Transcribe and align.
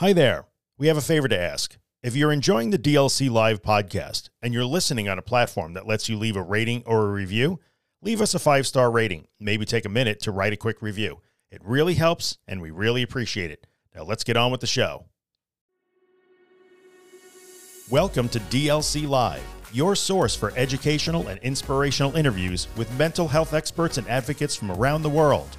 Hi 0.00 0.12
there. 0.12 0.44
We 0.78 0.86
have 0.86 0.96
a 0.96 1.00
favor 1.00 1.26
to 1.26 1.36
ask. 1.36 1.76
If 2.04 2.14
you're 2.14 2.30
enjoying 2.30 2.70
the 2.70 2.78
DLC 2.78 3.28
Live 3.28 3.62
podcast 3.62 4.28
and 4.40 4.54
you're 4.54 4.64
listening 4.64 5.08
on 5.08 5.18
a 5.18 5.22
platform 5.22 5.72
that 5.72 5.88
lets 5.88 6.08
you 6.08 6.16
leave 6.16 6.36
a 6.36 6.40
rating 6.40 6.84
or 6.86 7.06
a 7.06 7.10
review, 7.10 7.58
leave 8.00 8.20
us 8.20 8.32
a 8.32 8.38
five 8.38 8.64
star 8.64 8.92
rating. 8.92 9.26
Maybe 9.40 9.64
take 9.64 9.84
a 9.84 9.88
minute 9.88 10.20
to 10.20 10.30
write 10.30 10.52
a 10.52 10.56
quick 10.56 10.82
review. 10.82 11.20
It 11.50 11.60
really 11.64 11.94
helps, 11.94 12.38
and 12.46 12.62
we 12.62 12.70
really 12.70 13.02
appreciate 13.02 13.50
it. 13.50 13.66
Now 13.92 14.04
let's 14.04 14.22
get 14.22 14.36
on 14.36 14.52
with 14.52 14.60
the 14.60 14.68
show. 14.68 15.06
Welcome 17.90 18.28
to 18.28 18.38
DLC 18.38 19.08
Live, 19.08 19.42
your 19.72 19.96
source 19.96 20.36
for 20.36 20.52
educational 20.56 21.26
and 21.26 21.40
inspirational 21.40 22.14
interviews 22.14 22.68
with 22.76 22.96
mental 22.96 23.26
health 23.26 23.52
experts 23.52 23.98
and 23.98 24.06
advocates 24.06 24.54
from 24.54 24.70
around 24.70 25.02
the 25.02 25.10
world. 25.10 25.56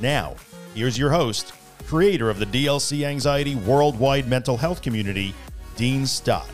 Now, 0.00 0.36
here's 0.74 0.96
your 0.96 1.10
host, 1.10 1.52
creator 1.82 2.30
of 2.30 2.38
the 2.38 2.46
DLC 2.46 3.04
Anxiety 3.04 3.54
worldwide 3.54 4.28
mental 4.28 4.56
health 4.56 4.82
community, 4.82 5.34
Dean 5.76 6.06
Stott. 6.06 6.48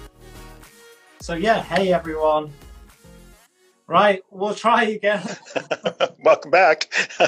So 1.21 1.35
yeah, 1.35 1.63
hey 1.63 1.93
everyone. 1.93 2.53
Right, 3.87 4.23
we'll 4.31 4.55
try 4.55 4.85
again. 4.85 5.23
Welcome 6.23 6.51
back. 6.51 6.93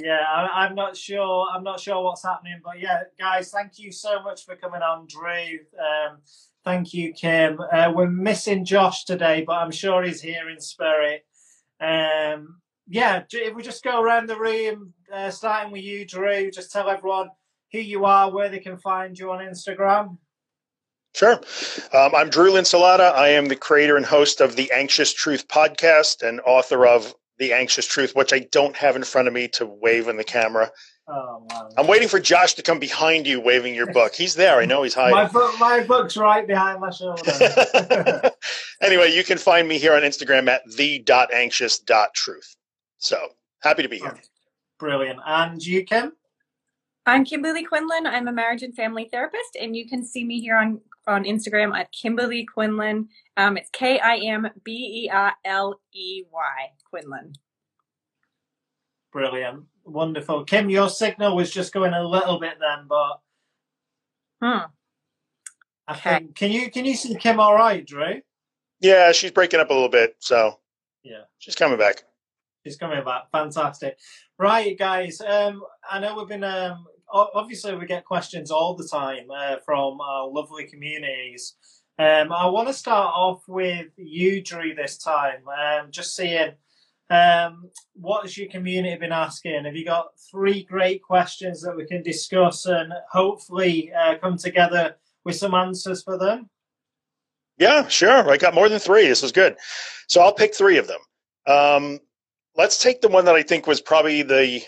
yeah, 0.00 0.24
I, 0.28 0.66
am 0.66 0.74
not 0.74 0.96
sure. 0.96 1.46
I'm 1.52 1.62
not 1.62 1.78
sure 1.78 2.02
what's 2.02 2.24
happening, 2.24 2.60
but 2.64 2.80
yeah, 2.80 3.02
guys, 3.20 3.52
thank 3.52 3.78
you 3.78 3.92
so 3.92 4.20
much 4.22 4.44
for 4.44 4.56
coming 4.56 4.82
on, 4.82 5.06
Drew. 5.06 5.60
Um, 5.78 6.18
thank 6.64 6.92
you, 6.92 7.12
Kim. 7.12 7.60
Uh, 7.60 7.92
we're 7.94 8.10
missing 8.10 8.64
Josh 8.64 9.04
today, 9.04 9.44
but 9.46 9.52
I'm 9.54 9.70
sure 9.70 10.02
he's 10.02 10.20
here 10.20 10.50
in 10.50 10.60
spirit. 10.60 11.24
Um, 11.80 12.60
yeah, 12.88 13.22
if 13.30 13.54
we 13.54 13.62
just 13.62 13.84
go 13.84 14.02
around 14.02 14.28
the 14.28 14.38
room, 14.38 14.92
uh, 15.14 15.30
starting 15.30 15.72
with 15.72 15.82
you, 15.82 16.04
Drew, 16.04 16.50
just 16.50 16.72
tell 16.72 16.88
everyone 16.90 17.30
who 17.72 17.78
you 17.78 18.04
are, 18.04 18.30
where 18.30 18.48
they 18.48 18.58
can 18.58 18.76
find 18.76 19.18
you 19.18 19.30
on 19.30 19.38
Instagram. 19.40 20.18
Sure. 21.14 21.40
Um, 21.92 22.14
I'm 22.14 22.28
Drew 22.28 22.50
Linsalata. 22.50 23.12
I 23.12 23.28
am 23.28 23.46
the 23.46 23.56
creator 23.56 23.96
and 23.96 24.04
host 24.04 24.40
of 24.40 24.56
the 24.56 24.70
Anxious 24.72 25.12
Truth 25.12 25.46
podcast 25.46 26.26
and 26.26 26.40
author 26.40 26.86
of 26.86 27.14
The 27.38 27.52
Anxious 27.52 27.86
Truth, 27.86 28.16
which 28.16 28.32
I 28.32 28.40
don't 28.50 28.76
have 28.76 28.96
in 28.96 29.04
front 29.04 29.28
of 29.28 29.34
me 29.34 29.46
to 29.48 29.64
wave 29.64 30.08
in 30.08 30.16
the 30.16 30.24
camera. 30.24 30.72
Oh, 31.06 31.46
wow. 31.48 31.68
I'm 31.76 31.86
waiting 31.86 32.08
for 32.08 32.18
Josh 32.18 32.54
to 32.54 32.62
come 32.62 32.80
behind 32.80 33.28
you 33.28 33.40
waving 33.40 33.74
your 33.74 33.92
book. 33.92 34.14
He's 34.14 34.34
there. 34.34 34.58
I 34.58 34.64
know 34.64 34.82
he's 34.82 34.94
hiding. 34.94 35.14
my, 35.14 35.28
book, 35.28 35.54
my 35.60 35.84
book's 35.84 36.16
right 36.16 36.46
behind 36.46 36.80
my 36.80 36.90
shoulder. 36.90 37.22
anyway, 38.80 39.12
you 39.12 39.22
can 39.22 39.38
find 39.38 39.68
me 39.68 39.78
here 39.78 39.94
on 39.94 40.02
Instagram 40.02 40.48
at 40.48 40.62
the.anxious.truth. 40.76 42.56
So 42.98 43.18
happy 43.60 43.82
to 43.82 43.88
be 43.88 43.98
here. 43.98 44.18
Brilliant. 44.84 45.20
And 45.24 45.64
you, 45.64 45.82
Kim? 45.82 46.12
I'm 47.06 47.24
Kimberly 47.24 47.64
Quinlan. 47.64 48.06
I'm 48.06 48.28
a 48.28 48.32
marriage 48.32 48.62
and 48.62 48.76
family 48.76 49.08
therapist, 49.10 49.56
and 49.58 49.74
you 49.74 49.88
can 49.88 50.04
see 50.04 50.24
me 50.24 50.42
here 50.42 50.58
on, 50.58 50.78
on 51.06 51.24
Instagram 51.24 51.74
at 51.74 51.90
Kimberly 51.90 52.44
Quinlan. 52.44 53.08
Um, 53.38 53.56
it's 53.56 53.70
K 53.70 53.98
I 53.98 54.16
M 54.16 54.46
B 54.62 55.06
E 55.06 55.10
R 55.10 55.32
L 55.42 55.80
E 55.94 56.24
Y 56.30 56.70
Quinlan. 56.90 57.32
Brilliant. 59.10 59.64
Wonderful. 59.84 60.44
Kim, 60.44 60.68
your 60.68 60.90
signal 60.90 61.34
was 61.34 61.50
just 61.50 61.72
going 61.72 61.94
a 61.94 62.06
little 62.06 62.38
bit 62.38 62.58
then, 62.60 62.84
but. 62.86 63.20
Hmm. 64.42 64.66
I 65.88 65.92
okay. 65.92 66.10
think, 66.18 66.34
can 66.34 66.52
you 66.52 66.70
can 66.70 66.84
you 66.84 66.94
see 66.94 67.14
Kim 67.14 67.40
all 67.40 67.54
right, 67.54 67.86
Drew? 67.86 68.20
Yeah, 68.80 69.12
she's 69.12 69.30
breaking 69.30 69.60
up 69.60 69.70
a 69.70 69.72
little 69.72 69.88
bit, 69.88 70.16
so 70.18 70.60
yeah, 71.02 71.22
she's 71.38 71.54
coming 71.54 71.78
back. 71.78 72.04
She's 72.64 72.76
coming 72.76 73.04
back. 73.04 73.30
Fantastic. 73.30 73.98
Right, 74.38 74.78
guys. 74.78 75.20
Um, 75.20 75.62
I 75.90 75.98
know 76.00 76.16
we've 76.16 76.28
been. 76.28 76.44
Um, 76.44 76.86
obviously, 77.12 77.74
we 77.76 77.86
get 77.86 78.04
questions 78.04 78.50
all 78.50 78.74
the 78.74 78.88
time 78.88 79.26
uh, 79.30 79.56
from 79.64 80.00
our 80.00 80.28
lovely 80.28 80.66
communities. 80.66 81.54
Um, 81.98 82.32
I 82.32 82.46
want 82.46 82.68
to 82.68 82.74
start 82.74 83.12
off 83.14 83.42
with 83.46 83.88
you, 83.96 84.42
Drew, 84.42 84.74
this 84.74 84.98
time. 84.98 85.42
Um, 85.46 85.90
just 85.90 86.16
seeing 86.16 86.52
um, 87.10 87.70
what 87.92 88.22
has 88.22 88.36
your 88.36 88.48
community 88.48 88.96
been 88.96 89.12
asking? 89.12 89.64
Have 89.64 89.76
you 89.76 89.84
got 89.84 90.08
three 90.30 90.64
great 90.64 91.02
questions 91.02 91.60
that 91.62 91.76
we 91.76 91.86
can 91.86 92.02
discuss 92.02 92.66
and 92.66 92.92
hopefully 93.12 93.92
uh, 93.92 94.16
come 94.20 94.38
together 94.38 94.96
with 95.24 95.36
some 95.36 95.54
answers 95.54 96.02
for 96.02 96.18
them? 96.18 96.48
Yeah, 97.58 97.86
sure. 97.88 98.28
I 98.28 98.36
got 98.36 98.54
more 98.54 98.68
than 98.68 98.80
three. 98.80 99.06
This 99.06 99.22
is 99.22 99.32
good. 99.32 99.56
So 100.08 100.20
I'll 100.20 100.34
pick 100.34 100.54
three 100.54 100.78
of 100.78 100.88
them. 100.88 101.00
Um, 101.46 102.00
let's 102.56 102.82
take 102.82 103.00
the 103.00 103.08
one 103.08 103.24
that 103.24 103.34
I 103.34 103.42
think 103.42 103.66
was 103.66 103.80
probably 103.80 104.22
the, 104.22 104.62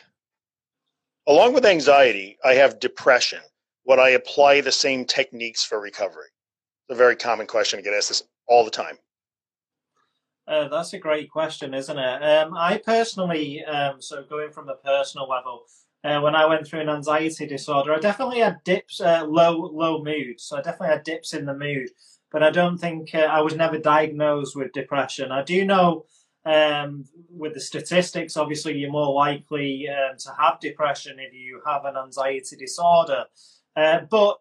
along 1.27 1.55
with 1.55 1.67
anxiety, 1.67 2.39
I 2.45 2.55
have 2.55 2.81
depression. 2.81 3.41
Would 3.87 3.99
I 3.99 4.11
apply 4.11 4.61
the 4.61 4.73
same 4.73 5.05
techniques 5.05 5.65
for 5.65 5.81
recovery? 5.81 6.29
It's 6.89 6.97
a 6.97 6.99
very 6.99 7.17
common 7.17 7.47
question. 7.47 7.79
I 7.79 7.83
get 7.83 7.95
asked 7.95 8.09
this 8.09 8.23
all 8.49 8.65
the 8.65 8.71
time. 8.71 8.99
Uh, 10.49 10.69
that's 10.69 10.93
a 10.93 10.99
great 10.99 11.31
question, 11.31 11.75
isn't 11.75 11.99
it? 11.99 12.23
Um, 12.23 12.57
I 12.57 12.79
personally, 12.79 13.65
um, 13.65 14.01
so 14.01 14.23
going 14.23 14.53
from 14.53 14.69
a 14.69 14.77
personal 14.77 15.29
level, 15.29 15.63
uh, 16.05 16.21
when 16.21 16.37
I 16.37 16.47
went 16.47 16.67
through 16.67 16.81
an 16.81 16.89
anxiety 16.89 17.47
disorder, 17.47 17.93
I 17.93 17.99
definitely 17.99 18.39
had 18.39 18.63
dips, 18.65 19.01
uh, 19.01 19.25
low 19.27 19.57
low 19.57 20.05
mood. 20.05 20.41
So 20.41 20.57
I 20.57 20.63
definitely 20.63 20.95
had 20.95 21.03
dips 21.03 21.35
in 21.35 21.47
the 21.47 21.55
mood, 21.55 21.89
but 22.31 22.45
I 22.45 22.51
don't 22.51 22.79
think 22.79 23.13
uh, 23.13 23.19
I 23.19 23.41
was 23.41 23.57
never 23.57 23.79
diagnosed 23.79 24.55
with 24.55 24.73
depression. 24.73 25.33
I 25.33 25.43
do 25.43 25.65
know 25.65 26.05
um, 26.47 27.05
with 27.29 27.55
the 27.55 27.61
statistics, 27.61 28.37
obviously, 28.37 28.79
you're 28.79 28.91
more 28.91 29.13
likely 29.13 29.89
um, 29.89 30.17
to 30.19 30.31
have 30.39 30.61
depression 30.61 31.19
if 31.19 31.35
you 31.35 31.61
have 31.67 31.85
an 31.85 31.97
anxiety 31.97 32.57
disorder. 32.57 33.25
Uh, 33.75 34.01
but 34.09 34.39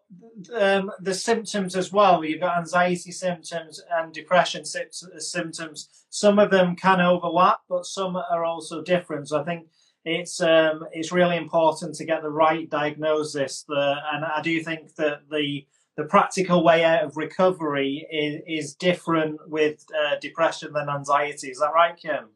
um, 0.54 0.90
the 1.00 1.12
symptoms 1.12 1.76
as 1.76 1.92
well, 1.92 2.24
you've 2.24 2.40
got 2.40 2.56
anxiety 2.56 3.12
symptoms 3.12 3.82
and 3.98 4.14
depression 4.14 4.64
symptoms. 4.64 6.06
Some 6.08 6.38
of 6.38 6.50
them 6.50 6.74
can 6.76 7.02
overlap, 7.02 7.58
but 7.68 7.84
some 7.84 8.16
are 8.16 8.44
also 8.44 8.82
different. 8.82 9.28
So 9.28 9.40
I 9.40 9.44
think 9.44 9.66
it's 10.06 10.40
um, 10.40 10.86
it's 10.92 11.12
really 11.12 11.36
important 11.36 11.96
to 11.96 12.06
get 12.06 12.22
the 12.22 12.30
right 12.30 12.70
diagnosis. 12.70 13.64
The, 13.68 13.96
and 14.12 14.24
I 14.24 14.40
do 14.40 14.62
think 14.62 14.94
that 14.94 15.28
the 15.30 15.66
the 15.96 16.04
practical 16.04 16.62
way 16.62 16.84
out 16.84 17.04
of 17.04 17.16
recovery 17.16 18.06
is, 18.10 18.42
is 18.46 18.74
different 18.74 19.38
with 19.48 19.84
uh, 19.94 20.16
depression 20.20 20.72
than 20.72 20.88
anxiety. 20.88 21.48
Is 21.48 21.58
that 21.58 21.72
right, 21.74 21.96
Kim? 21.96 22.28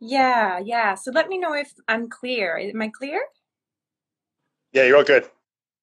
Yeah, 0.00 0.58
yeah. 0.58 0.94
So 0.94 1.12
let 1.12 1.28
me 1.28 1.38
know 1.38 1.54
if 1.54 1.72
I'm 1.88 2.08
clear. 2.08 2.58
Am 2.58 2.82
I 2.82 2.88
clear? 2.88 3.22
Yeah, 4.72 4.84
you're 4.84 4.96
all 4.96 5.04
good. 5.04 5.28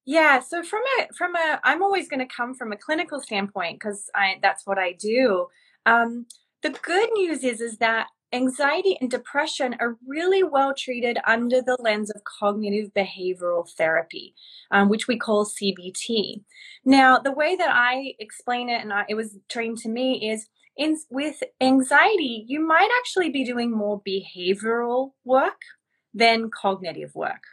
Yeah, 0.06 0.40
so 0.40 0.64
from 0.64 0.82
a 1.00 1.08
from 1.14 1.36
a 1.36 1.60
I'm 1.64 1.82
always 1.82 2.10
going 2.10 2.20
to 2.20 2.26
come 2.26 2.54
from 2.54 2.72
a 2.72 2.78
clinical 2.78 3.22
standpoint 3.22 3.80
because 3.80 4.10
I 4.14 4.36
that's 4.42 4.66
what 4.66 4.78
I 4.78 4.94
do. 4.94 5.48
Um, 5.86 6.26
the 6.62 6.70
good 6.70 7.10
news 7.14 7.44
is 7.44 7.62
is 7.62 7.78
that 7.78 8.08
anxiety 8.34 8.98
and 9.02 9.10
depression 9.10 9.76
are 9.80 9.98
really 10.08 10.44
well 10.44 10.74
treated 10.74 11.18
under 11.26 11.62
the 11.62 11.78
lens 11.80 12.10
of 12.10 12.24
cognitive 12.24 12.94
behavioral 12.94 13.70
therapy, 13.78 14.36
um, 14.72 14.90
which 14.90 15.08
we 15.08 15.18
call 15.18 15.46
CBT. 15.46 16.44
Now, 16.86 17.20
the 17.20 17.32
way 17.32 17.56
that 17.56 17.70
I 17.72 18.14
explain 18.20 18.70
it, 18.70 18.82
and 18.82 18.94
I, 18.94 19.06
it 19.10 19.16
was 19.16 19.38
trained 19.50 19.80
to 19.80 19.90
me, 19.90 20.30
is 20.32 20.48
in 20.78 20.98
with 21.10 21.44
anxiety, 21.60 22.46
you 22.48 22.66
might 22.66 22.90
actually 23.00 23.30
be 23.30 23.44
doing 23.44 23.72
more 23.72 24.02
behavioral 24.08 25.12
work 25.26 25.62
than 26.14 26.50
cognitive 26.50 27.14
work. 27.16 27.44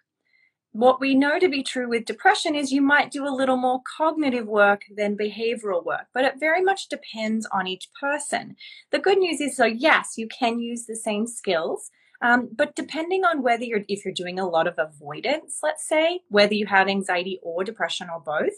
What 0.73 1.01
we 1.01 1.15
know 1.15 1.39
to 1.39 1.49
be 1.49 1.62
true 1.62 1.89
with 1.89 2.05
depression 2.05 2.55
is 2.55 2.73
you 2.73 2.83
might 2.83 3.11
do 3.11 3.27
a 3.27 3.34
little 3.34 3.56
more 3.56 3.81
cognitive 3.97 4.47
work 4.47 4.83
than 4.95 5.17
behavioral 5.17 5.84
work, 5.84 6.06
but 6.12 6.25
it 6.25 6.34
very 6.39 6.62
much 6.62 6.89
depends 6.89 7.49
on 7.53 7.67
each 7.67 7.89
person. 7.99 8.55
The 8.93 8.99
good 8.99 9.19
news 9.19 9.41
is, 9.41 9.56
so 9.56 9.65
yes, 9.65 10.15
you 10.17 10.29
can 10.29 10.61
use 10.61 10.84
the 10.84 10.95
same 10.95 11.27
skills, 11.27 11.91
um, 12.21 12.49
but 12.55 12.75
depending 12.75 13.25
on 13.25 13.43
whether 13.43 13.65
you're, 13.65 13.84
if 13.89 14.05
you're 14.05 14.15
doing 14.15 14.39
a 14.39 14.49
lot 14.49 14.67
of 14.67 14.75
avoidance, 14.77 15.61
let's 15.62 15.87
say, 15.87 16.21
whether 16.29 16.55
you 16.55 16.67
have 16.67 16.89
anxiety 16.89 17.39
or 17.43 17.65
depression 17.65 18.09
or 18.12 18.21
both, 18.21 18.55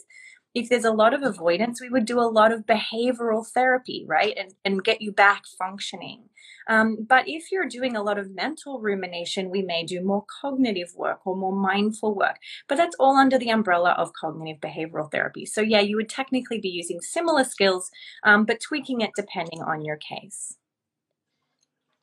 if 0.53 0.69
there's 0.69 0.85
a 0.85 0.91
lot 0.91 1.13
of 1.13 1.23
avoidance, 1.23 1.81
we 1.81 1.89
would 1.89 2.05
do 2.05 2.19
a 2.19 2.27
lot 2.29 2.51
of 2.51 2.65
behavioral 2.65 3.47
therapy, 3.47 4.05
right? 4.07 4.33
And, 4.37 4.53
and 4.65 4.83
get 4.83 5.01
you 5.01 5.11
back 5.11 5.43
functioning. 5.57 6.23
Um, 6.67 7.05
but 7.07 7.27
if 7.27 7.51
you're 7.51 7.67
doing 7.67 7.95
a 7.95 8.03
lot 8.03 8.19
of 8.19 8.35
mental 8.35 8.79
rumination, 8.79 9.49
we 9.49 9.61
may 9.61 9.83
do 9.83 10.01
more 10.01 10.25
cognitive 10.41 10.93
work 10.95 11.25
or 11.25 11.35
more 11.35 11.55
mindful 11.55 12.15
work. 12.15 12.37
But 12.67 12.75
that's 12.75 12.95
all 12.99 13.17
under 13.17 13.37
the 13.37 13.49
umbrella 13.49 13.91
of 13.91 14.13
cognitive 14.13 14.61
behavioral 14.61 15.11
therapy. 15.11 15.45
So, 15.45 15.61
yeah, 15.61 15.79
you 15.79 15.95
would 15.95 16.09
technically 16.09 16.59
be 16.59 16.69
using 16.69 17.01
similar 17.01 17.43
skills, 17.43 17.89
um, 18.23 18.45
but 18.45 18.59
tweaking 18.59 19.01
it 19.01 19.11
depending 19.15 19.61
on 19.61 19.83
your 19.83 19.97
case. 19.97 20.57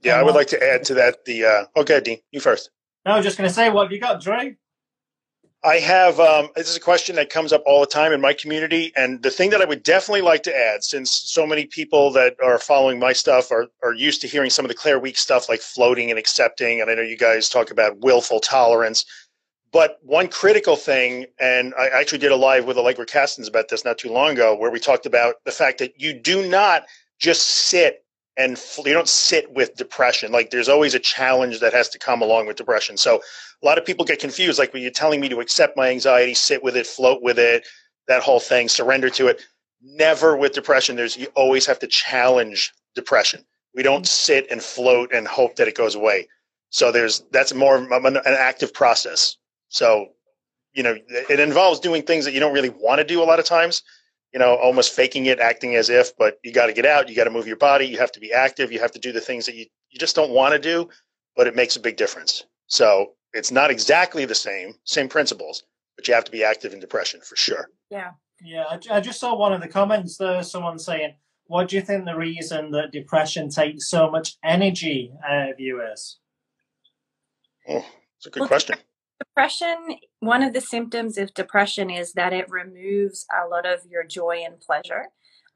Yeah, 0.00 0.18
I 0.18 0.22
would 0.22 0.34
like 0.34 0.48
to 0.48 0.62
add 0.62 0.84
to 0.84 0.94
that 0.94 1.24
the. 1.24 1.44
Uh, 1.44 1.80
okay, 1.80 2.00
Dean, 2.00 2.18
you 2.30 2.40
first. 2.40 2.70
No, 3.04 3.12
I 3.12 3.16
was 3.16 3.24
just 3.24 3.36
going 3.36 3.48
to 3.48 3.54
say, 3.54 3.70
what 3.70 3.84
have 3.84 3.92
you 3.92 4.00
got, 4.00 4.20
Dre? 4.20 4.56
I 5.64 5.76
have 5.76 6.20
um, 6.20 6.50
this 6.56 6.70
is 6.70 6.76
a 6.76 6.80
question 6.80 7.16
that 7.16 7.30
comes 7.30 7.52
up 7.52 7.62
all 7.66 7.80
the 7.80 7.86
time 7.86 8.12
in 8.12 8.20
my 8.20 8.32
community, 8.32 8.92
and 8.96 9.22
the 9.22 9.30
thing 9.30 9.50
that 9.50 9.62
I 9.62 9.64
would 9.66 9.82
definitely 9.82 10.22
like 10.22 10.42
to 10.44 10.56
add, 10.56 10.84
since 10.84 11.12
so 11.12 11.46
many 11.46 11.66
people 11.66 12.12
that 12.12 12.36
are 12.42 12.58
following 12.58 12.98
my 13.00 13.12
stuff 13.12 13.50
are 13.52 13.66
are 13.82 13.94
used 13.94 14.20
to 14.22 14.28
hearing 14.28 14.50
some 14.50 14.64
of 14.64 14.68
the 14.68 14.74
Claire 14.76 15.00
Weekes 15.00 15.20
stuff 15.20 15.48
like 15.48 15.60
floating 15.60 16.10
and 16.10 16.18
accepting, 16.18 16.80
and 16.80 16.90
I 16.90 16.94
know 16.94 17.02
you 17.02 17.16
guys 17.18 17.48
talk 17.48 17.70
about 17.72 18.00
willful 18.00 18.40
tolerance, 18.40 19.04
But 19.72 19.98
one 20.02 20.28
critical 20.28 20.76
thing, 20.76 21.26
and 21.38 21.74
I 21.78 21.88
actually 21.88 22.18
did 22.18 22.32
a 22.32 22.36
live 22.36 22.64
with 22.66 22.78
Allegra 22.78 23.06
Kastens 23.06 23.48
about 23.48 23.68
this 23.68 23.84
not 23.84 23.98
too 23.98 24.10
long 24.10 24.32
ago, 24.32 24.56
where 24.56 24.70
we 24.70 24.80
talked 24.80 25.06
about 25.06 25.36
the 25.44 25.52
fact 25.52 25.78
that 25.78 26.00
you 26.00 26.14
do 26.14 26.46
not 26.48 26.84
just 27.18 27.42
sit 27.42 28.04
and 28.38 28.56
you 28.86 28.92
don't 28.94 29.08
sit 29.08 29.52
with 29.52 29.74
depression. 29.74 30.30
Like 30.30 30.50
there's 30.50 30.68
always 30.68 30.94
a 30.94 31.00
challenge 31.00 31.58
that 31.58 31.72
has 31.72 31.88
to 31.90 31.98
come 31.98 32.22
along 32.22 32.46
with 32.46 32.56
depression. 32.56 32.96
So 32.96 33.20
a 33.62 33.66
lot 33.66 33.78
of 33.78 33.84
people 33.84 34.04
get 34.04 34.20
confused. 34.20 34.60
Like 34.60 34.72
when 34.72 34.80
you're 34.80 34.92
telling 34.92 35.20
me 35.20 35.28
to 35.28 35.40
accept 35.40 35.76
my 35.76 35.90
anxiety, 35.90 36.34
sit 36.34 36.62
with 36.62 36.76
it, 36.76 36.86
float 36.86 37.20
with 37.20 37.38
it, 37.38 37.66
that 38.06 38.22
whole 38.22 38.38
thing, 38.38 38.68
surrender 38.68 39.10
to 39.10 39.26
it. 39.26 39.42
Never 39.82 40.36
with 40.36 40.52
depression. 40.52 40.94
There's 40.94 41.16
you 41.16 41.26
always 41.34 41.66
have 41.66 41.80
to 41.80 41.88
challenge 41.88 42.72
depression. 42.94 43.44
We 43.74 43.82
don't 43.82 44.02
mm-hmm. 44.02 44.04
sit 44.04 44.46
and 44.50 44.62
float 44.62 45.12
and 45.12 45.26
hope 45.26 45.56
that 45.56 45.68
it 45.68 45.74
goes 45.74 45.96
away. 45.96 46.28
So 46.70 46.92
there's 46.92 47.24
that's 47.32 47.52
more 47.52 47.76
of 47.76 48.04
an, 48.04 48.18
active 48.24 48.72
process. 48.72 49.36
So 49.68 50.10
you 50.74 50.82
know 50.84 50.96
it 51.08 51.40
involves 51.40 51.80
doing 51.80 52.02
things 52.02 52.24
that 52.24 52.34
you 52.34 52.40
don't 52.40 52.52
really 52.54 52.70
want 52.70 52.98
to 52.98 53.04
do 53.04 53.20
a 53.20 53.24
lot 53.24 53.40
of 53.40 53.44
times. 53.44 53.82
You 54.32 54.38
know, 54.38 54.56
almost 54.56 54.92
faking 54.92 55.26
it, 55.26 55.40
acting 55.40 55.74
as 55.74 55.88
if, 55.88 56.16
but 56.16 56.38
you 56.44 56.52
got 56.52 56.66
to 56.66 56.72
get 56.72 56.84
out. 56.84 57.08
You 57.08 57.16
got 57.16 57.24
to 57.24 57.30
move 57.30 57.46
your 57.46 57.56
body. 57.56 57.86
You 57.86 57.98
have 57.98 58.12
to 58.12 58.20
be 58.20 58.32
active. 58.32 58.70
You 58.70 58.78
have 58.80 58.92
to 58.92 58.98
do 58.98 59.12
the 59.12 59.20
things 59.20 59.46
that 59.46 59.54
you 59.54 59.66
you 59.90 59.98
just 59.98 60.14
don't 60.14 60.30
want 60.30 60.52
to 60.52 60.58
do, 60.58 60.88
but 61.34 61.46
it 61.46 61.56
makes 61.56 61.76
a 61.76 61.80
big 61.80 61.96
difference. 61.96 62.44
So 62.66 63.12
it's 63.32 63.50
not 63.50 63.70
exactly 63.70 64.26
the 64.26 64.34
same, 64.34 64.74
same 64.84 65.08
principles, 65.08 65.64
but 65.96 66.06
you 66.06 66.14
have 66.14 66.24
to 66.24 66.30
be 66.30 66.44
active 66.44 66.74
in 66.74 66.80
depression 66.80 67.20
for 67.22 67.36
sure. 67.36 67.70
Yeah. 67.90 68.10
Yeah, 68.40 68.64
I, 68.70 68.98
I 68.98 69.00
just 69.00 69.20
saw 69.20 69.34
one 69.36 69.52
of 69.52 69.60
the 69.60 69.68
comments 69.68 70.16
there. 70.16 70.42
Someone 70.42 70.78
saying, 70.78 71.14
"What 71.46 71.68
do 71.68 71.76
you 71.76 71.82
think 71.82 72.04
the 72.04 72.16
reason 72.16 72.70
that 72.70 72.92
depression 72.92 73.48
takes 73.48 73.90
so 73.90 74.10
much 74.10 74.36
energy 74.44 75.12
out 75.28 75.50
of 75.50 75.60
you 75.60 75.82
is?" 75.92 76.18
Oh, 77.68 77.84
it's 78.16 78.26
a 78.26 78.30
good 78.30 78.40
well, 78.40 78.48
question. 78.48 78.76
Depression. 79.18 79.96
One 80.20 80.42
of 80.42 80.52
the 80.52 80.60
symptoms 80.60 81.18
of 81.18 81.34
depression 81.34 81.90
is 81.90 82.12
that 82.12 82.32
it 82.32 82.50
removes 82.50 83.26
a 83.32 83.48
lot 83.48 83.66
of 83.66 83.80
your 83.88 84.04
joy 84.04 84.42
and 84.44 84.60
pleasure, 84.60 85.06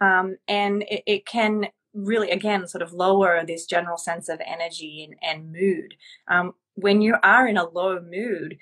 um, 0.01 0.37
and 0.49 0.83
it, 0.83 1.03
it 1.07 1.27
can 1.27 1.67
really 1.95 2.31
again 2.31 2.67
sort 2.67 2.83
of 2.83 2.93
lower 2.93 3.45
this 3.47 3.67
general 3.67 3.99
sense 3.99 4.29
of 4.29 4.41
energy 4.47 5.05
and, 5.05 5.15
and 5.23 5.53
mood 5.53 5.95
um, 6.29 6.55
when 6.75 7.03
you 7.03 7.15
are 7.23 7.47
in 7.47 7.59
a 7.59 7.69
low 7.69 8.01
mood 8.01 8.57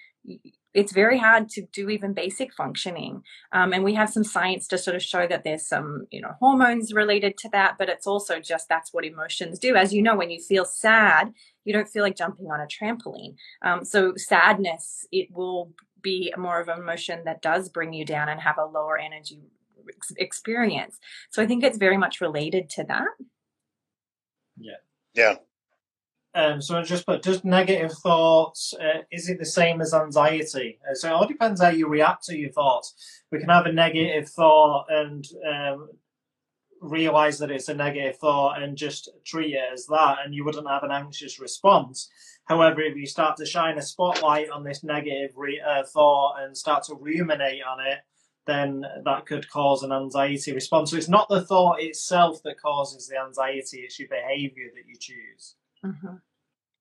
it's 0.72 0.92
very 0.92 1.18
hard 1.18 1.48
to 1.50 1.62
do 1.72 1.90
even 1.90 2.12
basic 2.12 2.54
functioning. 2.54 3.22
Um, 3.52 3.72
and 3.72 3.82
we 3.82 3.94
have 3.94 4.10
some 4.10 4.24
science 4.24 4.68
to 4.68 4.78
sort 4.78 4.94
of 4.94 5.02
show 5.02 5.26
that 5.26 5.42
there's 5.42 5.66
some, 5.66 6.06
you 6.10 6.20
know, 6.20 6.32
hormones 6.38 6.92
related 6.92 7.36
to 7.38 7.48
that, 7.50 7.76
but 7.78 7.88
it's 7.88 8.06
also 8.06 8.40
just 8.40 8.68
that's 8.68 8.92
what 8.92 9.04
emotions 9.04 9.58
do. 9.58 9.74
As 9.74 9.92
you 9.92 10.02
know, 10.02 10.16
when 10.16 10.30
you 10.30 10.40
feel 10.40 10.64
sad, 10.64 11.32
you 11.64 11.72
don't 11.72 11.88
feel 11.88 12.02
like 12.02 12.16
jumping 12.16 12.46
on 12.46 12.60
a 12.60 12.66
trampoline. 12.66 13.34
Um, 13.62 13.84
so 13.84 14.14
sadness, 14.16 15.06
it 15.10 15.28
will 15.32 15.72
be 16.02 16.32
more 16.36 16.60
of 16.60 16.68
an 16.68 16.78
emotion 16.78 17.22
that 17.24 17.42
does 17.42 17.68
bring 17.68 17.92
you 17.92 18.04
down 18.04 18.28
and 18.28 18.40
have 18.40 18.58
a 18.58 18.64
lower 18.64 18.96
energy 18.98 19.40
experience. 20.16 20.98
So 21.30 21.42
I 21.42 21.46
think 21.46 21.64
it's 21.64 21.78
very 21.78 21.96
much 21.96 22.20
related 22.20 22.70
to 22.70 22.84
that. 22.84 23.08
Yeah. 24.56 24.76
Yeah. 25.14 25.34
Um, 26.32 26.62
so 26.62 26.78
I 26.78 26.82
just 26.82 27.06
put, 27.06 27.22
does 27.22 27.44
negative 27.44 27.92
thoughts, 27.92 28.72
uh, 28.80 29.02
is 29.10 29.28
it 29.28 29.38
the 29.40 29.44
same 29.44 29.80
as 29.80 29.92
anxiety? 29.92 30.78
Uh, 30.88 30.94
so 30.94 31.08
it 31.08 31.12
all 31.12 31.26
depends 31.26 31.60
how 31.60 31.70
you 31.70 31.88
react 31.88 32.24
to 32.26 32.36
your 32.36 32.52
thoughts. 32.52 32.94
We 33.32 33.40
can 33.40 33.48
have 33.48 33.66
a 33.66 33.72
negative 33.72 34.28
thought 34.28 34.86
and 34.88 35.26
um, 35.44 35.88
realize 36.80 37.38
that 37.38 37.50
it's 37.50 37.68
a 37.68 37.74
negative 37.74 38.16
thought 38.18 38.62
and 38.62 38.76
just 38.76 39.10
treat 39.24 39.54
it 39.54 39.72
as 39.72 39.86
that, 39.86 40.18
and 40.24 40.32
you 40.32 40.44
wouldn't 40.44 40.68
have 40.68 40.84
an 40.84 40.92
anxious 40.92 41.40
response. 41.40 42.08
However, 42.44 42.80
if 42.80 42.96
you 42.96 43.06
start 43.06 43.36
to 43.38 43.46
shine 43.46 43.78
a 43.78 43.82
spotlight 43.82 44.50
on 44.50 44.62
this 44.62 44.84
negative 44.84 45.30
re- 45.36 45.60
uh, 45.60 45.82
thought 45.84 46.36
and 46.40 46.56
start 46.56 46.84
to 46.84 46.94
ruminate 46.94 47.62
on 47.68 47.80
it, 47.84 47.98
then 48.46 48.84
that 49.04 49.26
could 49.26 49.50
cause 49.50 49.82
an 49.82 49.92
anxiety 49.92 50.52
response. 50.52 50.90
So 50.90 50.96
it's 50.96 51.08
not 51.08 51.28
the 51.28 51.42
thought 51.42 51.80
itself 51.80 52.42
that 52.44 52.60
causes 52.60 53.08
the 53.08 53.20
anxiety, 53.20 53.80
it's 53.80 53.98
your 53.98 54.08
behavior 54.08 54.70
that 54.74 54.88
you 54.88 54.96
choose. 54.98 55.56
Mm-hmm. 55.84 56.16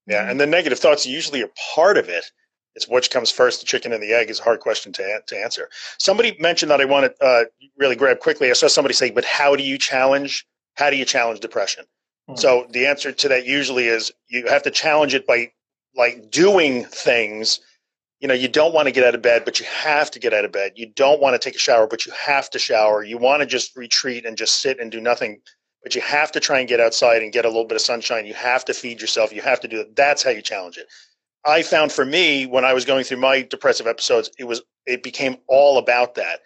Yeah, 0.07 0.29
and 0.29 0.39
the 0.39 0.47
negative 0.47 0.79
thoughts 0.79 1.05
usually 1.05 1.43
are 1.43 1.51
part 1.75 1.97
of 1.97 2.09
it. 2.09 2.25
It's 2.75 2.87
which 2.87 3.11
comes 3.11 3.31
first, 3.31 3.59
the 3.59 3.65
chicken 3.65 3.93
and 3.93 4.01
the 4.01 4.13
egg 4.13 4.29
is 4.29 4.39
a 4.39 4.43
hard 4.43 4.59
question 4.59 4.91
to, 4.93 5.21
to 5.27 5.37
answer. 5.37 5.69
Somebody 5.97 6.35
mentioned 6.39 6.71
that 6.71 6.81
I 6.81 6.85
want 6.85 7.11
to 7.19 7.25
uh, 7.25 7.45
really 7.77 7.95
grab 7.95 8.19
quickly. 8.19 8.49
I 8.49 8.53
saw 8.53 8.67
somebody 8.67 8.93
say, 8.93 9.11
but 9.11 9.25
how 9.25 9.55
do 9.55 9.63
you 9.63 9.77
challenge, 9.77 10.45
how 10.75 10.89
do 10.89 10.95
you 10.95 11.05
challenge 11.05 11.39
depression? 11.39 11.85
Mm-hmm. 12.29 12.39
So 12.39 12.67
the 12.71 12.85
answer 12.85 13.11
to 13.11 13.27
that 13.29 13.45
usually 13.45 13.87
is 13.87 14.11
you 14.27 14.47
have 14.47 14.63
to 14.63 14.71
challenge 14.71 15.13
it 15.13 15.25
by 15.27 15.51
like 15.95 16.29
doing 16.31 16.85
things. 16.85 17.59
You 18.19 18.27
know, 18.27 18.33
you 18.33 18.47
don't 18.47 18.73
want 18.73 18.87
to 18.87 18.91
get 18.91 19.03
out 19.03 19.15
of 19.15 19.21
bed, 19.21 19.45
but 19.45 19.59
you 19.59 19.65
have 19.65 20.11
to 20.11 20.19
get 20.19 20.33
out 20.33 20.45
of 20.45 20.51
bed. 20.51 20.73
You 20.75 20.91
don't 20.95 21.21
want 21.21 21.33
to 21.33 21.39
take 21.39 21.55
a 21.55 21.59
shower, 21.59 21.87
but 21.87 22.05
you 22.05 22.11
have 22.13 22.49
to 22.51 22.59
shower. 22.59 23.03
You 23.03 23.17
want 23.17 23.41
to 23.41 23.45
just 23.45 23.75
retreat 23.75 24.25
and 24.25 24.37
just 24.37 24.61
sit 24.61 24.79
and 24.79 24.91
do 24.91 25.01
nothing 25.01 25.41
but 25.83 25.95
you 25.95 26.01
have 26.01 26.31
to 26.33 26.39
try 26.39 26.59
and 26.59 26.67
get 26.67 26.79
outside 26.79 27.21
and 27.21 27.31
get 27.31 27.45
a 27.45 27.47
little 27.47 27.65
bit 27.65 27.75
of 27.75 27.81
sunshine. 27.81 28.25
You 28.25 28.33
have 28.33 28.65
to 28.65 28.73
feed 28.73 29.01
yourself. 29.01 29.33
You 29.33 29.41
have 29.41 29.59
to 29.61 29.67
do 29.67 29.81
it. 29.81 29.95
That's 29.95 30.23
how 30.23 30.31
you 30.31 30.41
challenge 30.41 30.77
it. 30.77 30.87
I 31.45 31.61
found 31.61 31.91
for 31.91 32.05
me 32.05 32.45
when 32.45 32.65
I 32.65 32.73
was 32.73 32.85
going 32.85 33.05
through 33.05 33.17
my 33.17 33.41
depressive 33.43 33.87
episodes, 33.87 34.29
it 34.37 34.43
was 34.43 34.61
it 34.85 35.03
became 35.03 35.37
all 35.47 35.77
about 35.77 36.15
that. 36.15 36.41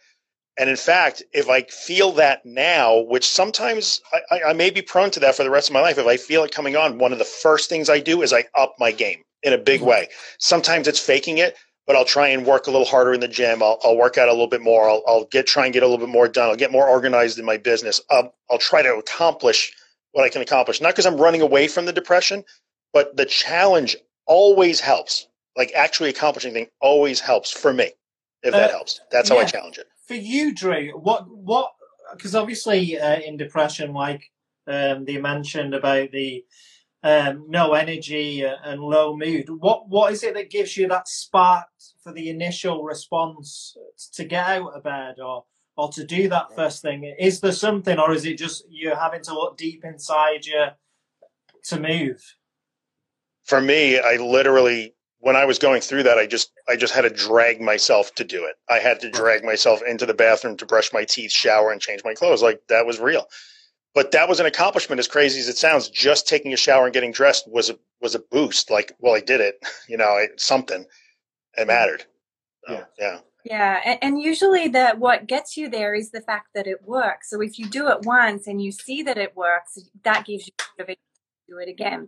And 0.57 0.69
in 0.69 0.75
fact, 0.75 1.23
if 1.33 1.49
I 1.49 1.63
feel 1.63 2.11
that 2.13 2.45
now, 2.45 2.99
which 2.99 3.27
sometimes 3.27 4.01
I, 4.29 4.41
I, 4.49 4.53
may 4.53 4.69
be 4.69 4.83
prone 4.83 5.09
to 5.11 5.19
that 5.21 5.33
for 5.33 5.43
the 5.43 5.49
rest 5.49 5.67
of 5.67 5.73
my 5.73 5.81
life, 5.81 5.97
if 5.97 6.05
I 6.05 6.17
feel 6.17 6.43
it 6.43 6.51
coming 6.51 6.75
on, 6.75 6.99
one 6.99 7.11
of 7.11 7.17
the 7.17 7.25
first 7.25 7.69
things 7.69 7.89
I 7.89 7.99
do 7.99 8.21
is 8.21 8.31
I 8.31 8.45
up 8.53 8.75
my 8.77 8.91
game 8.91 9.23
in 9.41 9.53
a 9.53 9.57
big 9.57 9.79
mm-hmm. 9.79 9.89
way. 9.89 10.09
Sometimes 10.37 10.87
it's 10.87 10.99
faking 10.99 11.39
it, 11.39 11.57
but 11.85 11.95
I'll 11.95 12.05
try 12.05 12.29
and 12.29 12.45
work 12.45 12.67
a 12.67 12.71
little 12.71 12.85
harder 12.85 13.13
in 13.13 13.19
the 13.19 13.27
gym. 13.27 13.61
I'll, 13.61 13.79
I'll 13.83 13.97
work 13.97 14.17
out 14.17 14.29
a 14.29 14.31
little 14.31 14.47
bit 14.47 14.61
more. 14.61 14.89
I'll, 14.89 15.03
I'll, 15.07 15.25
get 15.25 15.47
try 15.47 15.65
and 15.65 15.73
get 15.73 15.83
a 15.83 15.87
little 15.87 16.05
bit 16.05 16.11
more 16.11 16.27
done. 16.27 16.49
I'll 16.49 16.55
get 16.55 16.71
more 16.71 16.87
organized 16.87 17.39
in 17.39 17.45
my 17.45 17.57
business. 17.57 18.01
I'll, 18.09 18.33
I'll 18.49 18.57
try 18.57 18.81
to 18.81 18.95
accomplish 18.95 19.73
what 20.13 20.23
I 20.23 20.29
can 20.29 20.41
accomplish. 20.41 20.79
Not 20.79 20.93
because 20.93 21.05
I'm 21.05 21.17
running 21.17 21.41
away 21.41 21.67
from 21.67 21.85
the 21.85 21.93
depression, 21.93 22.45
but 22.93 23.17
the 23.17 23.25
challenge 23.25 23.97
always 24.25 24.79
helps. 24.79 25.27
Like 25.57 25.71
actually 25.75 26.09
accomplishing 26.09 26.53
thing 26.53 26.67
always 26.79 27.19
helps 27.19 27.51
for 27.51 27.73
me. 27.73 27.91
If 28.41 28.53
that 28.53 28.69
uh, 28.69 28.73
helps, 28.73 28.99
that's 29.11 29.29
how 29.29 29.35
yeah. 29.35 29.41
I 29.41 29.45
challenge 29.45 29.77
it. 29.77 29.87
For 30.07 30.15
you, 30.15 30.53
Drew, 30.53 30.91
what 30.97 31.29
what? 31.29 31.71
Because 32.15 32.35
obviously 32.35 32.99
uh, 32.99 33.19
in 33.19 33.37
depression, 33.37 33.93
like 33.93 34.23
um, 34.67 35.05
they 35.05 35.17
mentioned 35.17 35.73
about 35.73 36.11
the 36.11 36.43
um, 37.03 37.45
no 37.49 37.73
energy 37.73 38.43
and 38.43 38.81
low 38.81 39.15
mood. 39.15 39.49
What 39.49 39.89
what 39.89 40.13
is 40.13 40.23
it 40.23 40.33
that 40.35 40.49
gives 40.49 40.77
you 40.77 40.87
that 40.87 41.07
spark 41.07 41.67
for 42.01 42.13
the 42.13 42.29
initial 42.29 42.83
response 42.83 43.75
to 44.13 44.23
get 44.23 44.45
out 44.45 44.73
of 44.73 44.83
bed 44.83 45.19
or 45.19 45.43
or 45.75 45.89
to 45.89 46.05
do 46.05 46.29
that 46.29 46.55
first 46.55 46.81
thing? 46.81 47.13
Is 47.19 47.41
there 47.41 47.51
something, 47.51 47.99
or 47.99 48.13
is 48.13 48.25
it 48.25 48.37
just 48.37 48.63
you 48.69 48.95
having 48.95 49.21
to 49.23 49.33
look 49.33 49.57
deep 49.57 49.83
inside 49.83 50.45
you 50.45 50.67
to 51.65 51.79
move? 51.79 52.21
For 53.43 53.59
me, 53.59 53.99
I 53.99 54.15
literally 54.15 54.95
when 55.19 55.35
I 55.35 55.45
was 55.45 55.59
going 55.59 55.81
through 55.81 56.03
that, 56.03 56.17
I 56.17 56.25
just 56.25 56.53
I 56.69 56.77
just 56.77 56.93
had 56.93 57.01
to 57.01 57.09
drag 57.09 57.59
myself 57.59 58.15
to 58.15 58.23
do 58.23 58.45
it. 58.45 58.55
I 58.69 58.79
had 58.79 59.01
to 59.01 59.11
drag 59.11 59.43
myself 59.43 59.81
into 59.85 60.05
the 60.05 60.13
bathroom 60.13 60.55
to 60.55 60.65
brush 60.65 60.93
my 60.93 61.03
teeth, 61.03 61.31
shower, 61.31 61.71
and 61.73 61.81
change 61.81 62.01
my 62.05 62.13
clothes. 62.13 62.41
Like 62.41 62.61
that 62.69 62.85
was 62.85 62.99
real 63.01 63.27
but 63.93 64.11
that 64.11 64.27
was 64.27 64.39
an 64.39 64.45
accomplishment 64.45 64.99
as 64.99 65.07
crazy 65.07 65.39
as 65.39 65.47
it 65.47 65.57
sounds. 65.57 65.89
Just 65.89 66.27
taking 66.27 66.53
a 66.53 66.57
shower 66.57 66.85
and 66.85 66.93
getting 66.93 67.11
dressed 67.11 67.49
was 67.49 67.69
a 67.69 67.77
was 68.01 68.15
a 68.15 68.19
boost. 68.19 68.71
Like 68.71 68.93
well 68.99 69.15
i 69.15 69.19
did 69.19 69.41
it 69.41 69.59
you 69.87 69.97
know 69.97 70.17
it, 70.17 70.39
something. 70.39 70.85
It 71.55 71.67
mattered. 71.67 72.05
So, 72.67 72.73
yeah. 72.73 72.85
yeah. 72.99 73.19
Yeah 73.45 73.81
and, 73.85 73.99
and 74.01 74.21
usually 74.21 74.69
that 74.69 74.99
what 74.99 75.27
gets 75.27 75.57
you 75.57 75.69
there 75.69 75.93
is 75.93 76.11
the 76.11 76.21
fact 76.21 76.49
that 76.55 76.67
it 76.67 76.83
works. 76.85 77.29
So 77.29 77.41
if 77.41 77.59
you 77.59 77.67
do 77.67 77.89
it 77.89 78.01
once 78.03 78.47
and 78.47 78.61
you 78.61 78.71
see 78.71 79.03
that 79.03 79.17
it 79.17 79.35
works 79.35 79.77
that 80.03 80.25
gives 80.25 80.47
you 80.47 80.53
motivation 80.77 81.01
to 81.47 81.53
do 81.53 81.59
it 81.59 81.69
again. 81.69 82.07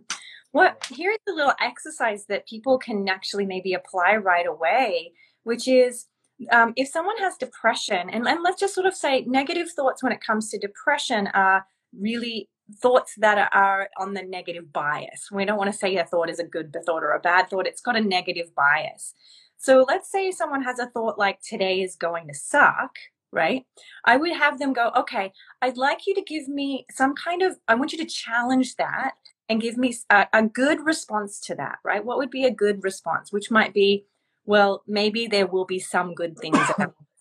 What 0.52 0.86
here's 0.90 1.18
a 1.28 1.32
little 1.32 1.52
exercise 1.60 2.26
that 2.26 2.48
people 2.48 2.78
can 2.78 3.08
actually 3.08 3.46
maybe 3.46 3.74
apply 3.74 4.16
right 4.16 4.46
away 4.46 5.12
which 5.44 5.68
is 5.68 6.06
um, 6.50 6.72
if 6.76 6.88
someone 6.88 7.16
has 7.18 7.36
depression 7.36 8.10
and, 8.10 8.26
and 8.26 8.42
let's 8.42 8.60
just 8.60 8.74
sort 8.74 8.86
of 8.86 8.94
say 8.94 9.22
negative 9.26 9.70
thoughts 9.70 10.02
when 10.02 10.12
it 10.12 10.20
comes 10.20 10.50
to 10.50 10.58
depression 10.58 11.28
are 11.28 11.64
really 11.98 12.48
thoughts 12.82 13.14
that 13.18 13.50
are 13.52 13.88
on 13.98 14.14
the 14.14 14.22
negative 14.22 14.72
bias. 14.72 15.28
We 15.30 15.44
don't 15.44 15.58
want 15.58 15.72
to 15.72 15.78
say 15.78 15.96
a 15.96 16.04
thought 16.04 16.30
is 16.30 16.38
a 16.38 16.44
good 16.44 16.76
thought 16.84 17.02
or 17.02 17.12
a 17.12 17.20
bad 17.20 17.48
thought, 17.48 17.66
it's 17.66 17.80
got 17.80 17.96
a 17.96 18.00
negative 18.00 18.54
bias. 18.54 19.14
So 19.58 19.84
let's 19.88 20.10
say 20.10 20.30
someone 20.30 20.62
has 20.62 20.78
a 20.78 20.86
thought 20.86 21.18
like 21.18 21.40
today 21.40 21.80
is 21.80 21.96
going 21.96 22.28
to 22.28 22.34
suck, 22.34 22.96
right? 23.32 23.64
I 24.04 24.16
would 24.16 24.32
have 24.32 24.58
them 24.58 24.72
go, 24.72 24.90
okay, 24.96 25.32
I'd 25.62 25.76
like 25.76 26.06
you 26.06 26.14
to 26.14 26.22
give 26.22 26.48
me 26.48 26.86
some 26.90 27.14
kind 27.14 27.42
of, 27.42 27.56
I 27.68 27.74
want 27.74 27.92
you 27.92 27.98
to 27.98 28.04
challenge 28.04 28.76
that 28.76 29.12
and 29.48 29.60
give 29.60 29.76
me 29.76 29.94
a, 30.10 30.26
a 30.32 30.42
good 30.42 30.84
response 30.84 31.40
to 31.40 31.54
that, 31.54 31.78
right? 31.84 32.04
What 32.04 32.18
would 32.18 32.30
be 32.30 32.44
a 32.44 32.50
good 32.50 32.82
response? 32.82 33.32
Which 33.32 33.50
might 33.50 33.72
be, 33.72 34.06
well, 34.44 34.82
maybe 34.86 35.26
there 35.26 35.46
will 35.46 35.64
be 35.64 35.78
some 35.78 36.14
good 36.14 36.36
things 36.38 36.58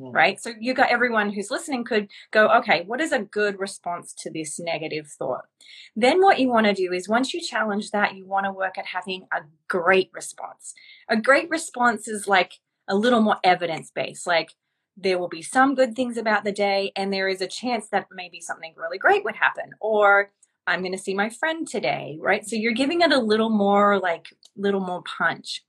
Mm. 0.00 0.14
Right. 0.14 0.40
So 0.40 0.52
you 0.58 0.72
got 0.72 0.90
everyone 0.90 1.30
who's 1.30 1.50
listening 1.50 1.84
could 1.84 2.08
go, 2.30 2.48
okay, 2.58 2.84
what 2.86 3.00
is 3.00 3.12
a 3.12 3.20
good 3.20 3.58
response 3.58 4.14
to 4.20 4.30
this 4.30 4.58
negative 4.58 5.06
thought? 5.08 5.44
Then 5.94 6.22
what 6.22 6.38
you 6.38 6.48
want 6.48 6.66
to 6.66 6.72
do 6.72 6.92
is 6.92 7.08
once 7.08 7.34
you 7.34 7.40
challenge 7.40 7.90
that, 7.90 8.14
you 8.14 8.24
want 8.26 8.46
to 8.46 8.52
work 8.52 8.78
at 8.78 8.86
having 8.86 9.26
a 9.32 9.40
great 9.68 10.10
response. 10.14 10.72
A 11.08 11.16
great 11.16 11.50
response 11.50 12.08
is 12.08 12.26
like 12.26 12.54
a 12.88 12.94
little 12.94 13.20
more 13.20 13.38
evidence 13.44 13.90
based, 13.94 14.26
like 14.26 14.52
there 14.96 15.18
will 15.18 15.28
be 15.28 15.42
some 15.42 15.74
good 15.74 15.94
things 15.94 16.16
about 16.16 16.44
the 16.44 16.52
day, 16.52 16.92
and 16.96 17.12
there 17.12 17.28
is 17.28 17.40
a 17.40 17.46
chance 17.46 17.88
that 17.90 18.06
maybe 18.12 18.40
something 18.40 18.74
really 18.76 18.98
great 18.98 19.24
would 19.24 19.36
happen. 19.36 19.70
Or 19.80 20.30
I'm 20.66 20.80
going 20.80 20.92
to 20.92 20.98
see 20.98 21.14
my 21.14 21.30
friend 21.30 21.66
today, 21.66 22.18
right? 22.20 22.46
So 22.46 22.56
you're 22.56 22.72
giving 22.72 23.00
it 23.00 23.12
a 23.12 23.18
little 23.18 23.50
more 23.50 23.98
like 23.98 24.26
little 24.56 24.80
more 24.80 25.02
punch. 25.02 25.64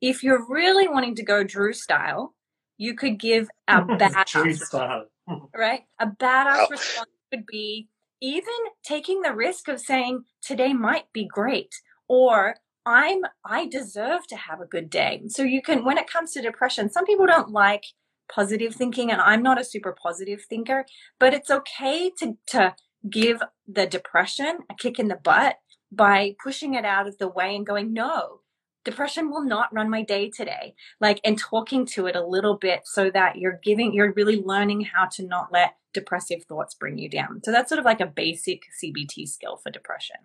If 0.00 0.22
you're 0.22 0.44
really 0.48 0.88
wanting 0.88 1.14
to 1.16 1.22
go 1.22 1.44
Drew 1.44 1.72
style, 1.72 2.34
you 2.76 2.94
could 2.94 3.18
give 3.18 3.48
a 3.68 3.80
badass 3.82 5.06
right? 5.56 5.82
A 5.98 6.06
badass 6.06 6.66
oh. 6.66 6.68
response 6.70 7.10
would 7.32 7.46
be 7.46 7.88
even 8.20 8.52
taking 8.84 9.22
the 9.22 9.34
risk 9.34 9.68
of 9.68 9.80
saying 9.80 10.24
today 10.42 10.72
might 10.72 11.12
be 11.12 11.26
great 11.26 11.74
or 12.08 12.56
I'm 12.86 13.22
I 13.44 13.66
deserve 13.66 14.26
to 14.28 14.36
have 14.36 14.60
a 14.60 14.66
good 14.66 14.90
day. 14.90 15.22
So 15.28 15.42
you 15.42 15.62
can 15.62 15.84
when 15.84 15.98
it 15.98 16.10
comes 16.10 16.32
to 16.32 16.42
depression, 16.42 16.90
some 16.90 17.06
people 17.06 17.26
don't 17.26 17.50
like 17.50 17.84
positive 18.32 18.74
thinking 18.74 19.10
and 19.10 19.20
I'm 19.20 19.42
not 19.42 19.60
a 19.60 19.64
super 19.64 19.94
positive 20.00 20.42
thinker, 20.48 20.84
but 21.18 21.34
it's 21.34 21.50
okay 21.50 22.10
to 22.18 22.36
to 22.48 22.74
give 23.10 23.42
the 23.66 23.86
depression 23.86 24.60
a 24.70 24.74
kick 24.74 24.98
in 24.98 25.08
the 25.08 25.16
butt 25.16 25.56
by 25.92 26.34
pushing 26.42 26.74
it 26.74 26.84
out 26.84 27.06
of 27.06 27.18
the 27.18 27.28
way 27.28 27.54
and 27.54 27.66
going, 27.66 27.92
no, 27.92 28.40
depression 28.84 29.30
will 29.30 29.44
not 29.44 29.72
run 29.72 29.90
my 29.90 30.02
day 30.02 30.30
today. 30.30 30.74
Like, 31.00 31.20
and 31.24 31.38
talking 31.38 31.86
to 31.86 32.06
it 32.06 32.16
a 32.16 32.24
little 32.24 32.56
bit 32.56 32.82
so 32.84 33.10
that 33.10 33.36
you're 33.36 33.60
giving, 33.62 33.94
you're 33.94 34.12
really 34.12 34.42
learning 34.42 34.82
how 34.82 35.06
to 35.12 35.26
not 35.26 35.52
let 35.52 35.76
depressive 35.92 36.44
thoughts 36.44 36.74
bring 36.74 36.98
you 36.98 37.08
down. 37.08 37.40
So 37.44 37.52
that's 37.52 37.68
sort 37.68 37.78
of 37.78 37.84
like 37.84 38.00
a 38.00 38.06
basic 38.06 38.64
CBT 38.82 39.28
skill 39.28 39.56
for 39.56 39.70
depression. 39.70 40.16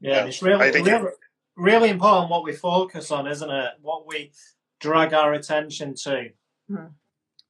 Yeah, 0.00 0.26
it's 0.26 0.42
really, 0.42 0.70
really, 0.70 1.08
really 1.56 1.90
important 1.90 2.30
what 2.30 2.44
we 2.44 2.52
focus 2.52 3.10
on, 3.10 3.26
isn't 3.26 3.50
it? 3.50 3.72
What 3.82 4.06
we 4.06 4.32
drag 4.80 5.12
our 5.12 5.32
attention 5.32 5.94
to. 5.94 6.30
Mm-hmm. 6.70 6.86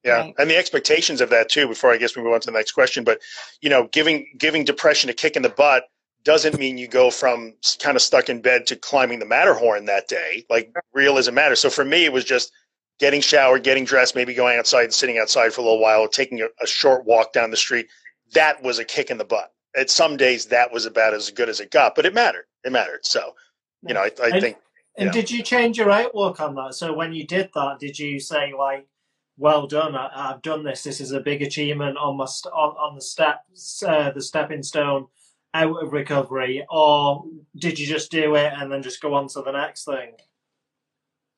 Yeah, 0.05 0.13
right. 0.13 0.35
and 0.39 0.49
the 0.49 0.57
expectations 0.57 1.21
of 1.21 1.31
that 1.31 1.49
too. 1.49 1.67
Before 1.69 1.93
I 1.93 1.97
guess 1.97 2.17
we 2.17 2.23
move 2.23 2.33
on 2.33 2.41
to 2.41 2.47
the 2.47 2.57
next 2.57 2.73
question, 2.73 3.05
but 3.05 3.21
you 3.61 3.69
know, 3.69 3.89
giving 3.91 4.27
giving 4.39 4.65
depression 4.65 5.11
a 5.11 5.13
kick 5.13 5.37
in 5.37 5.43
the 5.43 5.49
butt 5.49 5.85
doesn't 6.29 6.59
mean 6.59 6.77
you 6.77 6.87
go 6.87 7.11
from 7.11 7.55
kind 7.81 7.97
of 7.97 8.03
stuck 8.03 8.29
in 8.29 8.43
bed 8.43 8.67
to 8.67 8.77
climbing 8.77 9.19
the 9.19 9.25
Matterhorn 9.25 9.87
that 9.87 10.09
day. 10.09 10.45
Like 10.51 10.71
realism 10.93 11.33
matters. 11.33 11.59
So 11.59 11.71
for 11.71 11.87
me, 11.87 12.05
it 12.05 12.13
was 12.13 12.27
just 12.27 12.53
getting 13.01 13.23
showered, 13.23 13.63
getting 13.63 13.87
dressed, 13.87 14.15
maybe 14.15 14.35
going 14.35 14.59
outside 14.59 14.85
and 14.85 14.93
sitting 14.93 15.17
outside 15.17 15.55
for 15.55 15.63
a 15.63 15.65
little 15.65 15.81
while, 15.81 16.07
taking 16.07 16.43
a, 16.43 16.49
a 16.63 16.67
short 16.67 17.07
walk 17.07 17.33
down 17.33 17.51
the 17.51 17.57
street. 17.57 17.87
That 18.35 18.63
was 18.63 18.79
a 18.79 18.85
kick 18.85 19.11
in 19.11 19.17
the 19.17 19.25
butt. 19.25 19.55
At 19.75 19.89
some 19.89 20.19
days, 20.19 20.45
that 20.47 20.71
was 20.71 20.85
about 20.85 21.15
as 21.15 21.31
good 21.31 21.49
as 21.49 21.61
it 21.61 21.71
got, 21.71 21.95
but 21.95 22.05
it 22.05 22.13
mattered. 22.13 22.45
It 22.63 22.73
mattered. 22.73 23.07
So, 23.07 23.33
you 23.89 23.95
know, 23.95 24.03
I, 24.03 24.11
I 24.23 24.29
and, 24.29 24.41
think. 24.43 24.59
And 24.99 25.11
did 25.11 25.31
you 25.31 25.43
change 25.43 25.79
your 25.79 25.91
outlook 25.91 26.41
on 26.41 26.55
that? 26.57 26.75
So 26.75 26.93
when 26.93 27.15
you 27.15 27.27
did 27.27 27.49
that, 27.55 27.79
did 27.81 27.99
you 27.99 28.21
say 28.21 28.53
like, 28.53 28.87
well 29.39 29.67
done. 29.67 29.95
I, 29.95 30.11
have 30.29 30.43
done 30.43 30.63
this. 30.63 30.83
This 30.83 31.01
is 31.01 31.13
a 31.13 31.21
big 31.21 31.41
achievement 31.41 31.97
on 31.97 32.19
my 32.19 32.27
st- 32.27 32.53
on, 32.53 32.71
on 32.77 32.97
the 32.97 33.01
steps, 33.01 33.83
uh, 33.83 34.11
the 34.11 34.21
stepping 34.21 34.63
stone 34.63 35.07
out 35.55 35.83
of 35.83 35.93
recovery, 35.93 36.65
or 36.71 37.25
did 37.57 37.79
you 37.79 37.87
just 37.87 38.11
do 38.11 38.35
it 38.35 38.53
and 38.57 38.71
then 38.71 38.83
just 38.83 39.01
go 39.01 39.15
on 39.15 39.29
to 39.29 39.43
the 39.43 39.53
next 39.53 39.85
thing? 39.85 40.13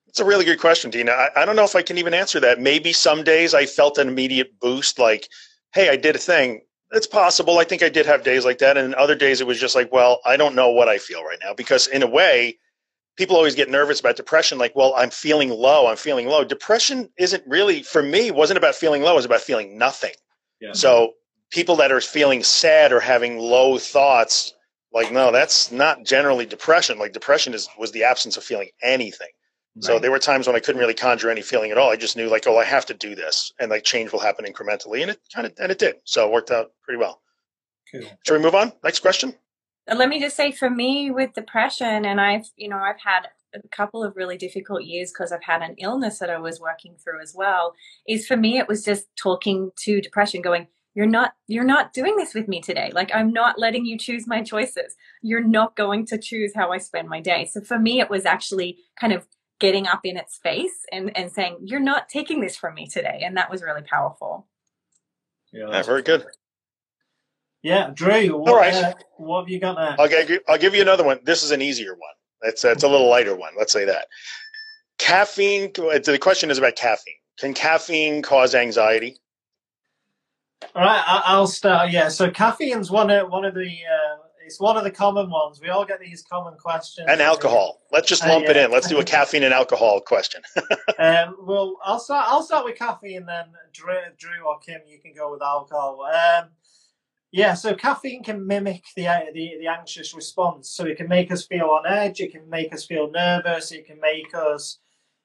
It's 0.07 0.19
a 0.19 0.25
really 0.25 0.45
good 0.45 0.59
question, 0.59 0.91
Dina. 0.91 1.11
I, 1.11 1.29
I 1.37 1.45
don't 1.45 1.55
know 1.55 1.63
if 1.63 1.75
I 1.75 1.81
can 1.81 1.97
even 1.97 2.13
answer 2.13 2.39
that. 2.41 2.59
Maybe 2.59 2.91
some 2.91 3.23
days 3.23 3.53
I 3.53 3.65
felt 3.65 3.97
an 3.97 4.07
immediate 4.07 4.59
boost, 4.59 4.99
like, 4.99 5.29
"Hey, 5.73 5.89
I 5.89 5.95
did 5.95 6.15
a 6.15 6.19
thing." 6.19 6.61
It's 6.91 7.07
possible. 7.07 7.59
I 7.59 7.63
think 7.63 7.81
I 7.81 7.87
did 7.89 8.05
have 8.05 8.23
days 8.23 8.43
like 8.43 8.57
that, 8.57 8.77
and 8.77 8.93
other 8.95 9.15
days 9.15 9.39
it 9.39 9.47
was 9.47 9.59
just 9.59 9.75
like, 9.75 9.91
"Well, 9.91 10.19
I 10.25 10.35
don't 10.35 10.55
know 10.55 10.71
what 10.71 10.89
I 10.89 10.97
feel 10.97 11.23
right 11.23 11.39
now," 11.41 11.53
because 11.53 11.87
in 11.87 12.03
a 12.03 12.07
way 12.07 12.59
people 13.17 13.35
always 13.35 13.55
get 13.55 13.69
nervous 13.69 13.99
about 13.99 14.15
depression 14.15 14.57
like 14.57 14.75
well 14.75 14.93
i'm 14.95 15.09
feeling 15.09 15.49
low 15.49 15.87
i'm 15.87 15.97
feeling 15.97 16.27
low 16.27 16.43
depression 16.43 17.09
isn't 17.17 17.43
really 17.45 17.83
for 17.83 18.01
me 18.01 18.31
wasn't 18.31 18.57
about 18.57 18.73
feeling 18.75 19.01
low 19.01 19.11
it 19.11 19.15
was 19.15 19.25
about 19.25 19.41
feeling 19.41 19.77
nothing 19.77 20.13
yeah. 20.59 20.71
so 20.73 21.13
people 21.51 21.75
that 21.75 21.91
are 21.91 22.01
feeling 22.01 22.43
sad 22.43 22.91
or 22.91 22.99
having 22.99 23.37
low 23.37 23.77
thoughts 23.77 24.53
like 24.93 25.11
no 25.11 25.31
that's 25.31 25.71
not 25.71 26.05
generally 26.05 26.45
depression. 26.45 26.97
Like 26.97 27.13
depression 27.13 27.53
is 27.53 27.69
was 27.77 27.91
the 27.91 28.03
absence 28.03 28.37
of 28.37 28.43
feeling 28.43 28.69
anything. 28.81 29.29
Right. 29.75 29.85
so 29.85 29.99
there 29.99 30.11
were 30.11 30.19
times 30.19 30.47
when 30.47 30.55
i 30.57 30.59
couldn't 30.59 30.81
really 30.81 30.93
conjure 30.93 31.29
any 31.29 31.41
feeling 31.41 31.71
at 31.71 31.77
all. 31.77 31.91
I 31.91 31.95
just 31.95 32.17
knew 32.17 32.27
like 32.27 32.45
oh 32.47 32.57
i 32.57 32.65
have 32.65 32.85
to 32.87 32.93
do 32.93 33.15
this 33.15 33.53
and 33.59 33.69
like 33.69 33.83
change 33.83 34.11
will 34.11 34.19
happen 34.19 34.45
incrementally 34.45 35.01
and 35.01 35.11
it 35.11 35.19
kind 35.33 35.47
of 35.47 35.53
and 35.59 35.71
it 35.71 35.79
did. 35.79 35.95
So 36.03 36.25
it 36.25 36.33
worked 36.33 36.51
out 36.51 36.71
pretty 36.83 36.97
well. 36.99 37.21
Cool. 37.91 38.03
should 38.25 38.37
we 38.37 38.43
move 38.43 38.55
on? 38.55 38.71
Next 38.83 38.99
question? 38.99 39.33
Uh, 39.89 39.95
let 39.95 40.09
me 40.09 40.19
just 40.19 40.35
say 40.35 40.51
for 40.51 40.69
me 40.69 41.09
with 41.11 41.33
depression 41.33 42.05
and 42.05 42.21
i've 42.21 42.45
you 42.55 42.69
know 42.69 42.77
i've 42.77 42.99
had 43.03 43.27
a 43.53 43.67
couple 43.69 44.03
of 44.03 44.15
really 44.15 44.37
difficult 44.37 44.83
years 44.83 45.11
because 45.11 45.31
i've 45.31 45.43
had 45.43 45.61
an 45.61 45.75
illness 45.79 46.19
that 46.19 46.29
i 46.29 46.37
was 46.37 46.59
working 46.59 46.95
through 47.03 47.21
as 47.21 47.33
well 47.35 47.73
is 48.07 48.27
for 48.27 48.37
me 48.37 48.57
it 48.57 48.67
was 48.67 48.85
just 48.85 49.07
talking 49.17 49.71
to 49.75 49.99
depression 49.99 50.41
going 50.41 50.67
you're 50.93 51.05
not 51.05 51.33
you're 51.47 51.63
not 51.63 51.93
doing 51.93 52.15
this 52.17 52.33
with 52.33 52.47
me 52.47 52.61
today 52.61 52.91
like 52.93 53.11
i'm 53.13 53.31
not 53.31 53.57
letting 53.57 53.85
you 53.85 53.97
choose 53.97 54.27
my 54.27 54.41
choices 54.41 54.95
you're 55.21 55.43
not 55.43 55.75
going 55.75 56.05
to 56.05 56.17
choose 56.17 56.51
how 56.55 56.71
i 56.71 56.77
spend 56.77 57.07
my 57.07 57.21
day 57.21 57.45
so 57.45 57.61
for 57.61 57.79
me 57.79 57.99
it 57.99 58.09
was 58.09 58.25
actually 58.25 58.77
kind 58.99 59.13
of 59.13 59.25
getting 59.59 59.87
up 59.87 60.01
in 60.03 60.17
its 60.17 60.39
face 60.41 60.85
and 60.91 61.15
and 61.15 61.31
saying 61.31 61.57
you're 61.63 61.79
not 61.79 62.09
taking 62.09 62.41
this 62.41 62.55
from 62.55 62.73
me 62.73 62.87
today 62.87 63.21
and 63.23 63.37
that 63.37 63.49
was 63.49 63.61
really 63.61 63.83
powerful 63.83 64.47
yeah, 65.53 65.69
yeah 65.69 65.83
very 65.83 66.01
good 66.01 66.25
yeah, 67.63 67.91
Drew. 67.93 68.37
What, 68.37 68.49
All 68.49 68.55
right. 68.55 68.73
Uh, 68.73 68.93
what 69.17 69.41
have 69.41 69.49
you 69.49 69.59
got 69.59 69.75
there? 69.75 69.95
I'll 69.99 70.07
give, 70.07 70.41
I'll 70.47 70.57
give 70.57 70.73
you 70.73 70.81
another 70.81 71.03
one. 71.03 71.19
This 71.23 71.43
is 71.43 71.51
an 71.51 71.61
easier 71.61 71.91
one. 71.91 72.13
It's, 72.43 72.63
it's 72.63 72.83
a 72.83 72.87
little 72.87 73.09
lighter 73.09 73.35
one. 73.35 73.53
Let's 73.57 73.71
say 73.71 73.85
that. 73.85 74.07
Caffeine. 74.97 75.71
The 75.73 76.17
question 76.19 76.49
is 76.49 76.57
about 76.57 76.75
caffeine. 76.75 77.15
Can 77.37 77.53
caffeine 77.53 78.21
cause 78.21 78.55
anxiety? 78.55 79.17
All 80.75 80.83
right, 80.83 81.03
I'll 81.07 81.47
start. 81.47 81.91
Yeah, 81.91 82.09
so 82.09 82.29
caffeine's 82.29 82.89
one 82.89 83.09
of 83.09 83.29
one 83.29 83.45
of 83.45 83.53
the 83.53 83.67
uh, 83.67 84.17
it's 84.51 84.59
one 84.59 84.77
of 84.77 84.83
the 84.83 84.91
common 84.91 85.29
ones. 85.29 85.61
We 85.61 85.69
all 85.69 85.85
get 85.85 85.99
these 85.99 86.23
common 86.23 86.55
questions. 86.57 87.07
And 87.09 87.21
alcohol. 87.21 87.81
Let's 87.91 88.07
just 88.07 88.25
lump 88.25 88.43
uh, 88.43 88.45
yeah. 88.45 88.51
it 88.51 88.57
in. 88.57 88.71
Let's 88.71 88.87
do 88.87 88.99
a 88.99 89.03
caffeine 89.03 89.43
and 89.43 89.53
alcohol 89.53 90.01
question. 90.01 90.41
um, 90.99 91.37
well, 91.41 91.77
I'll 91.83 91.99
start. 91.99 92.25
I'll 92.27 92.43
start 92.43 92.65
with 92.65 92.77
caffeine, 92.77 93.25
then 93.25 93.45
Drew, 93.71 93.95
Drew 94.17 94.45
or 94.45 94.59
Kim, 94.59 94.81
you 94.87 94.99
can 94.99 95.13
go 95.13 95.31
with 95.31 95.41
alcohol. 95.41 96.01
Um, 96.03 96.49
yeah, 97.31 97.53
so 97.53 97.73
caffeine 97.75 98.23
can 98.23 98.45
mimic 98.45 98.83
the, 98.95 99.03
the 99.33 99.53
the 99.59 99.67
anxious 99.67 100.13
response. 100.13 100.69
So 100.69 100.85
it 100.85 100.97
can 100.97 101.07
make 101.07 101.31
us 101.31 101.45
feel 101.45 101.67
on 101.67 101.85
edge. 101.87 102.19
It 102.19 102.33
can 102.33 102.49
make 102.49 102.73
us 102.73 102.85
feel 102.85 103.09
nervous. 103.09 103.71
It 103.71 103.87
can 103.87 103.99
make 104.01 104.35
us, 104.35 104.79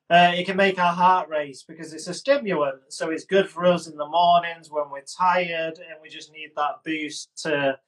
uh, 0.09 0.33
it 0.35 0.45
can 0.47 0.57
make 0.57 0.79
our 0.79 0.93
heart 0.93 1.29
race 1.29 1.65
because 1.67 1.93
it's 1.93 2.07
a 2.07 2.15
stimulant. 2.15 2.81
So 2.89 3.11
it's 3.11 3.25
good 3.25 3.49
for 3.49 3.67
us 3.67 3.89
in 3.89 3.97
the 3.97 4.07
mornings 4.07 4.71
when 4.71 4.91
we're 4.91 5.03
tired 5.03 5.79
and 5.79 5.99
we 6.03 6.09
just 6.09 6.33
need 6.33 6.51
that 6.57 6.83
boost 6.85 7.31
to 7.43 7.79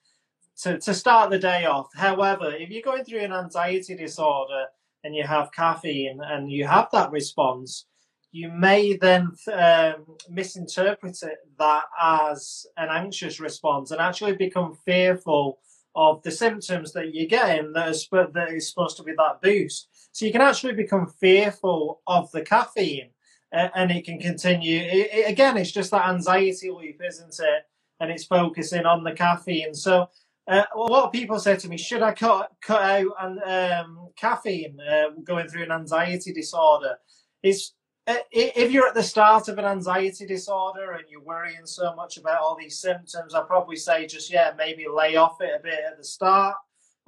to 0.62 0.78
to 0.80 0.94
start 0.94 1.30
the 1.30 1.38
day 1.38 1.64
off. 1.64 1.88
However, 1.94 2.52
if 2.52 2.70
you're 2.70 2.82
going 2.82 3.04
through 3.04 3.20
an 3.20 3.32
anxiety 3.32 3.94
disorder 3.94 4.66
and 5.04 5.14
you 5.14 5.22
have 5.24 5.52
caffeine 5.52 6.20
and 6.22 6.50
you 6.50 6.66
have 6.66 6.88
that 6.92 7.12
response, 7.12 7.86
you 8.32 8.50
may 8.50 8.96
then 8.96 9.30
um, 9.52 10.16
misinterpret 10.28 11.22
it 11.22 11.38
that 11.58 11.84
as 12.00 12.66
an 12.76 12.88
anxious 12.90 13.38
response 13.38 13.92
and 13.92 14.00
actually 14.00 14.34
become 14.34 14.76
fearful 14.84 15.60
of 15.94 16.22
the 16.22 16.30
symptoms 16.30 16.92
that 16.92 17.14
you're 17.14 17.26
getting 17.26 17.72
that 17.72 17.88
is, 17.88 18.08
that 18.10 18.50
is 18.50 18.68
supposed 18.68 18.96
to 18.96 19.02
be 19.02 19.12
that 19.16 19.40
boost. 19.42 19.88
So 20.12 20.26
you 20.26 20.32
can 20.32 20.40
actually 20.40 20.74
become 20.74 21.06
fearful 21.06 22.00
of 22.06 22.30
the 22.32 22.42
caffeine 22.42 23.10
uh, 23.52 23.68
and 23.74 23.90
it 23.90 24.04
can 24.04 24.18
continue. 24.18 24.80
It, 24.80 25.08
it, 25.12 25.30
again, 25.30 25.56
it's 25.56 25.72
just 25.72 25.90
that 25.90 26.08
anxiety 26.08 26.70
loop, 26.70 26.96
isn't 27.06 27.38
it? 27.38 27.62
And 28.00 28.10
it's 28.10 28.24
focusing 28.24 28.86
on 28.86 29.04
the 29.04 29.12
caffeine. 29.12 29.74
So 29.74 30.08
uh, 30.46 30.64
a 30.74 30.78
lot 30.78 31.04
of 31.04 31.12
people 31.12 31.38
say 31.38 31.56
to 31.56 31.68
me, 31.68 31.76
should 31.76 32.02
I 32.02 32.12
cut, 32.12 32.50
cut 32.62 32.82
out 32.82 33.76
um, 33.82 34.08
caffeine 34.16 34.78
uh, 34.80 35.10
going 35.24 35.48
through 35.48 35.64
an 35.64 35.72
anxiety 35.72 36.32
disorder? 36.32 36.96
It's 37.42 37.74
uh, 38.08 38.16
if 38.32 38.72
you're 38.72 38.88
at 38.88 38.94
the 38.94 39.02
start 39.02 39.48
of 39.48 39.58
an 39.58 39.66
anxiety 39.66 40.24
disorder 40.24 40.92
and 40.92 41.04
you're 41.10 41.20
worrying 41.20 41.66
so 41.66 41.94
much 41.94 42.16
about 42.16 42.40
all 42.40 42.56
these 42.58 42.80
symptoms, 42.80 43.34
I'd 43.34 43.46
probably 43.46 43.76
say 43.76 44.06
just, 44.06 44.32
yeah, 44.32 44.52
maybe 44.56 44.86
lay 44.90 45.16
off 45.16 45.42
it 45.42 45.50
a 45.54 45.62
bit 45.62 45.80
at 45.86 45.98
the 45.98 46.04
start. 46.04 46.56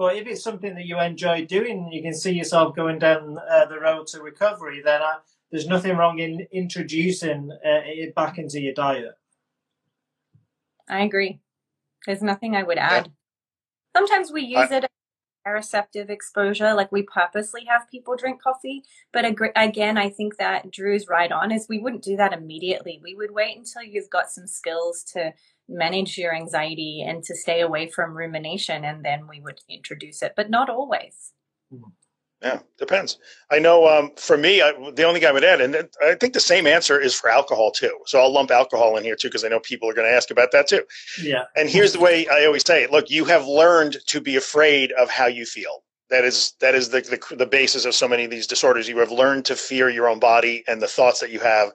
But 0.00 0.16
if 0.16 0.26
it's 0.26 0.42
something 0.42 0.75
that 0.76 0.87
you 0.87 0.99
enjoy 0.99 1.45
doing 1.45 1.92
you 1.92 2.00
can 2.00 2.14
see 2.14 2.33
yourself 2.33 2.75
going 2.75 2.99
down 2.99 3.37
uh, 3.37 3.66
the 3.66 3.78
road 3.78 4.07
to 4.07 4.23
recovery, 4.23 4.80
then 4.83 5.02
uh, 5.02 5.19
there's 5.50 5.66
nothing 5.66 5.95
wrong 5.95 6.21
in 6.21 6.47
introducing 6.52 7.50
uh, 7.52 7.83
it 7.85 8.14
back 8.14 8.38
into 8.38 8.62
your 8.62 8.73
diet. 8.73 9.12
I 10.88 11.02
agree. 11.02 11.40
There's 12.07 12.23
nothing 12.23 12.57
I 12.57 12.62
would 12.62 12.78
add. 12.78 13.12
Sometimes 13.95 14.33
we 14.33 14.40
use 14.40 14.71
it 14.71 14.87
a 15.47 15.52
receptive 15.52 16.09
exposure. 16.09 16.75
Like 16.75 16.90
we 16.90 17.02
purposely 17.02 17.66
have 17.66 17.90
people 17.90 18.16
drink 18.16 18.42
coffee. 18.42 18.83
But 19.12 19.25
again, 19.57 19.99
I 19.99 20.09
think 20.09 20.37
that 20.38 20.71
Drew's 20.71 21.09
right 21.09 21.30
on 21.30 21.52
is 21.52 21.66
we 21.69 21.78
wouldn't 21.78 22.04
do 22.04 22.16
that 22.16 22.33
immediately. 22.33 23.00
We 23.02 23.14
would 23.14 23.33
wait 23.33 23.57
until 23.57 23.83
you've 23.83 24.11
got 24.11 24.30
some 24.30 24.47
skills 24.47 25.02
to 25.12 25.33
manage 25.70 26.18
your 26.18 26.34
anxiety 26.34 27.04
and 27.06 27.22
to 27.24 27.34
stay 27.34 27.60
away 27.60 27.88
from 27.88 28.16
rumination. 28.16 28.84
And 28.84 29.04
then 29.04 29.26
we 29.28 29.40
would 29.40 29.60
introduce 29.68 30.22
it, 30.22 30.34
but 30.36 30.50
not 30.50 30.68
always. 30.68 31.32
Mm-hmm. 31.72 31.90
Yeah, 32.42 32.60
depends. 32.78 33.18
I 33.50 33.58
know 33.58 33.86
um, 33.86 34.12
for 34.16 34.38
me, 34.38 34.62
I, 34.62 34.72
the 34.94 35.04
only 35.04 35.20
guy 35.20 35.28
I 35.28 35.32
would 35.32 35.44
add, 35.44 35.60
and 35.60 35.76
I 36.02 36.14
think 36.14 36.32
the 36.32 36.40
same 36.40 36.66
answer 36.66 36.98
is 36.98 37.14
for 37.14 37.28
alcohol 37.28 37.70
too. 37.70 37.94
So 38.06 38.18
I'll 38.18 38.32
lump 38.32 38.50
alcohol 38.50 38.96
in 38.96 39.04
here 39.04 39.14
too, 39.14 39.28
because 39.28 39.44
I 39.44 39.48
know 39.48 39.60
people 39.60 39.90
are 39.90 39.94
going 39.94 40.08
to 40.08 40.16
ask 40.16 40.30
about 40.30 40.50
that 40.52 40.66
too. 40.66 40.82
Yeah. 41.22 41.44
And 41.54 41.68
here's 41.68 41.92
the 41.92 42.00
way 42.00 42.26
I 42.28 42.46
always 42.46 42.66
say 42.66 42.82
it: 42.82 42.90
Look, 42.90 43.10
you 43.10 43.26
have 43.26 43.46
learned 43.46 43.98
to 44.06 44.22
be 44.22 44.36
afraid 44.36 44.90
of 44.92 45.10
how 45.10 45.26
you 45.26 45.44
feel. 45.44 45.84
That 46.08 46.24
is 46.24 46.54
that 46.60 46.74
is 46.74 46.88
the, 46.88 47.02
the 47.02 47.36
the 47.36 47.46
basis 47.46 47.84
of 47.84 47.94
so 47.94 48.08
many 48.08 48.24
of 48.24 48.30
these 48.30 48.46
disorders. 48.46 48.88
You 48.88 48.98
have 48.98 49.12
learned 49.12 49.44
to 49.46 49.54
fear 49.54 49.90
your 49.90 50.08
own 50.08 50.18
body 50.18 50.64
and 50.66 50.80
the 50.80 50.88
thoughts 50.88 51.20
that 51.20 51.30
you 51.30 51.40
have 51.40 51.72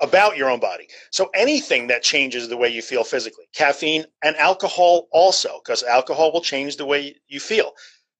about 0.00 0.36
your 0.36 0.50
own 0.50 0.60
body. 0.60 0.88
So 1.10 1.30
anything 1.34 1.86
that 1.88 2.02
changes 2.02 2.48
the 2.48 2.56
way 2.56 2.68
you 2.68 2.82
feel 2.82 3.04
physically, 3.04 3.46
caffeine 3.54 4.04
and 4.22 4.36
alcohol 4.36 5.08
also, 5.12 5.60
because 5.64 5.82
alcohol 5.82 6.32
will 6.32 6.40
change 6.40 6.76
the 6.76 6.86
way 6.86 7.16
you 7.28 7.40
feel. 7.40 7.72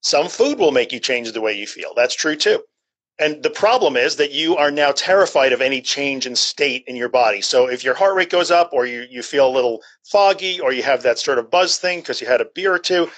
Some 0.02 0.28
food 0.28 0.58
will 0.58 0.70
make 0.70 0.92
you 0.92 1.00
change 1.00 1.32
the 1.32 1.40
way 1.40 1.54
you 1.54 1.66
feel. 1.66 1.92
That's 1.94 2.14
true 2.14 2.36
too. 2.36 2.62
And 3.18 3.42
the 3.42 3.50
problem 3.50 3.96
is 3.96 4.16
that 4.16 4.32
you 4.32 4.56
are 4.56 4.72
now 4.72 4.90
terrified 4.90 5.52
of 5.52 5.60
any 5.60 5.80
change 5.80 6.26
in 6.26 6.34
state 6.34 6.84
in 6.86 6.96
your 6.96 7.08
body. 7.08 7.40
So 7.40 7.68
if 7.68 7.84
your 7.84 7.94
heart 7.94 8.16
rate 8.16 8.30
goes 8.30 8.50
up 8.50 8.70
or 8.72 8.86
you, 8.86 9.06
you 9.08 9.22
feel 9.22 9.48
a 9.48 9.54
little 9.54 9.80
foggy 10.04 10.58
or 10.60 10.72
you 10.72 10.82
have 10.82 11.02
that 11.04 11.18
sort 11.18 11.38
of 11.38 11.50
buzz 11.50 11.78
thing 11.78 12.00
because 12.00 12.20
you 12.20 12.26
had 12.26 12.40
a 12.40 12.46
beer 12.54 12.74
or 12.74 12.78
two, 12.78 13.08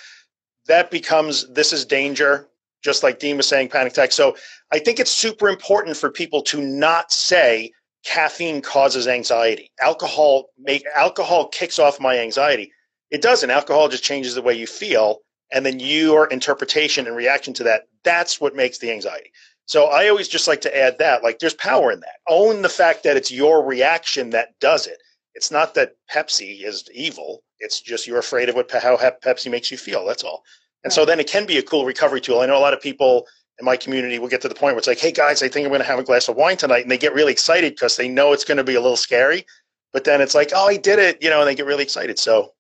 that 0.67 0.91
becomes 0.91 1.49
this 1.49 1.73
is 1.73 1.87
danger, 1.87 2.49
just 2.83 3.03
like 3.03 3.19
Dean 3.19 3.39
was 3.39 3.49
saying, 3.49 3.69
panic 3.69 3.93
attack. 3.93 4.13
So 4.13 4.37
I 4.71 4.81
think 4.81 5.01
it's 5.01 5.11
super 5.11 5.49
important 5.49 5.97
for 5.97 6.11
people 6.11 6.43
to 6.43 6.61
not 6.61 7.11
say 7.11 7.73
caffeine 8.07 8.63
causes 8.63 9.09
anxiety. 9.09 9.73
Alcohol 9.81 10.47
make 10.59 10.85
alcohol 10.95 11.49
kicks 11.49 11.79
off 11.79 12.01
my 12.01 12.19
anxiety. 12.19 12.73
It 13.11 13.21
doesn't. 13.21 13.51
Alcohol 13.51 13.89
just 13.89 14.05
changes 14.05 14.35
the 14.35 14.43
way 14.43 14.55
you 14.55 14.67
feel 14.67 15.19
and 15.53 15.67
then 15.67 15.81
your 15.81 16.27
interpretation 16.29 17.07
and 17.07 17.17
reaction 17.17 17.53
to 17.55 17.65
that 17.65 17.83
that's 18.05 18.41
what 18.41 18.55
makes 18.55 18.79
the 18.79 18.91
anxiety. 18.93 19.33
So 19.67 19.87
i 19.87 20.09
always 20.09 20.29
just 20.29 20.47
like 20.47 20.61
to 20.61 20.77
add 20.77 20.99
that 20.99 21.25
like 21.25 21.41
there's 21.41 21.55
power 21.55 21.91
in 21.91 22.01
that. 22.01 22.17
Own 22.29 22.63
the 22.63 22.69
fact 22.69 23.03
that 23.03 23.17
it's 23.17 23.33
your 23.33 23.65
reaction 23.65 24.31
that 24.31 24.59
does 24.61 24.87
it. 24.87 24.99
It's 25.35 25.51
not 25.51 25.75
that 25.75 25.97
pepsi 26.11 26.65
is 26.65 26.89
evil. 26.95 27.43
It's 27.59 27.81
just 27.81 28.07
you're 28.07 28.19
afraid 28.19 28.49
of 28.49 28.55
what 28.55 28.71
how 28.71 28.97
pepsi 28.97 29.51
makes 29.51 29.71
you 29.71 29.77
feel 29.77 30.07
that's 30.07 30.25
all. 30.25 30.43
And 30.85 30.93
so 30.93 31.05
then 31.05 31.19
it 31.19 31.27
can 31.27 31.47
be 31.47 31.59
a 31.59 31.63
cool 31.63 31.85
recovery 31.85 32.21
tool. 32.21 32.41
I 32.41 32.47
know 32.47 32.57
a 32.57 32.67
lot 32.67 32.75
of 32.75 32.81
people 32.81 33.27
in 33.59 33.65
my 33.65 33.77
community 33.77 34.19
will 34.19 34.29
get 34.29 34.41
to 34.41 34.49
the 34.49 34.55
point 34.55 34.75
where 34.75 34.79
it's 34.79 34.87
like 34.87 34.99
hey 34.99 35.13
guys 35.13 35.43
i 35.43 35.49
think 35.49 35.65
i'm 35.65 35.71
going 35.71 35.81
to 35.81 35.87
have 35.87 35.99
a 35.99 36.05
glass 36.05 36.29
of 36.29 36.37
wine 36.37 36.57
tonight 36.57 36.83
and 36.83 36.91
they 36.91 36.99
get 36.99 37.15
really 37.15 37.33
excited 37.33 37.75
because 37.75 37.97
they 37.97 38.09
know 38.09 38.33
it's 38.33 38.45
going 38.45 38.59
to 38.59 38.65
be 38.65 38.75
a 38.75 38.81
little 38.81 38.97
scary 38.97 39.45
but 39.93 40.05
then 40.05 40.21
it's 40.21 40.35
like 40.35 40.51
oh 40.55 40.69
i 40.69 40.77
did 40.77 40.99
it 40.99 41.23
you 41.23 41.31
know 41.31 41.41
and 41.41 41.49
they 41.49 41.55
get 41.55 41.67
really 41.67 41.83
excited 41.83 42.19
so 42.19 42.53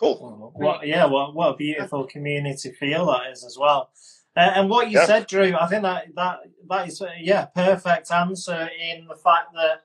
Cool. 0.00 0.50
What, 0.54 0.86
yeah, 0.86 1.04
what, 1.04 1.34
what 1.34 1.50
a 1.50 1.56
beautiful 1.56 2.06
community 2.06 2.72
feel 2.72 3.04
that 3.06 3.30
is 3.30 3.44
as 3.44 3.58
well. 3.60 3.90
Uh, 4.34 4.52
and 4.54 4.70
what 4.70 4.88
you 4.90 4.98
yeah. 4.98 5.04
said, 5.04 5.26
Drew, 5.26 5.54
I 5.54 5.66
think 5.66 5.82
that 5.82 6.06
that 6.14 6.38
that 6.70 6.88
is 6.88 7.02
uh, 7.02 7.10
yeah 7.20 7.46
perfect 7.46 8.10
answer 8.10 8.70
in 8.80 9.06
the 9.06 9.16
fact 9.16 9.52
that 9.54 9.82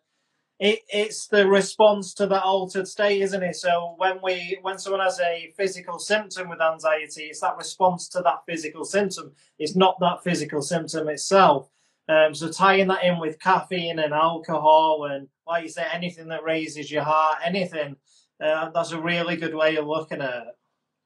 it, 0.59 0.79
it's 0.87 1.27
the 1.27 1.47
response 1.47 2.13
to 2.15 2.27
that 2.27 2.43
altered 2.43 2.87
state, 2.87 3.21
isn't 3.21 3.43
it? 3.43 3.55
So 3.55 3.95
when 3.97 4.19
we 4.23 4.57
when 4.61 4.79
someone 4.79 5.01
has 5.01 5.19
a 5.19 5.53
physical 5.57 5.99
symptom 5.99 6.49
with 6.49 6.61
anxiety, 6.61 7.23
it's 7.23 7.41
that 7.41 7.57
response 7.57 8.07
to 8.09 8.21
that 8.21 8.43
physical 8.47 8.85
symptom. 8.85 9.33
It's 9.59 9.75
not 9.75 9.99
that 9.99 10.23
physical 10.23 10.61
symptom 10.61 11.09
itself. 11.09 11.69
Um, 12.07 12.33
so 12.33 12.49
tying 12.49 12.87
that 12.87 13.03
in 13.03 13.19
with 13.19 13.39
caffeine 13.39 13.99
and 13.99 14.13
alcohol 14.13 15.07
and 15.11 15.27
like 15.47 15.63
you 15.63 15.69
say, 15.69 15.85
anything 15.91 16.27
that 16.29 16.43
raises 16.43 16.89
your 16.89 17.03
heart, 17.03 17.39
anything 17.43 17.97
uh, 18.41 18.69
that's 18.69 18.91
a 18.91 18.99
really 18.99 19.35
good 19.35 19.55
way 19.55 19.75
of 19.75 19.87
looking 19.87 20.21
at 20.21 20.47
it. 20.47 20.55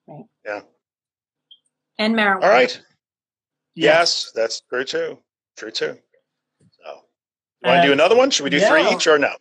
Right. 0.08 0.25
Yeah. 0.46 0.62
And 1.98 2.15
marijuana. 2.15 2.44
All 2.44 2.50
right. 2.50 2.82
Yes, 3.75 4.32
that's 4.36 4.62
true 4.62 4.84
too. 4.84 5.20
True 5.58 5.72
too. 5.72 5.98
So, 7.63 7.69
want 7.69 7.81
to 7.81 7.87
do 7.87 7.93
another 7.93 8.15
one? 8.15 8.31
Should 8.31 8.43
we 8.43 8.49
do 8.49 8.57
yeah. 8.57 8.69
three 8.69 8.89
each 8.89 9.07
or 9.07 9.19
no? 9.19 9.33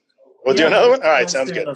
We'll 0.45 0.57
yeah, 0.57 0.63
do 0.63 0.67
another 0.69 0.91
one. 0.91 1.03
All 1.03 1.09
right, 1.09 1.29
sounds 1.29 1.53
good. 1.53 1.69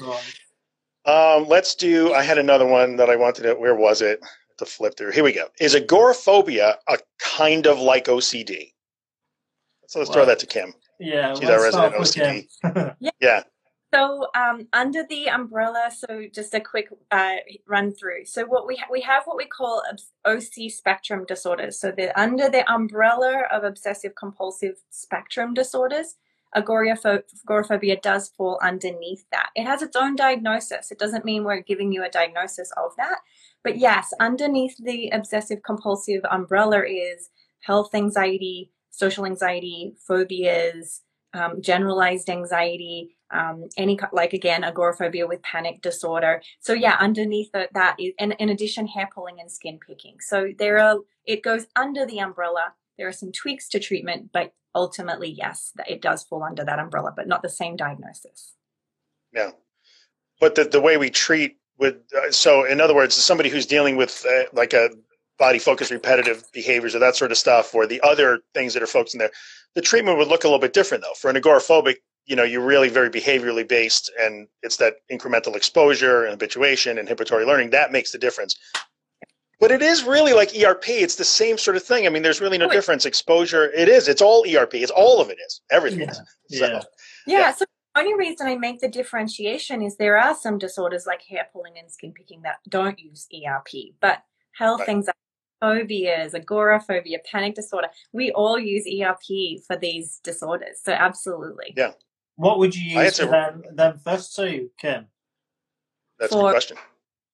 Um, 1.05 1.49
let's 1.49 1.75
do. 1.75 2.15
I 2.15 2.23
had 2.23 2.39
another 2.39 2.67
one 2.67 2.97
that 2.97 3.11
I 3.11 3.17
wanted 3.17 3.43
to. 3.43 3.55
Where 3.55 3.75
was 3.75 4.03
it? 4.03 4.21
To 4.59 4.67
flip 4.67 4.97
through. 4.97 5.13
Here 5.13 5.25
we 5.25 5.33
go. 5.33 5.47
Is 5.61 5.75
agoraphobia 5.75 6.79
a 6.89 6.99
kind 7.19 7.67
of 7.67 7.79
like 7.79 8.07
OCD? 8.07 8.73
So 9.89 9.99
let's 9.99 10.09
well, 10.09 10.19
throw 10.19 10.27
that 10.27 10.39
to 10.41 10.47
Kim. 10.47 10.75
Yeah, 11.01 11.35
she's 11.35 11.49
our 11.49 11.63
resident 11.63 11.95
OCD. 11.95 12.49
yeah. 13.01 13.11
yeah. 13.21 13.43
So 13.93 14.29
um, 14.35 14.69
under 14.73 15.05
the 15.05 15.29
umbrella, 15.29 15.91
so 15.95 16.25
just 16.33 16.55
a 16.55 16.61
quick 16.61 16.89
uh, 17.11 17.37
run 17.67 17.93
through. 17.93 18.25
So 18.25 18.45
what 18.47 18.67
we 18.67 18.77
ha- 18.77 18.87
we 18.91 19.03
have 19.03 19.25
what 19.27 19.37
we 19.37 19.45
call 19.45 19.83
OC 20.25 20.71
spectrum 20.71 21.25
disorders. 21.27 21.79
So 21.79 21.91
they're 21.91 22.19
under 22.19 22.49
the 22.49 22.71
umbrella 22.73 23.45
of 23.53 23.65
obsessive 23.65 24.15
compulsive 24.15 24.77
spectrum 24.91 25.53
disorders. 25.53 26.15
Agoraphobia 26.55 27.97
does 28.01 28.29
fall 28.29 28.59
underneath 28.63 29.25
that. 29.33 29.51
It 29.55 29.65
has 29.65 29.83
its 29.83 29.97
own 29.97 30.17
diagnosis. 30.17 30.91
It 30.91 30.99
doesn't 30.99 31.25
mean 31.25 31.45
we're 31.45 31.61
giving 31.61 31.93
you 31.93 32.05
a 32.05 32.11
diagnosis 32.11 32.71
of 32.77 32.93
that. 32.97 33.21
But 33.65 33.79
yes, 33.79 34.13
underneath 34.21 34.77
the 34.79 35.09
obsessive 35.11 35.63
compulsive 35.63 36.23
umbrella 36.31 36.83
is 36.85 37.31
health 37.61 37.95
anxiety, 37.95 38.71
social 38.91 39.25
anxiety, 39.25 39.95
phobias, 40.07 41.03
um, 41.35 41.63
generalized 41.63 42.29
anxiety, 42.29 43.17
um, 43.31 43.69
any 43.79 43.99
like 44.13 44.33
again 44.35 44.65
agoraphobia 44.65 45.27
with 45.27 45.43
panic 45.43 45.81
disorder. 45.81 46.43
So 46.61 46.73
yeah, 46.75 46.97
underneath 47.01 47.51
that 47.53 47.97
is, 47.99 48.13
and 48.19 48.37
in 48.39 48.51
addition, 48.51 48.87
hair 48.87 49.09
pulling 49.13 49.41
and 49.41 49.51
skin 49.51 49.79
picking. 49.87 50.17
So 50.21 50.49
there 50.59 50.79
are 50.79 50.99
it 51.25 51.43
goes 51.43 51.67
under 51.77 52.05
the 52.05 52.19
umbrella. 52.19 52.75
There 52.99 53.09
are 53.09 53.13
some 53.13 53.33
tweaks 53.33 53.69
to 53.71 53.81
treatment, 53.81 54.31
but 54.33 54.53
ultimately, 54.75 55.29
yes, 55.29 55.73
it 55.89 56.03
does 56.03 56.23
fall 56.23 56.43
under 56.43 56.65
that 56.65 56.79
umbrella, 56.79 57.13
but 57.15 57.29
not 57.29 57.43
the 57.43 57.49
same 57.49 57.77
diagnosis. 57.77 58.53
Yeah, 59.33 59.51
but 60.41 60.55
the 60.55 60.65
the 60.65 60.81
way 60.81 60.97
we 60.97 61.11
treat 61.11 61.57
with 61.79 61.97
uh, 62.17 62.31
so 62.31 62.65
in 62.65 62.81
other 62.81 62.95
words, 62.95 63.15
somebody 63.15 63.49
who's 63.49 63.67
dealing 63.67 63.97
with 63.97 64.25
uh, 64.29 64.45
like 64.53 64.73
a 64.73 64.91
body 65.39 65.59
focused 65.59 65.91
repetitive 65.91 66.45
behaviors 66.53 66.95
or 66.95 66.99
that 66.99 67.17
sort 67.17 67.33
of 67.33 67.39
stuff, 67.39 67.75
or 67.75 67.87
the 67.87 68.01
other 68.03 68.41
things 68.55 68.75
that 68.75 68.83
are 68.83 68.87
focused 68.87 69.15
in 69.15 69.19
there, 69.19 69.31
the 69.75 69.81
treatment 69.81 70.19
would 70.19 70.29
look 70.29 70.45
a 70.45 70.47
little 70.47 70.59
bit 70.59 70.75
different 70.75 71.03
though. 71.03 71.15
For 71.15 71.31
an 71.31 71.37
agoraphobic 71.37 71.97
you 72.27 72.37
know 72.37 72.45
you're 72.45 72.65
really 72.65 72.89
very 72.89 73.11
behaviorally 73.11 73.67
based 73.67 74.11
and 74.21 74.47
it's 74.63 74.77
that 74.77 74.97
incremental 75.11 75.57
exposure 75.57 76.25
and 76.25 76.33
habituation 76.33 76.93
and 76.93 77.01
inhibitory 77.01 77.45
learning 77.45 77.71
that 77.71 77.93
makes 77.93 78.13
the 78.13 78.19
difference 78.19 78.57
but 79.63 79.71
it 79.71 79.81
is 79.81 80.03
really 80.03 80.33
like 80.33 80.51
erp 80.57 80.89
it's 80.89 81.15
the 81.15 81.25
same 81.25 81.57
sort 81.57 81.77
of 81.77 81.83
thing 81.83 82.05
i 82.05 82.11
mean 82.11 82.23
there's 82.23 82.41
really 82.41 82.59
no 82.59 82.69
difference 82.69 83.07
exposure 83.07 83.71
it 83.71 83.89
is 83.89 84.09
it's 84.09 84.21
all 84.21 84.45
erp 84.45 84.75
it's 84.75 84.91
all 84.91 85.21
of 85.21 85.31
it 85.31 85.39
is 85.47 85.61
everything 85.71 86.01
yeah. 86.01 86.13
So, 86.13 86.23
yeah. 86.49 86.69
yeah. 86.69 86.83
yeah 87.27 87.53
so 87.53 87.65
the 87.95 88.01
only 88.01 88.15
reason 88.15 88.49
i 88.49 88.57
make 88.57 88.81
the 88.81 88.89
differentiation 88.89 89.81
is 89.81 89.97
there 89.97 90.19
are 90.19 90.35
some 90.35 90.59
disorders 90.59 91.07
like 91.07 91.23
hair 91.23 91.47
pulling 91.53 91.79
and 91.79 91.91
skin 91.91 92.13
picking 92.13 92.43
that 92.43 92.57
don't 92.69 92.99
use 92.99 93.29
erp 93.33 93.69
but 94.01 94.25
health 94.53 94.81
right. 94.81 94.89
anxiety 94.89 95.19
phobias, 95.63 96.35
agoraphobia, 96.35 97.19
panic 97.31 97.55
disorder. 97.55 97.87
We 98.13 98.33
all 98.33 98.59
use 98.59 98.85
ERP 98.85 99.63
for 99.65 99.77
these 99.77 100.19
disorders. 100.25 100.81
So 100.83 100.93
absolutely. 100.93 101.73
Yeah. 101.77 101.93
What 102.35 102.59
would 102.59 102.75
you 102.75 102.99
use 102.99 103.21
for 103.21 103.27
them, 103.27 103.63
them 103.73 104.01
first 104.03 104.35
two, 104.35 104.71
Kim? 104.77 105.07
That's 106.19 106.33
for, 106.33 106.41
a 106.41 106.43
good 106.43 106.51
question. 106.51 106.77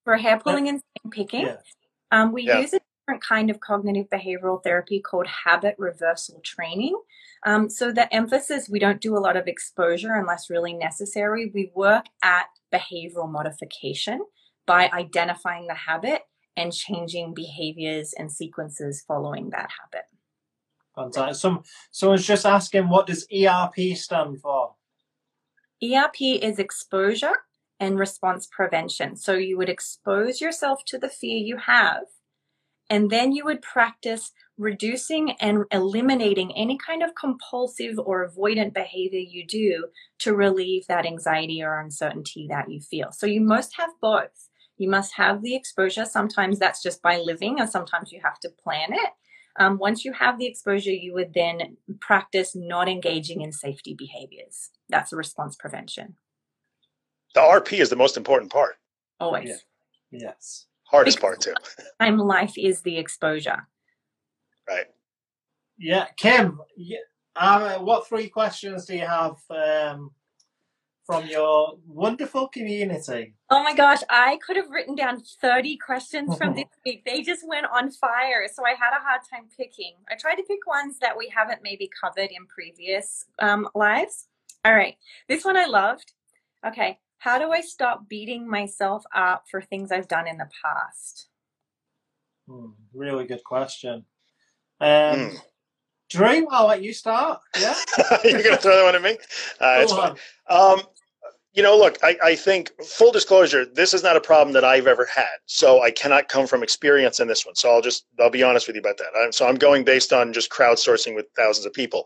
For 0.03 0.15
hair 0.17 0.39
pulling 0.39 0.69
and 0.69 0.79
skin 0.79 1.09
picking, 1.09 1.47
yeah. 1.47 1.55
Um, 2.11 2.31
we 2.31 2.43
yeah. 2.43 2.59
use 2.59 2.73
a 2.73 2.79
different 3.09 3.23
kind 3.23 3.49
of 3.49 3.59
cognitive 3.59 4.07
behavioral 4.09 4.63
therapy 4.63 4.99
called 4.99 5.27
habit 5.27 5.75
reversal 5.77 6.39
training. 6.43 6.95
Um, 7.45 7.69
so 7.69 7.91
the 7.91 8.13
emphasis, 8.13 8.69
we 8.69 8.79
don't 8.79 9.01
do 9.01 9.17
a 9.17 9.19
lot 9.19 9.37
of 9.37 9.47
exposure 9.47 10.15
unless 10.15 10.49
really 10.49 10.73
necessary. 10.73 11.51
We 11.53 11.71
work 11.73 12.05
at 12.23 12.47
behavioral 12.73 13.31
modification 13.31 14.25
by 14.65 14.89
identifying 14.93 15.67
the 15.67 15.73
habit 15.73 16.21
and 16.57 16.73
changing 16.73 17.33
behaviors 17.33 18.13
and 18.17 18.31
sequences 18.31 19.03
following 19.07 19.49
that 19.51 19.69
habit. 19.81 20.05
Fantastic. 20.95 21.35
Some, 21.35 21.63
someone's 21.91 22.27
just 22.27 22.45
asking, 22.45 22.89
what 22.89 23.07
does 23.07 23.25
ERP 23.33 23.95
stand 23.95 24.41
for? 24.41 24.75
ERP 25.81 26.21
is 26.21 26.59
exposure 26.59 27.33
and 27.79 27.97
response 27.99 28.47
prevention. 28.51 29.15
So 29.15 29.33
you 29.33 29.57
would 29.57 29.69
expose 29.69 30.41
yourself 30.41 30.81
to 30.87 30.97
the 30.97 31.09
fear 31.09 31.37
you 31.37 31.57
have, 31.57 32.03
and 32.89 33.09
then 33.09 33.31
you 33.31 33.45
would 33.45 33.61
practice 33.61 34.31
reducing 34.57 35.31
and 35.39 35.63
eliminating 35.71 36.55
any 36.55 36.77
kind 36.77 37.01
of 37.01 37.15
compulsive 37.15 37.97
or 37.97 38.27
avoidant 38.27 38.73
behavior 38.73 39.19
you 39.19 39.45
do 39.47 39.87
to 40.19 40.35
relieve 40.35 40.85
that 40.87 41.05
anxiety 41.05 41.63
or 41.63 41.79
uncertainty 41.79 42.45
that 42.49 42.69
you 42.69 42.81
feel. 42.81 43.11
So 43.11 43.25
you 43.25 43.41
must 43.41 43.77
have 43.77 43.91
both. 44.01 44.49
You 44.77 44.89
must 44.89 45.15
have 45.15 45.41
the 45.41 45.55
exposure. 45.55 46.05
Sometimes 46.05 46.59
that's 46.59 46.81
just 46.81 47.01
by 47.01 47.17
living, 47.17 47.59
and 47.59 47.69
sometimes 47.69 48.11
you 48.11 48.21
have 48.23 48.39
to 48.41 48.49
plan 48.49 48.91
it. 48.91 49.09
Um, 49.57 49.77
once 49.77 50.05
you 50.05 50.13
have 50.13 50.39
the 50.39 50.45
exposure, 50.45 50.91
you 50.91 51.13
would 51.13 51.33
then 51.33 51.77
practice 51.99 52.55
not 52.55 52.87
engaging 52.87 53.41
in 53.41 53.51
safety 53.51 53.93
behaviors. 53.93 54.69
That's 54.87 55.11
response 55.11 55.55
prevention. 55.57 56.15
The 57.35 57.41
RP 57.41 57.79
is 57.79 57.89
the 57.89 57.95
most 57.95 58.17
important 58.17 58.51
part. 58.51 58.75
Always. 59.19 59.49
Yeah. 60.11 60.19
Yes. 60.29 60.65
Hardest 60.83 61.17
because 61.17 61.21
part 61.21 61.41
too. 61.41 61.53
Time 62.01 62.17
life 62.17 62.53
is 62.57 62.81
the 62.81 62.97
exposure. 62.97 63.67
Right. 64.67 64.87
Yeah, 65.77 66.07
Kim. 66.17 66.59
Yeah, 66.75 66.97
uh, 67.35 67.79
what 67.79 68.07
three 68.07 68.27
questions 68.27 68.85
do 68.85 68.95
you 68.95 69.05
have 69.05 69.37
um, 69.49 70.11
from 71.05 71.25
your 71.27 71.77
wonderful 71.87 72.47
community? 72.49 73.33
Oh 73.49 73.63
my 73.63 73.73
gosh, 73.73 73.99
I 74.09 74.37
could 74.45 74.57
have 74.57 74.69
written 74.69 74.95
down 74.95 75.21
30 75.41 75.77
questions 75.77 76.37
from 76.37 76.53
this 76.53 76.65
week. 76.85 77.03
They 77.05 77.21
just 77.21 77.47
went 77.47 77.65
on 77.73 77.91
fire. 77.91 78.47
So 78.53 78.65
I 78.65 78.71
had 78.71 78.91
a 78.91 79.01
hard 79.01 79.21
time 79.31 79.45
picking. 79.55 79.93
I 80.09 80.15
tried 80.15 80.35
to 80.35 80.43
pick 80.43 80.67
ones 80.67 80.97
that 80.99 81.17
we 81.17 81.31
haven't 81.33 81.61
maybe 81.63 81.89
covered 81.99 82.29
in 82.29 82.45
previous 82.47 83.25
um, 83.39 83.69
lives. 83.73 84.27
All 84.65 84.75
right, 84.75 84.95
this 85.29 85.45
one 85.45 85.55
I 85.55 85.65
loved. 85.65 86.11
Okay, 86.67 86.99
how 87.19 87.37
do 87.37 87.51
I 87.51 87.61
stop 87.61 88.09
beating 88.09 88.49
myself 88.49 89.03
up 89.13 89.45
for 89.49 89.61
things 89.61 89.91
I've 89.91 90.07
done 90.07 90.27
in 90.27 90.37
the 90.37 90.49
past? 90.63 91.27
Hmm, 92.47 92.71
really 92.93 93.25
good 93.25 93.43
question. 93.43 94.05
Um, 94.81 94.89
mm. 94.89 95.37
Drew, 96.09 96.47
I'll 96.49 96.67
let 96.67 96.81
you 96.81 96.93
start. 96.93 97.41
Yeah, 97.59 97.75
you're 98.23 98.41
going 98.41 98.55
to 98.55 98.57
throw 98.57 98.75
that 98.77 98.83
one 98.83 98.95
at 98.95 99.01
me. 99.01 99.17
Uh, 99.59 99.79
it's 99.81 99.93
fine. 99.93 100.15
Um, 100.49 100.81
you 101.53 101.61
know, 101.61 101.77
look, 101.77 101.97
I, 102.03 102.17
I, 102.23 102.35
think 102.35 102.71
full 102.83 103.11
disclosure, 103.11 103.65
this 103.65 103.93
is 103.93 104.03
not 104.03 104.15
a 104.15 104.21
problem 104.21 104.53
that 104.53 104.63
I've 104.63 104.87
ever 104.87 105.05
had. 105.05 105.25
So 105.45 105.81
I 105.81 105.91
cannot 105.91 106.29
come 106.29 106.47
from 106.47 106.63
experience 106.63 107.19
in 107.19 107.27
this 107.27 107.45
one. 107.45 107.55
So 107.55 107.71
I'll 107.71 107.81
just 107.81 108.05
I'll 108.19 108.29
be 108.29 108.43
honest 108.43 108.67
with 108.67 108.75
you 108.75 108.81
about 108.81 108.97
that. 108.97 109.07
I'm, 109.19 109.31
so 109.31 109.47
I'm 109.47 109.55
going 109.55 109.83
based 109.83 110.13
on 110.13 110.31
just 110.31 110.51
crowdsourcing 110.51 111.15
with 111.15 111.25
thousands 111.35 111.65
of 111.65 111.73
people. 111.73 112.05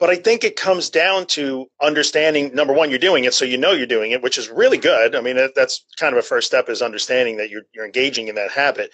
But 0.00 0.08
I 0.08 0.16
think 0.16 0.42
it 0.42 0.56
comes 0.56 0.88
down 0.88 1.26
to 1.26 1.66
understanding 1.80 2.54
number 2.54 2.72
one, 2.72 2.88
you're 2.88 2.98
doing 2.98 3.24
it, 3.24 3.34
so 3.34 3.44
you 3.44 3.58
know 3.58 3.72
you're 3.72 3.86
doing 3.86 4.12
it, 4.12 4.22
which 4.22 4.38
is 4.38 4.48
really 4.48 4.78
good. 4.78 5.14
I 5.14 5.20
mean, 5.20 5.36
that, 5.36 5.54
that's 5.54 5.84
kind 5.98 6.14
of 6.14 6.18
a 6.18 6.26
first 6.26 6.46
step 6.46 6.70
is 6.70 6.80
understanding 6.80 7.36
that 7.36 7.50
you're 7.50 7.64
you're 7.74 7.84
engaging 7.84 8.28
in 8.28 8.34
that 8.36 8.50
habit. 8.50 8.90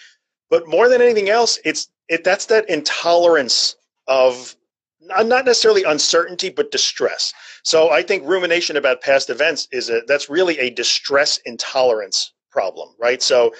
But 0.50 0.68
more 0.68 0.88
than 0.88 1.00
anything 1.00 1.28
else, 1.28 1.60
it's 1.64 1.88
it 2.08 2.24
that's 2.24 2.46
that 2.46 2.68
intolerance 2.68 3.76
of 4.08 4.56
uh, 5.14 5.22
not 5.22 5.44
necessarily 5.44 5.84
uncertainty, 5.84 6.50
but 6.50 6.72
distress. 6.72 7.32
So 7.62 7.90
I 7.90 8.02
think 8.02 8.24
rumination 8.26 8.76
about 8.76 9.00
past 9.00 9.30
events 9.30 9.68
is 9.70 9.90
a 9.90 10.02
that's 10.08 10.28
really 10.28 10.58
a 10.58 10.70
distress 10.70 11.38
intolerance 11.44 12.32
problem, 12.50 12.88
right? 12.98 13.22
So 13.22 13.54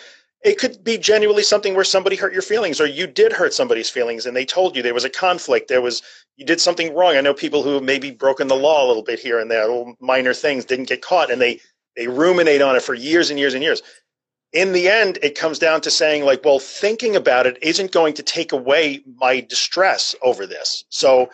it 0.47 0.59
could 0.59 0.85
be 0.85 0.97
genuinely 0.97 1.43
something 1.43 1.75
where 1.75 1.83
somebody 1.83 2.15
hurt 2.15 2.33
your 2.33 2.41
feelings 2.41 2.81
or 2.81 2.87
you 2.87 3.09
did 3.09 3.33
hurt 3.33 3.53
somebody's 3.53 3.91
feelings 3.91 4.27
and 4.27 4.37
they 4.37 4.45
told 4.45 4.77
you 4.77 4.83
there 4.83 4.95
was 4.95 5.05
a 5.05 5.11
conflict 5.11 5.67
there 5.67 5.83
was 5.83 6.03
you 6.37 6.47
did 6.47 6.61
something 6.61 6.95
wrong. 6.95 7.17
I 7.17 7.21
know 7.21 7.35
people 7.35 7.63
who 7.63 7.81
maybe 7.81 8.11
broken 8.13 8.47
the 8.47 8.55
law 8.55 8.85
a 8.85 8.87
little 8.87 9.03
bit 9.03 9.19
here 9.19 9.41
and 9.41 9.51
there 9.51 9.67
little 9.67 9.97
minor 10.01 10.33
things 10.33 10.65
didn't 10.65 10.89
get 10.89 11.03
caught 11.03 11.33
and 11.33 11.43
they 11.43 11.61
they 11.97 12.07
ruminate 12.07 12.63
on 12.63 12.77
it 12.77 12.83
for 12.83 12.95
years 12.95 13.29
and 13.29 13.41
years 13.41 13.55
and 13.55 13.63
years. 13.63 13.83
In 14.53 14.73
the 14.73 14.89
end 14.89 15.19
it 15.21 15.37
comes 15.37 15.59
down 15.59 15.81
to 15.81 15.91
saying 15.91 16.25
like 16.25 16.45
well 16.45 16.61
thinking 16.61 17.17
about 17.17 17.49
it 17.49 17.59
isn't 17.61 17.91
going 17.91 18.15
to 18.15 18.23
take 18.23 18.53
away 18.53 19.03
my 19.17 19.41
distress 19.41 20.15
over 20.23 20.47
this. 20.47 20.85
So 20.91 21.29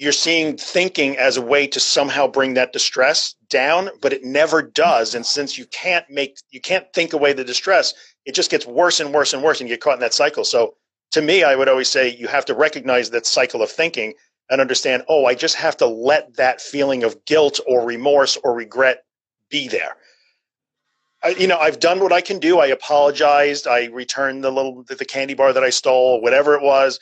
you're 0.00 0.12
seeing 0.12 0.56
thinking 0.56 1.16
as 1.18 1.36
a 1.36 1.42
way 1.42 1.66
to 1.66 1.80
somehow 1.80 2.26
bring 2.26 2.54
that 2.54 2.72
distress 2.72 3.34
down 3.50 3.88
but 4.00 4.12
it 4.12 4.22
never 4.24 4.62
does 4.62 5.14
and 5.14 5.26
since 5.26 5.58
you 5.58 5.66
can't 5.66 6.08
make 6.08 6.38
you 6.50 6.60
can't 6.60 6.86
think 6.94 7.12
away 7.12 7.32
the 7.32 7.44
distress 7.44 7.94
it 8.28 8.34
just 8.34 8.50
gets 8.50 8.66
worse 8.66 9.00
and 9.00 9.14
worse 9.14 9.32
and 9.32 9.42
worse 9.42 9.58
and 9.58 9.70
you 9.70 9.74
get 9.74 9.80
caught 9.80 9.94
in 9.94 10.00
that 10.00 10.12
cycle. 10.12 10.44
So 10.44 10.74
to 11.12 11.22
me, 11.22 11.44
I 11.44 11.56
would 11.56 11.66
always 11.66 11.88
say 11.88 12.14
you 12.14 12.28
have 12.28 12.44
to 12.44 12.54
recognize 12.54 13.08
that 13.10 13.24
cycle 13.24 13.62
of 13.62 13.70
thinking 13.70 14.12
and 14.50 14.60
understand, 14.60 15.02
oh, 15.08 15.24
I 15.24 15.34
just 15.34 15.56
have 15.56 15.78
to 15.78 15.86
let 15.86 16.36
that 16.36 16.60
feeling 16.60 17.04
of 17.04 17.24
guilt 17.24 17.58
or 17.66 17.86
remorse 17.86 18.36
or 18.44 18.54
regret 18.54 19.04
be 19.50 19.66
there. 19.66 19.96
I, 21.22 21.30
you 21.30 21.46
know, 21.46 21.56
I've 21.58 21.80
done 21.80 22.00
what 22.00 22.12
I 22.12 22.20
can 22.20 22.38
do. 22.38 22.58
I 22.58 22.66
apologized. 22.66 23.66
I 23.66 23.86
returned 23.86 24.44
the 24.44 24.52
little 24.52 24.84
the 24.86 25.06
candy 25.06 25.32
bar 25.32 25.54
that 25.54 25.64
I 25.64 25.70
stole, 25.70 26.20
whatever 26.20 26.54
it 26.54 26.62
was. 26.62 27.00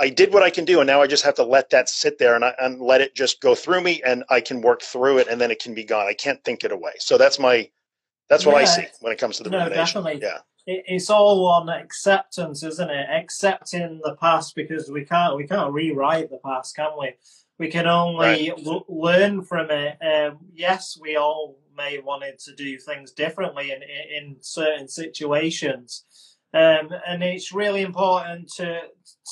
I 0.00 0.08
did 0.08 0.32
what 0.32 0.42
I 0.42 0.50
can 0.50 0.64
do, 0.64 0.80
and 0.80 0.86
now 0.86 1.02
I 1.02 1.06
just 1.06 1.24
have 1.24 1.34
to 1.36 1.44
let 1.44 1.70
that 1.70 1.88
sit 1.88 2.18
there 2.18 2.34
and, 2.34 2.44
I, 2.44 2.54
and 2.60 2.80
let 2.80 3.00
it 3.00 3.14
just 3.14 3.40
go 3.40 3.54
through 3.54 3.80
me, 3.80 4.02
and 4.04 4.24
I 4.28 4.40
can 4.40 4.60
work 4.60 4.82
through 4.82 5.18
it, 5.18 5.28
and 5.28 5.40
then 5.40 5.50
it 5.50 5.60
can 5.60 5.74
be 5.74 5.84
gone. 5.84 6.06
I 6.06 6.14
can't 6.14 6.42
think 6.44 6.64
it 6.64 6.72
away. 6.72 6.92
So 6.98 7.18
that's 7.18 7.38
my 7.38 7.68
that's 8.28 8.44
what 8.44 8.56
yeah, 8.56 8.60
I 8.60 8.64
see 8.64 8.86
when 9.00 9.12
it 9.12 9.18
comes 9.18 9.38
to 9.38 9.42
the 9.42 9.50
no, 9.50 9.58
rumination. 9.58 10.02
Definitely. 10.02 10.20
Yeah 10.22 10.38
it's 10.70 11.08
all 11.08 11.46
on 11.46 11.70
acceptance, 11.70 12.62
isn't 12.62 12.90
it? 12.90 13.06
Accepting 13.10 14.00
the 14.04 14.16
past 14.16 14.54
because 14.54 14.90
we 14.90 15.02
can't 15.02 15.34
we 15.34 15.46
can't 15.46 15.72
rewrite 15.72 16.30
the 16.30 16.38
past, 16.44 16.76
can 16.76 16.90
we? 17.00 17.14
We 17.58 17.68
can 17.68 17.86
only 17.86 18.50
right. 18.50 18.66
l- 18.66 18.84
learn 18.86 19.42
from 19.42 19.70
it. 19.70 19.96
Um, 20.02 20.38
yes, 20.52 20.98
we 21.00 21.16
all 21.16 21.58
may 21.74 21.98
wanted 22.00 22.38
to 22.40 22.54
do 22.54 22.78
things 22.78 23.12
differently 23.12 23.70
in 23.70 23.80
in 23.82 24.36
certain 24.40 24.88
situations, 24.88 26.04
um, 26.54 26.88
and 27.06 27.22
it's 27.22 27.52
really 27.52 27.82
important 27.82 28.48
to 28.56 28.80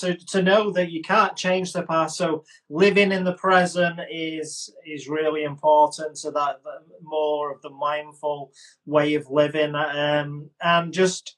to 0.00 0.16
to 0.16 0.42
know 0.42 0.70
that 0.70 0.90
you 0.90 1.00
can't 1.02 1.34
change 1.36 1.72
the 1.72 1.82
past. 1.82 2.18
So 2.18 2.44
living 2.68 3.10
in 3.10 3.24
the 3.24 3.34
present 3.34 4.00
is 4.10 4.70
is 4.86 5.08
really 5.08 5.44
important. 5.44 6.18
So 6.18 6.30
that, 6.32 6.60
more 7.02 7.52
of 7.52 7.62
the 7.62 7.70
mindful 7.70 8.52
way 8.84 9.14
of 9.14 9.30
living, 9.30 9.74
um, 9.74 10.50
and 10.62 10.92
just 10.92 11.36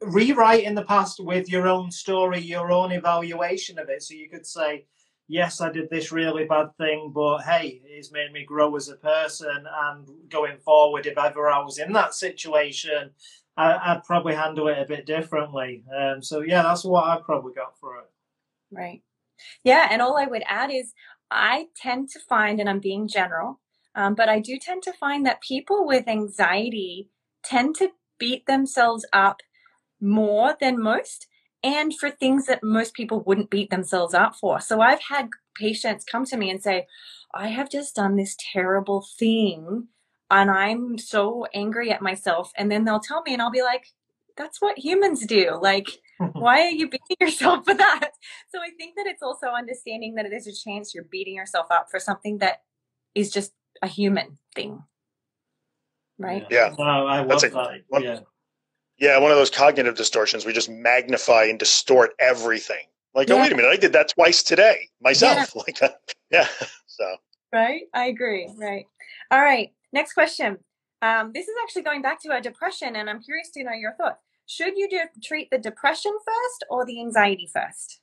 rewriting 0.00 0.74
the 0.74 0.84
past 0.84 1.20
with 1.22 1.50
your 1.50 1.68
own 1.68 1.90
story, 1.90 2.40
your 2.40 2.72
own 2.72 2.92
evaluation 2.92 3.78
of 3.78 3.88
it. 3.90 4.02
So 4.02 4.14
you 4.14 4.30
could 4.30 4.46
say, 4.46 4.86
yes, 5.26 5.60
I 5.60 5.70
did 5.70 5.90
this 5.90 6.12
really 6.12 6.44
bad 6.44 6.68
thing, 6.78 7.12
but 7.14 7.40
hey, 7.40 7.82
it's 7.84 8.12
made 8.12 8.32
me 8.32 8.44
grow 8.44 8.76
as 8.76 8.88
a 8.88 8.96
person. 8.96 9.64
And 9.84 10.08
going 10.30 10.58
forward, 10.58 11.06
if 11.06 11.18
ever 11.18 11.50
I 11.50 11.62
was 11.62 11.78
in 11.78 11.92
that 11.92 12.14
situation, 12.14 13.10
I, 13.58 13.94
would 13.94 14.04
probably 14.04 14.34
handle 14.34 14.68
it 14.68 14.78
a 14.78 14.86
bit 14.86 15.04
differently. 15.04 15.84
Um, 15.96 16.22
so 16.22 16.40
yeah, 16.40 16.62
that's 16.62 16.84
what 16.84 17.04
I 17.04 17.20
probably 17.20 17.52
got 17.54 17.78
for 17.78 17.96
it. 17.98 18.06
Right. 18.70 19.02
Yeah, 19.64 19.88
and 19.90 20.00
all 20.00 20.16
I 20.16 20.26
would 20.26 20.42
add 20.46 20.70
is 20.70 20.92
I 21.30 21.66
tend 21.76 22.10
to 22.10 22.20
find, 22.20 22.60
and 22.60 22.68
I'm 22.68 22.80
being 22.80 23.08
general, 23.08 23.60
um, 23.94 24.14
but 24.14 24.28
I 24.28 24.40
do 24.40 24.58
tend 24.60 24.82
to 24.84 24.92
find 24.92 25.26
that 25.26 25.40
people 25.40 25.86
with 25.86 26.08
anxiety 26.08 27.08
tend 27.42 27.74
to 27.76 27.90
beat 28.18 28.46
themselves 28.46 29.04
up 29.12 29.38
more 30.00 30.56
than 30.60 30.80
most 30.80 31.26
and 31.62 31.92
for 31.96 32.10
things 32.10 32.46
that 32.46 32.62
most 32.62 32.94
people 32.94 33.22
wouldn't 33.24 33.50
beat 33.50 33.70
themselves 33.70 34.14
up 34.14 34.36
for. 34.36 34.60
So 34.60 34.80
I've 34.80 35.02
had 35.08 35.30
patients 35.56 36.04
come 36.04 36.24
to 36.26 36.36
me 36.36 36.50
and 36.50 36.62
say, 36.62 36.86
I 37.34 37.48
have 37.48 37.70
just 37.70 37.96
done 37.96 38.16
this 38.16 38.36
terrible 38.52 39.04
thing 39.18 39.88
and 40.30 40.50
I'm 40.50 40.98
so 40.98 41.46
angry 41.54 41.90
at 41.90 42.02
myself. 42.02 42.52
And 42.56 42.70
then 42.70 42.84
they'll 42.84 43.00
tell 43.00 43.22
me, 43.22 43.32
and 43.32 43.42
I'll 43.42 43.50
be 43.50 43.62
like, 43.62 43.86
that's 44.36 44.60
what 44.60 44.78
humans 44.78 45.26
do. 45.26 45.58
Like, 45.60 45.88
why 46.32 46.60
are 46.62 46.70
you 46.70 46.88
beating 46.88 47.16
yourself 47.20 47.64
for 47.64 47.74
that? 47.74 48.10
So 48.50 48.60
I 48.60 48.70
think 48.78 48.96
that 48.96 49.06
it's 49.06 49.22
also 49.22 49.48
understanding 49.48 50.14
that 50.14 50.24
it 50.24 50.32
is 50.32 50.46
a 50.46 50.52
chance 50.54 50.94
you're 50.94 51.04
beating 51.04 51.34
yourself 51.34 51.66
up 51.70 51.88
for 51.90 52.00
something 52.00 52.38
that 52.38 52.62
is 53.14 53.30
just 53.30 53.52
a 53.82 53.86
human 53.86 54.38
thing. 54.54 54.82
Right? 56.18 56.46
Yeah. 56.50 56.74
I 56.78 57.20
love 57.20 57.42
that. 57.42 57.82
One, 57.88 58.02
yeah. 58.02 58.20
Yeah, 58.98 59.18
one 59.18 59.30
of 59.30 59.36
those 59.36 59.50
cognitive 59.50 59.96
distortions. 59.96 60.46
We 60.46 60.54
just 60.54 60.70
magnify 60.70 61.44
and 61.44 61.58
distort 61.58 62.12
everything. 62.18 62.86
Like, 63.14 63.28
yeah. 63.28 63.34
oh, 63.34 63.40
wait 63.42 63.52
a 63.52 63.56
minute, 63.56 63.70
I 63.70 63.76
did 63.76 63.92
that 63.92 64.08
twice 64.14 64.42
today 64.42 64.88
myself. 65.02 65.36
Yeah. 65.36 65.46
Like, 65.66 65.82
uh, 65.82 65.90
yeah. 66.30 66.48
So. 66.86 67.04
Right. 67.52 67.82
I 67.94 68.06
agree. 68.06 68.48
Right. 68.56 68.86
All 69.30 69.40
right. 69.40 69.70
Next 69.92 70.12
question. 70.12 70.58
Um, 71.00 71.30
this 71.32 71.46
is 71.46 71.54
actually 71.62 71.82
going 71.82 72.02
back 72.02 72.20
to 72.22 72.30
our 72.30 72.40
depression, 72.40 72.96
and 72.96 73.08
I'm 73.08 73.22
curious 73.22 73.50
to 73.52 73.64
know 73.64 73.72
your 73.72 73.94
thoughts. 73.94 74.22
Should 74.46 74.76
you 74.76 74.88
do, 74.88 75.00
treat 75.22 75.50
the 75.50 75.58
depression 75.58 76.12
first 76.24 76.64
or 76.70 76.84
the 76.84 77.00
anxiety 77.00 77.48
first? 77.52 78.00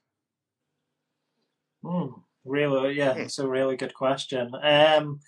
Mm, 1.84 2.22
really, 2.46 2.94
yeah, 2.94 3.14
hmm. 3.14 3.22
it's 3.22 3.40
a 3.40 3.48
really 3.48 3.76
good 3.76 3.94
question. 3.94 4.52
Um, 4.62 5.20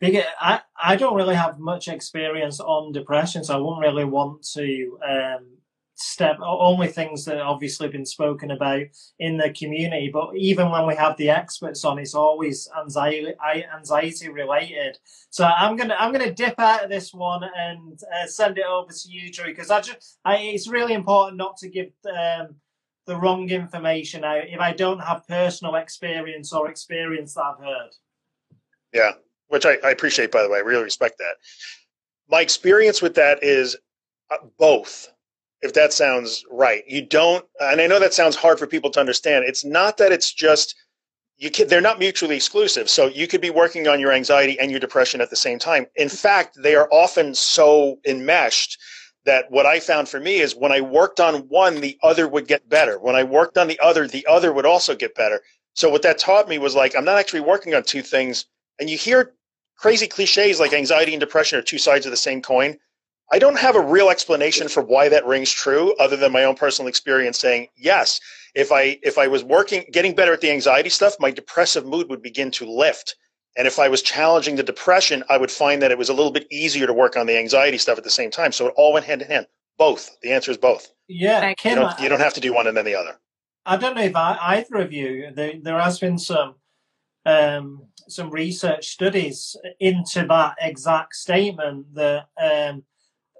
because 0.00 0.24
I, 0.40 0.60
I 0.82 0.96
don't 0.96 1.14
really 1.14 1.34
have 1.34 1.58
much 1.58 1.88
experience 1.88 2.60
on 2.60 2.92
depression, 2.92 3.44
so 3.44 3.54
I 3.54 3.60
wouldn't 3.60 3.80
really 3.80 4.04
want 4.04 4.42
to 4.54 4.98
um, 5.08 5.46
step 6.04 6.36
only 6.40 6.86
things 6.86 7.24
that 7.24 7.40
obviously 7.40 7.88
been 7.88 8.04
spoken 8.04 8.50
about 8.50 8.82
in 9.18 9.36
the 9.36 9.50
community 9.50 10.10
but 10.12 10.36
even 10.36 10.70
when 10.70 10.86
we 10.86 10.94
have 10.94 11.16
the 11.16 11.30
experts 11.30 11.84
on 11.84 11.98
it's 11.98 12.14
always 12.14 12.68
anxiety 12.78 13.32
anxiety 13.74 14.28
related. 14.28 14.98
So 15.30 15.44
i'm 15.44 15.76
gonna 15.76 15.96
i'm 15.98 16.12
gonna 16.12 16.32
dip 16.32 16.58
out 16.58 16.84
of 16.84 16.90
this 16.90 17.14
one 17.14 17.42
and 17.56 17.98
uh, 18.14 18.26
send 18.26 18.58
it 18.58 18.66
over 18.66 18.92
to 18.92 19.08
you 19.08 19.32
drew 19.32 19.46
because 19.46 19.70
i 19.70 19.80
just 19.80 20.18
I, 20.24 20.36
it's 20.36 20.68
really 20.68 20.92
important 20.92 21.38
not 21.38 21.56
to 21.58 21.68
give 21.68 21.92
um, 22.06 22.56
the 23.06 23.16
wrong 23.16 23.48
information 23.48 24.24
out 24.24 24.48
if 24.48 24.60
i 24.60 24.72
don't 24.72 25.00
have 25.00 25.26
personal 25.26 25.76
experience 25.76 26.52
or 26.52 26.68
experience 26.68 27.34
that 27.34 27.44
i've 27.44 27.64
heard. 27.64 27.90
Yeah 28.92 29.12
which 29.48 29.66
I, 29.66 29.78
I 29.84 29.90
appreciate 29.90 30.30
by 30.32 30.42
the 30.42 30.48
way 30.48 30.58
i 30.58 30.62
really 30.62 30.82
respect 30.82 31.18
that. 31.18 31.36
My 32.28 32.40
experience 32.40 33.00
with 33.00 33.14
that 33.14 33.42
is 33.42 33.76
uh, 34.30 34.38
both 34.58 35.13
if 35.64 35.72
that 35.72 35.94
sounds 35.94 36.44
right. 36.50 36.84
You 36.86 37.00
don't, 37.00 37.44
and 37.58 37.80
I 37.80 37.86
know 37.86 37.98
that 37.98 38.12
sounds 38.12 38.36
hard 38.36 38.58
for 38.58 38.66
people 38.66 38.90
to 38.90 39.00
understand. 39.00 39.46
It's 39.46 39.64
not 39.64 39.96
that 39.96 40.12
it's 40.12 40.32
just 40.32 40.74
you 41.38 41.50
can, 41.50 41.68
they're 41.68 41.80
not 41.80 41.98
mutually 41.98 42.36
exclusive. 42.36 42.88
So 42.88 43.06
you 43.06 43.26
could 43.26 43.40
be 43.40 43.50
working 43.50 43.88
on 43.88 43.98
your 43.98 44.12
anxiety 44.12 44.60
and 44.60 44.70
your 44.70 44.78
depression 44.78 45.22
at 45.22 45.30
the 45.30 45.36
same 45.36 45.58
time. 45.58 45.86
In 45.96 46.10
fact, 46.10 46.58
they 46.62 46.76
are 46.76 46.88
often 46.92 47.34
so 47.34 47.98
enmeshed 48.06 48.78
that 49.24 49.50
what 49.50 49.64
I 49.64 49.80
found 49.80 50.08
for 50.08 50.20
me 50.20 50.36
is 50.36 50.54
when 50.54 50.70
I 50.70 50.82
worked 50.82 51.18
on 51.18 51.48
one, 51.48 51.80
the 51.80 51.98
other 52.02 52.28
would 52.28 52.46
get 52.46 52.68
better. 52.68 52.98
When 52.98 53.16
I 53.16 53.22
worked 53.24 53.56
on 53.56 53.66
the 53.66 53.80
other, 53.80 54.06
the 54.06 54.26
other 54.28 54.52
would 54.52 54.66
also 54.66 54.94
get 54.94 55.14
better. 55.14 55.40
So 55.72 55.88
what 55.88 56.02
that 56.02 56.18
taught 56.18 56.46
me 56.46 56.58
was 56.58 56.74
like, 56.74 56.94
I'm 56.94 57.06
not 57.06 57.18
actually 57.18 57.40
working 57.40 57.74
on 57.74 57.84
two 57.84 58.02
things. 58.02 58.44
And 58.78 58.90
you 58.90 58.98
hear 58.98 59.32
crazy 59.78 60.06
cliches 60.06 60.60
like 60.60 60.74
anxiety 60.74 61.14
and 61.14 61.20
depression 61.20 61.58
are 61.58 61.62
two 61.62 61.78
sides 61.78 62.04
of 62.04 62.10
the 62.10 62.18
same 62.18 62.42
coin. 62.42 62.76
I 63.32 63.38
don't 63.38 63.58
have 63.58 63.74
a 63.74 63.80
real 63.80 64.10
explanation 64.10 64.68
for 64.68 64.82
why 64.82 65.08
that 65.08 65.26
rings 65.26 65.50
true 65.50 65.94
other 65.96 66.16
than 66.16 66.32
my 66.32 66.44
own 66.44 66.56
personal 66.56 66.88
experience 66.88 67.38
saying, 67.38 67.68
yes, 67.76 68.20
if 68.54 68.70
I 68.70 68.98
if 69.02 69.18
I 69.18 69.26
was 69.26 69.42
working 69.42 69.84
getting 69.92 70.14
better 70.14 70.32
at 70.32 70.40
the 70.40 70.50
anxiety 70.50 70.90
stuff, 70.90 71.14
my 71.18 71.30
depressive 71.30 71.86
mood 71.86 72.08
would 72.08 72.22
begin 72.22 72.50
to 72.52 72.70
lift. 72.70 73.16
And 73.56 73.66
if 73.66 73.78
I 73.78 73.88
was 73.88 74.02
challenging 74.02 74.56
the 74.56 74.62
depression, 74.62 75.22
I 75.30 75.38
would 75.38 75.50
find 75.50 75.80
that 75.80 75.90
it 75.90 75.98
was 75.98 76.08
a 76.08 76.14
little 76.14 76.32
bit 76.32 76.46
easier 76.50 76.86
to 76.86 76.92
work 76.92 77.16
on 77.16 77.26
the 77.26 77.38
anxiety 77.38 77.78
stuff 77.78 77.98
at 77.98 78.04
the 78.04 78.10
same 78.10 78.30
time. 78.30 78.52
So 78.52 78.66
it 78.66 78.74
all 78.76 78.92
went 78.92 79.06
hand 79.06 79.22
in 79.22 79.28
hand. 79.28 79.46
Both. 79.78 80.16
The 80.22 80.32
answer 80.32 80.50
is 80.50 80.56
both. 80.56 80.90
Yeah, 81.08 81.52
Kim, 81.54 81.70
you 81.70 81.76
don't, 81.76 82.00
you 82.00 82.08
don't 82.08 82.20
have 82.20 82.34
to 82.34 82.40
do 82.40 82.54
one 82.54 82.66
and 82.66 82.76
then 82.76 82.84
the 82.84 82.94
other. 82.94 83.18
I 83.66 83.76
don't 83.76 83.96
know 83.96 84.02
if 84.02 84.14
I, 84.14 84.36
either 84.40 84.76
of 84.76 84.92
you. 84.92 85.30
There, 85.34 85.54
there 85.60 85.80
has 85.80 85.98
been 85.98 86.18
some 86.18 86.56
um, 87.26 87.86
some 88.08 88.30
research 88.30 88.88
studies 88.88 89.56
into 89.80 90.26
that 90.26 90.56
exact 90.60 91.14
statement 91.14 91.94
that 91.94 92.26
um, 92.40 92.84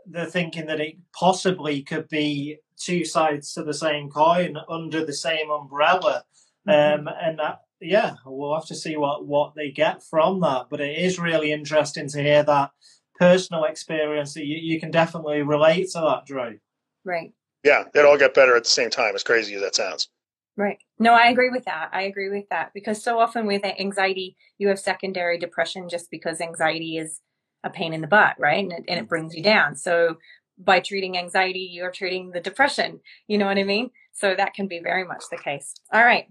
they're 0.07 0.27
thinking 0.27 0.67
that 0.67 0.81
it 0.81 0.97
possibly 1.19 1.83
could 1.83 2.09
be 2.09 2.59
two 2.79 3.05
sides 3.05 3.53
to 3.55 3.63
the 3.63 3.75
same 3.75 4.11
coin 4.11 4.57
under 4.69 5.05
the 5.05 5.13
same 5.13 5.51
umbrella. 5.51 6.25
Mm-hmm. 6.69 7.07
Um, 7.09 7.15
and 7.21 7.39
that, 7.39 7.61
yeah, 7.81 8.15
we'll 8.25 8.55
have 8.55 8.67
to 8.67 8.75
see 8.75 8.97
what, 8.97 9.27
what 9.27 9.55
they 9.55 9.71
get 9.71 10.03
from 10.03 10.41
that. 10.41 10.67
But 10.71 10.81
it 10.81 10.99
is 10.99 11.19
really 11.19 11.53
interesting 11.53 12.09
to 12.09 12.23
hear 12.23 12.43
that 12.43 12.71
personal 13.19 13.65
experience 13.65 14.35
that 14.35 14.47
you, 14.47 14.57
you 14.57 14.81
can 14.81 14.91
definitely 14.91 15.43
relate 15.43 15.91
to 15.93 16.01
that, 16.01 16.27
Drew. 16.27 16.59
Right. 17.05 17.33
Yeah, 17.63 17.85
it 17.95 18.05
all 18.05 18.19
get 18.19 18.35
better 18.35 18.57
at 18.57 18.65
the 18.65 18.71
same 18.71 18.91
time, 18.91 19.15
as 19.15 19.23
crazy 19.23 19.55
as 19.55 19.63
that 19.63 19.75
sounds. 19.75 20.09
Right. 20.57 20.79
No, 20.99 21.15
I 21.15 21.29
agree 21.29 21.51
with 21.51 21.65
that. 21.65 21.91
I 21.93 22.03
agree 22.03 22.29
with 22.29 22.49
that 22.51 22.71
because 22.75 23.03
so 23.03 23.19
often 23.19 23.47
with 23.47 23.65
anxiety, 23.65 24.37
you 24.59 24.69
have 24.69 24.79
secondary 24.79 25.39
depression 25.39 25.89
just 25.89 26.11
because 26.11 26.41
anxiety 26.41 26.97
is 26.97 27.21
a 27.65 27.71
pain 27.71 27.93
in 27.93 28.01
the 28.01 28.07
butt, 28.07 28.37
right? 28.39 28.63
And 28.63 28.73
it, 28.73 28.85
and 28.87 29.01
it 29.01 29.09
brings 29.09 29.35
you 29.35 29.43
down. 29.43 29.75
So 29.75 30.19
by 30.59 30.81
treating 30.81 31.19
anxiety, 31.19 31.69
you're 31.73 31.91
treating 31.91 32.31
the 32.31 32.41
depression. 32.41 33.01
You 33.27 33.39
know 33.39 33.47
what 33.47 33.59
I 33.59 33.65
mean? 33.65 33.91
So 34.13 34.35
that 34.37 34.55
can 34.55 34.69
be 34.69 34.79
very 34.79 35.05
much 35.05 35.25
the 35.31 35.39
case. 35.39 35.75
All 35.93 36.05
right. 36.05 36.27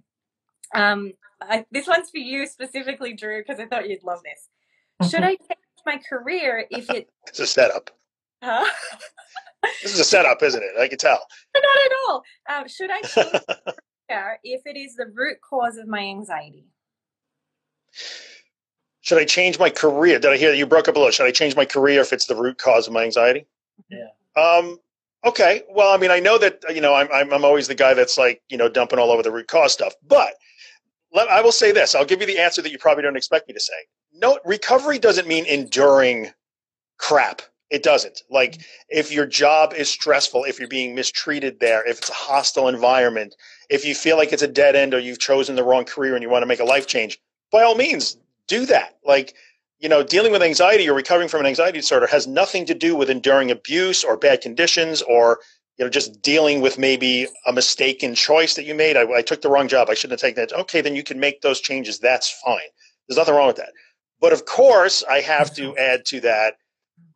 Um, 0.74 1.14
I, 1.42 1.66
this 1.72 1.88
one's 1.88 2.10
for 2.10 2.20
you 2.20 2.48
specifically, 2.48 3.14
Drew, 3.14 3.42
because 3.42 3.60
I 3.60 3.66
thought 3.66 3.90
you'd 3.90 4.04
love 4.04 4.20
this. 4.24 5.10
Should 5.10 5.24
I 5.24 5.36
change 5.36 5.60
my 5.86 6.00
career 6.10 6.66
if 6.70 6.90
it? 6.90 7.10
It's 7.28 7.40
a 7.40 7.48
setup. 7.48 7.90
Huh? 8.42 8.66
this 9.82 9.94
is 9.94 10.00
a 10.00 10.04
setup, 10.04 10.44
isn't 10.44 10.62
it? 10.62 10.80
I 10.80 10.88
can 10.88 10.98
tell. 10.98 11.26
Not 11.56 11.64
at 11.64 11.92
all. 12.08 12.24
Um, 12.50 12.68
should 12.68 12.92
I 12.92 13.02
change 13.02 13.32
career 14.10 14.38
if 14.44 14.62
it 14.66 14.78
is 14.78 14.96
the 14.96 15.08
root 15.14 15.38
cause 15.42 15.78
of 15.78 15.88
my 15.88 16.00
anxiety? 16.00 16.68
Should 19.04 19.18
I 19.18 19.26
change 19.26 19.60
my 19.60 19.70
career? 19.70 20.18
Did 20.18 20.32
I 20.32 20.38
hear 20.38 20.50
that 20.50 20.58
you 20.58 20.66
broke 20.66 20.88
up 20.88 20.96
a 20.96 20.98
little? 20.98 21.12
Should 21.12 21.26
I 21.26 21.32
change 21.32 21.58
my 21.58 21.66
career 21.66 22.00
if 22.00 22.14
it's 22.14 22.26
the 22.26 22.38
root 22.38 22.58
cause 22.58 22.88
of 22.88 22.94
my 22.94 23.04
anxiety? 23.04 23.46
Yeah. 23.90 24.08
Um, 24.38 24.80
okay. 25.26 25.64
Well, 25.70 25.94
I 25.94 25.98
mean, 25.98 26.10
I 26.10 26.22
know 26.22 26.38
that 26.38 26.64
you 26.74 26.80
know 26.80 26.94
I'm, 26.94 27.10
I'm 27.14 27.34
I'm 27.34 27.44
always 27.44 27.68
the 27.68 27.76
guy 27.76 27.94
that's 27.94 28.18
like 28.18 28.42
you 28.48 28.58
know 28.58 28.70
dumping 28.70 29.00
all 29.00 29.12
over 29.12 29.22
the 29.22 29.30
root 29.30 29.48
cause 29.48 29.74
stuff, 29.74 29.94
but 30.08 30.36
let, 31.12 31.28
I 31.28 31.42
will 31.42 31.52
say 31.52 31.74
this. 31.74 31.96
I'll 31.96 32.06
give 32.06 32.22
you 32.22 32.28
the 32.28 32.40
answer 32.40 32.62
that 32.62 32.72
you 32.72 32.78
probably 32.78 33.04
don't 33.04 33.18
expect 33.18 33.50
me 33.50 33.54
to 33.54 33.60
say. 33.60 33.74
No, 34.14 34.40
recovery 34.46 35.00
doesn't 35.00 35.28
mean 35.28 35.46
enduring 35.46 36.32
crap. 36.98 37.42
It 37.70 37.84
doesn't. 37.84 38.22
Like 38.30 38.62
if 38.88 39.12
your 39.12 39.26
job 39.26 39.74
is 39.74 39.90
stressful, 39.90 40.46
if 40.46 40.60
you're 40.60 40.70
being 40.70 40.96
mistreated 40.96 41.60
there, 41.60 41.86
if 41.86 41.98
it's 41.98 42.10
a 42.10 42.14
hostile 42.14 42.70
environment, 42.70 43.36
if 43.70 43.84
you 43.84 43.96
feel 43.96 44.16
like 44.16 44.32
it's 44.32 44.44
a 44.44 44.48
dead 44.48 44.78
end 44.78 44.94
or 44.94 45.00
you've 45.00 45.20
chosen 45.20 45.58
the 45.58 45.64
wrong 45.64 45.84
career 45.84 46.14
and 46.14 46.24
you 46.24 46.30
want 46.30 46.44
to 46.44 46.48
make 46.48 46.62
a 46.62 46.64
life 46.64 46.88
change, 46.88 47.20
by 47.52 47.64
all 47.64 47.76
means, 47.76 48.18
do 48.48 48.66
that. 48.68 48.98
Like, 49.06 49.36
you 49.80 49.90
know, 49.90 50.04
dealing 50.04 50.32
with 50.32 50.42
anxiety 50.42 50.88
or 50.88 50.94
recovering 50.94 51.28
from 51.28 51.42
an 51.42 51.46
anxiety 51.46 51.80
disorder 51.80 52.08
has 52.08 52.28
nothing 52.28 52.66
to 52.68 52.74
do 52.74 52.96
with 52.96 53.10
enduring 53.10 53.52
abuse 53.52 54.04
or 54.04 54.16
bad 54.16 54.42
conditions 54.42 55.02
or, 55.02 55.40
you 55.78 55.86
know, 55.86 55.90
just 55.90 56.22
dealing 56.22 56.62
with 56.62 56.78
maybe 56.78 57.28
a 57.46 57.54
mistaken 57.54 58.16
choice 58.16 58.56
that 58.56 58.64
you 58.64 58.76
made. 58.76 58.96
I, 58.96 59.12
I 59.12 59.22
took 59.22 59.42
the 59.42 59.50
wrong 59.50 59.68
job. 59.68 59.90
I 59.90 59.94
shouldn't 59.94 60.22
have 60.22 60.30
taken 60.30 60.42
that. 60.42 60.60
Okay, 60.62 60.82
then 60.82 60.96
you 60.96 61.04
can 61.04 61.20
make 61.20 61.42
those 61.42 61.60
changes. 61.60 62.00
That's 62.00 62.30
fine. 62.46 62.60
There's 63.08 63.18
nothing 63.18 63.36
wrong 63.36 63.48
with 63.48 63.58
that. 63.58 63.74
But 64.22 64.32
of 64.32 64.46
course, 64.46 65.04
I 65.10 65.20
have 65.20 65.54
to 65.56 65.76
add 65.78 66.06
to 66.06 66.22
that 66.22 66.56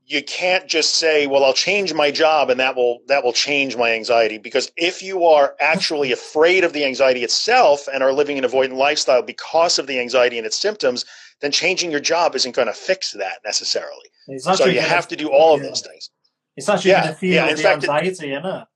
you 0.07 0.23
can't 0.23 0.67
just 0.67 0.95
say 0.95 1.27
well 1.27 1.43
i'll 1.43 1.53
change 1.53 1.93
my 1.93 2.09
job 2.09 2.49
and 2.49 2.59
that 2.59 2.75
will 2.75 2.99
that 3.07 3.23
will 3.23 3.33
change 3.33 3.75
my 3.75 3.93
anxiety. 3.93 4.37
Because 4.37 4.71
if 4.77 5.03
you 5.03 5.25
are 5.25 5.55
actually 5.59 6.11
afraid 6.11 6.63
of 6.63 6.73
the 6.73 6.85
anxiety 6.85 7.23
itself 7.23 7.87
and 7.93 8.01
are 8.01 8.13
living 8.13 8.37
an 8.37 8.45
avoidant 8.45 8.77
lifestyle 8.77 9.21
because 9.21 9.77
of 9.77 9.85
the 9.85 9.99
anxiety 9.99 10.37
and 10.37 10.47
its 10.47 10.57
symptoms 10.57 11.05
then 11.41 11.51
changing 11.51 11.91
your 11.91 11.99
job 11.99 12.35
isn't 12.35 12.55
going 12.55 12.67
to 12.67 12.73
fix 12.73 13.11
that 13.11 13.39
necessarily. 13.45 14.09
So 14.39 14.65
you 14.65 14.81
have 14.81 15.07
to 15.09 15.15
do 15.15 15.29
all 15.29 15.53
of 15.53 15.61
those 15.61 15.81
things. 15.81 16.09
It's 16.55 16.67
actually 16.67 16.91
yeah, 16.91 17.03
going 17.03 17.13
to 17.13 17.19
feel 17.19 17.33
yeah. 17.35 17.53
the 17.53 17.61
fact, 17.61 17.83
anxiety 17.83 18.07
isn't 18.07 18.27
it 18.27 18.67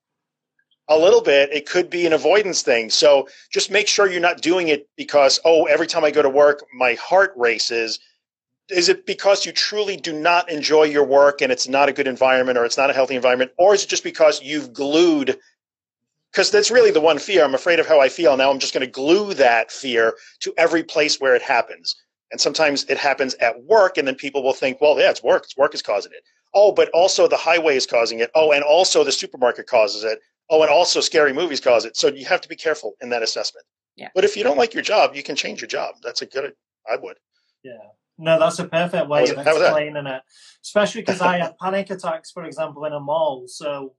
a 0.87 0.97
little 0.97 1.21
bit. 1.21 1.51
It 1.51 1.67
could 1.67 1.89
be 1.89 2.05
an 2.05 2.13
avoidance 2.13 2.61
thing. 2.61 2.89
So 2.89 3.27
just 3.51 3.71
make 3.71 3.87
sure 3.87 4.11
you're 4.11 4.19
not 4.19 4.41
doing 4.41 4.67
it 4.67 4.87
because 4.97 5.39
oh 5.45 5.65
every 5.65 5.87
time 5.87 6.03
i 6.03 6.11
go 6.11 6.21
to 6.21 6.29
work 6.29 6.63
my 6.77 6.93
heart 6.95 7.33
races 7.35 7.99
is 8.71 8.89
it 8.89 9.05
because 9.05 9.45
you 9.45 9.51
truly 9.51 9.97
do 9.97 10.13
not 10.13 10.49
enjoy 10.49 10.83
your 10.83 11.03
work 11.03 11.41
and 11.41 11.51
it's 11.51 11.67
not 11.67 11.89
a 11.89 11.93
good 11.93 12.07
environment 12.07 12.57
or 12.57 12.65
it's 12.65 12.77
not 12.77 12.89
a 12.89 12.93
healthy 12.93 13.15
environment 13.15 13.51
or 13.57 13.73
is 13.73 13.83
it 13.83 13.89
just 13.89 14.03
because 14.03 14.41
you've 14.41 14.73
glued? 14.73 15.37
Because 16.31 16.49
that's 16.49 16.71
really 16.71 16.91
the 16.91 17.01
one 17.01 17.19
fear. 17.19 17.43
I'm 17.43 17.55
afraid 17.55 17.79
of 17.79 17.87
how 17.87 17.99
i 17.99 18.07
feel 18.07 18.37
now. 18.37 18.49
I'm 18.49 18.59
just 18.59 18.73
going 18.73 18.85
to 18.85 18.91
glue 18.91 19.33
that 19.33 19.71
fear 19.71 20.15
to 20.39 20.53
every 20.57 20.83
place 20.83 21.19
where 21.19 21.35
it 21.35 21.41
happens. 21.41 21.95
And 22.31 22.39
sometimes 22.39 22.85
it 22.85 22.97
happens 22.97 23.33
at 23.35 23.61
work 23.63 23.97
and 23.97 24.07
then 24.07 24.15
people 24.15 24.41
will 24.41 24.53
think 24.53 24.79
well 24.79 24.97
yeah 24.97 25.09
it's 25.09 25.23
work. 25.23 25.43
It's 25.43 25.57
work 25.57 25.75
is 25.75 25.81
causing 25.81 26.13
it. 26.13 26.23
Oh 26.53 26.71
but 26.71 26.89
also 26.89 27.27
the 27.27 27.37
highway 27.37 27.75
is 27.75 27.85
causing 27.85 28.19
it. 28.19 28.31
Oh 28.35 28.51
and 28.51 28.63
also 28.63 29.03
the 29.03 29.11
supermarket 29.11 29.67
causes 29.67 30.03
it. 30.03 30.19
Oh 30.49 30.61
and 30.61 30.71
also 30.71 31.01
scary 31.01 31.33
movies 31.33 31.59
cause 31.59 31.85
it. 31.85 31.97
So 31.97 32.07
you 32.07 32.25
have 32.25 32.41
to 32.41 32.49
be 32.49 32.55
careful 32.55 32.93
in 33.01 33.09
that 33.09 33.23
assessment. 33.23 33.65
Yeah. 33.97 34.07
but 34.15 34.23
if 34.23 34.37
you 34.37 34.43
don't 34.43 34.57
like 34.57 34.73
your 34.73 34.83
job 34.83 35.15
you 35.15 35.23
can 35.23 35.35
change 35.35 35.59
your 35.61 35.67
job. 35.67 35.95
That's 36.01 36.21
a 36.21 36.25
good 36.25 36.53
i 36.89 36.95
would. 36.95 37.17
Yeah 37.63 37.77
no, 38.21 38.37
that's 38.37 38.59
a 38.59 38.67
perfect 38.67 39.07
way 39.07 39.23
of 39.23 39.39
explaining 39.39 40.05
it. 40.05 40.21
Especially 40.63 41.01
because 41.01 41.21
I 41.21 41.39
had 41.39 41.57
panic 41.57 41.89
attacks, 41.89 42.29
for 42.29 42.45
example, 42.45 42.85
in 42.85 42.93
a 42.93 42.99
mall. 42.99 43.47
So 43.47 43.95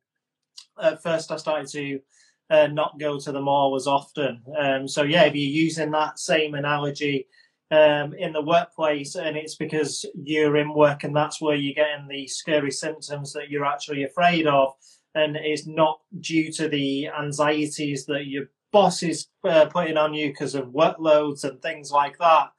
at 0.80 1.02
first 1.02 1.32
I 1.32 1.36
started 1.36 1.68
to 1.72 2.00
uh, 2.48 2.68
not 2.68 3.00
go 3.00 3.18
to 3.18 3.32
the 3.32 3.40
mall 3.40 3.74
as 3.74 3.88
often. 3.88 4.42
Um, 4.56 4.86
so 4.86 5.02
yeah, 5.02 5.24
if 5.24 5.34
you're 5.34 5.64
using 5.64 5.90
that 5.90 6.20
same 6.20 6.54
analogy 6.54 7.26
um, 7.72 8.14
in 8.14 8.32
the 8.32 8.42
workplace, 8.42 9.16
and 9.16 9.36
it's 9.36 9.56
because 9.56 10.06
you're 10.14 10.56
in 10.56 10.72
work 10.72 11.02
and 11.02 11.16
that's 11.16 11.40
where 11.40 11.56
you're 11.56 11.74
getting 11.74 12.06
the 12.06 12.28
scary 12.28 12.70
symptoms 12.70 13.32
that 13.32 13.50
you're 13.50 13.64
actually 13.64 14.04
afraid 14.04 14.46
of, 14.46 14.74
and 15.16 15.36
it's 15.36 15.66
not 15.66 16.00
due 16.20 16.52
to 16.52 16.68
the 16.68 17.08
anxieties 17.08 18.06
that 18.06 18.26
your 18.26 18.44
boss 18.70 19.02
is 19.02 19.26
uh, 19.44 19.66
putting 19.66 19.96
on 19.96 20.14
you 20.14 20.28
because 20.28 20.54
of 20.54 20.68
workloads 20.68 21.42
and 21.42 21.60
things 21.60 21.90
like 21.90 22.16
that 22.18 22.52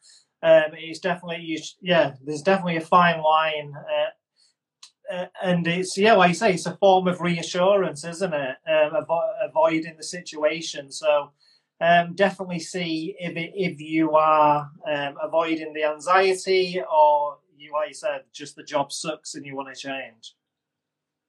um, 0.44 0.72
it's 0.74 1.00
definitely 1.00 1.58
yeah. 1.82 2.16
There's 2.24 2.42
definitely 2.42 2.78
a 2.78 2.82
fine 2.82 3.22
line, 3.24 3.74
uh, 3.76 5.14
uh, 5.16 5.28
and 5.42 5.66
it's 5.66 5.98
yeah, 5.98 6.14
like 6.14 6.30
you 6.30 6.36
say, 6.36 6.54
it's 6.54 6.66
a 6.66 6.76
form 6.78 7.08
of 7.08 7.22
reassurance, 7.22 8.04
isn't 8.04 8.34
it? 8.34 8.58
Um, 8.68 8.92
avo- 8.92 9.32
avoiding 9.42 9.96
the 9.96 10.04
situation. 10.04 10.92
So 10.92 11.32
um, 11.80 12.14
definitely 12.14 12.60
see 12.60 13.16
if 13.20 13.38
it, 13.38 13.54
if 13.56 13.80
you 13.80 14.12
are 14.12 14.70
um, 14.86 15.16
avoiding 15.22 15.74
the 15.74 15.86
anxiety 15.86 16.82
or 16.82 17.38
you, 17.58 17.72
like 17.72 17.90
you 17.90 17.94
said, 17.94 18.24
just 18.34 18.56
the 18.56 18.64
job 18.64 18.92
sucks 18.92 19.36
and 19.36 19.46
you 19.46 19.56
want 19.56 19.74
to 19.74 19.80
change. 19.80 20.36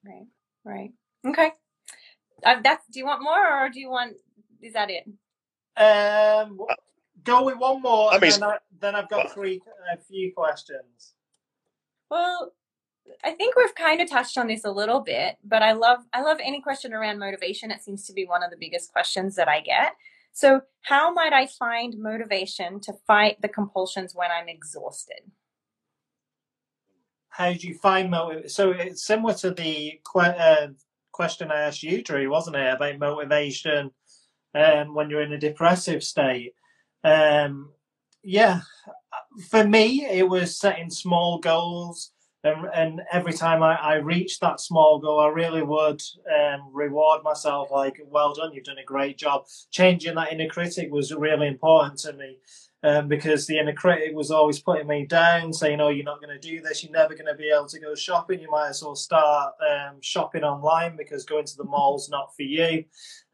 Right. 0.04 0.26
Right. 0.64 0.92
Okay. 1.26 1.52
Uh, 2.44 2.56
that's. 2.62 2.84
Do 2.92 2.98
you 2.98 3.06
want 3.06 3.22
more, 3.22 3.64
or 3.64 3.70
do 3.70 3.78
you 3.78 3.90
want? 3.90 4.16
Is 4.60 4.72
that 4.74 4.90
it? 4.90 5.04
Um, 5.76 6.58
go 7.24 7.44
with 7.44 7.58
one 7.58 7.82
more, 7.82 8.12
and 8.12 8.22
then, 8.22 8.42
I, 8.42 8.58
then 8.80 8.94
I've 8.94 9.08
got 9.08 9.32
three, 9.32 9.60
a 9.92 9.98
few 9.98 10.32
questions. 10.34 11.14
Well, 12.10 12.52
I 13.22 13.32
think 13.32 13.56
we've 13.56 13.74
kind 13.74 14.00
of 14.00 14.08
touched 14.08 14.38
on 14.38 14.46
this 14.46 14.64
a 14.64 14.70
little 14.70 15.00
bit, 15.00 15.36
but 15.44 15.62
I 15.62 15.72
love 15.72 16.00
I 16.12 16.22
love 16.22 16.38
any 16.42 16.60
question 16.60 16.92
around 16.92 17.18
motivation. 17.18 17.70
It 17.70 17.82
seems 17.82 18.06
to 18.06 18.12
be 18.12 18.24
one 18.24 18.42
of 18.42 18.50
the 18.50 18.56
biggest 18.58 18.92
questions 18.92 19.36
that 19.36 19.48
I 19.48 19.60
get. 19.60 19.92
So, 20.32 20.62
how 20.82 21.12
might 21.12 21.32
I 21.32 21.46
find 21.46 21.94
motivation 21.98 22.80
to 22.80 22.94
fight 23.06 23.40
the 23.40 23.48
compulsions 23.48 24.14
when 24.14 24.30
I'm 24.30 24.48
exhausted? 24.48 25.20
How 27.28 27.52
do 27.52 27.66
you 27.66 27.74
find 27.74 28.10
motivation? 28.10 28.48
So 28.48 28.70
it's 28.70 29.04
similar 29.04 29.34
to 29.34 29.50
the 29.50 30.00
que- 30.12 30.20
uh, 30.20 30.68
question 31.12 31.50
I 31.50 31.62
asked 31.62 31.82
you, 31.82 32.02
Drew, 32.02 32.30
wasn't 32.30 32.56
it, 32.56 32.74
about 32.74 32.98
motivation 32.98 33.90
um, 34.54 34.94
when 34.94 35.10
you're 35.10 35.22
in 35.22 35.32
a 35.32 35.38
depressive 35.38 36.02
state? 36.02 36.54
Um, 37.04 37.70
yeah, 38.22 38.60
for 39.50 39.64
me, 39.64 40.06
it 40.06 40.28
was 40.28 40.58
setting 40.58 40.90
small 40.90 41.38
goals. 41.38 42.10
And, 42.42 42.66
and 42.74 43.00
every 43.10 43.32
time 43.32 43.62
I, 43.62 43.74
I 43.74 43.94
reached 43.94 44.40
that 44.42 44.60
small 44.60 44.98
goal, 44.98 45.20
I 45.20 45.28
really 45.28 45.62
would 45.62 46.02
um, 46.30 46.70
reward 46.72 47.22
myself 47.22 47.70
like, 47.70 47.98
well 48.06 48.34
done, 48.34 48.52
you've 48.52 48.64
done 48.64 48.78
a 48.78 48.84
great 48.84 49.16
job. 49.16 49.44
Changing 49.70 50.14
that 50.16 50.32
inner 50.32 50.48
critic 50.48 50.90
was 50.90 51.12
really 51.14 51.46
important 51.48 51.98
to 52.00 52.12
me 52.12 52.38
um, 52.84 53.08
because 53.08 53.46
the 53.46 53.58
inner 53.58 53.72
critic 53.72 54.14
was 54.14 54.30
always 54.30 54.60
putting 54.60 54.86
me 54.86 55.06
down, 55.06 55.54
saying, 55.54 55.80
"Oh, 55.80 55.88
you're 55.88 56.04
not 56.04 56.20
going 56.20 56.38
to 56.38 56.48
do 56.48 56.60
this. 56.60 56.84
You're 56.84 56.92
never 56.92 57.14
going 57.14 57.26
to 57.26 57.34
be 57.34 57.50
able 57.50 57.66
to 57.68 57.80
go 57.80 57.94
shopping. 57.94 58.40
You 58.40 58.50
might 58.50 58.68
as 58.68 58.82
well 58.82 58.94
start 58.94 59.54
um, 59.66 59.96
shopping 60.02 60.44
online 60.44 60.94
because 60.94 61.24
going 61.24 61.46
to 61.46 61.56
the 61.56 61.64
mall's 61.64 62.10
not 62.10 62.36
for 62.36 62.42
you." 62.42 62.84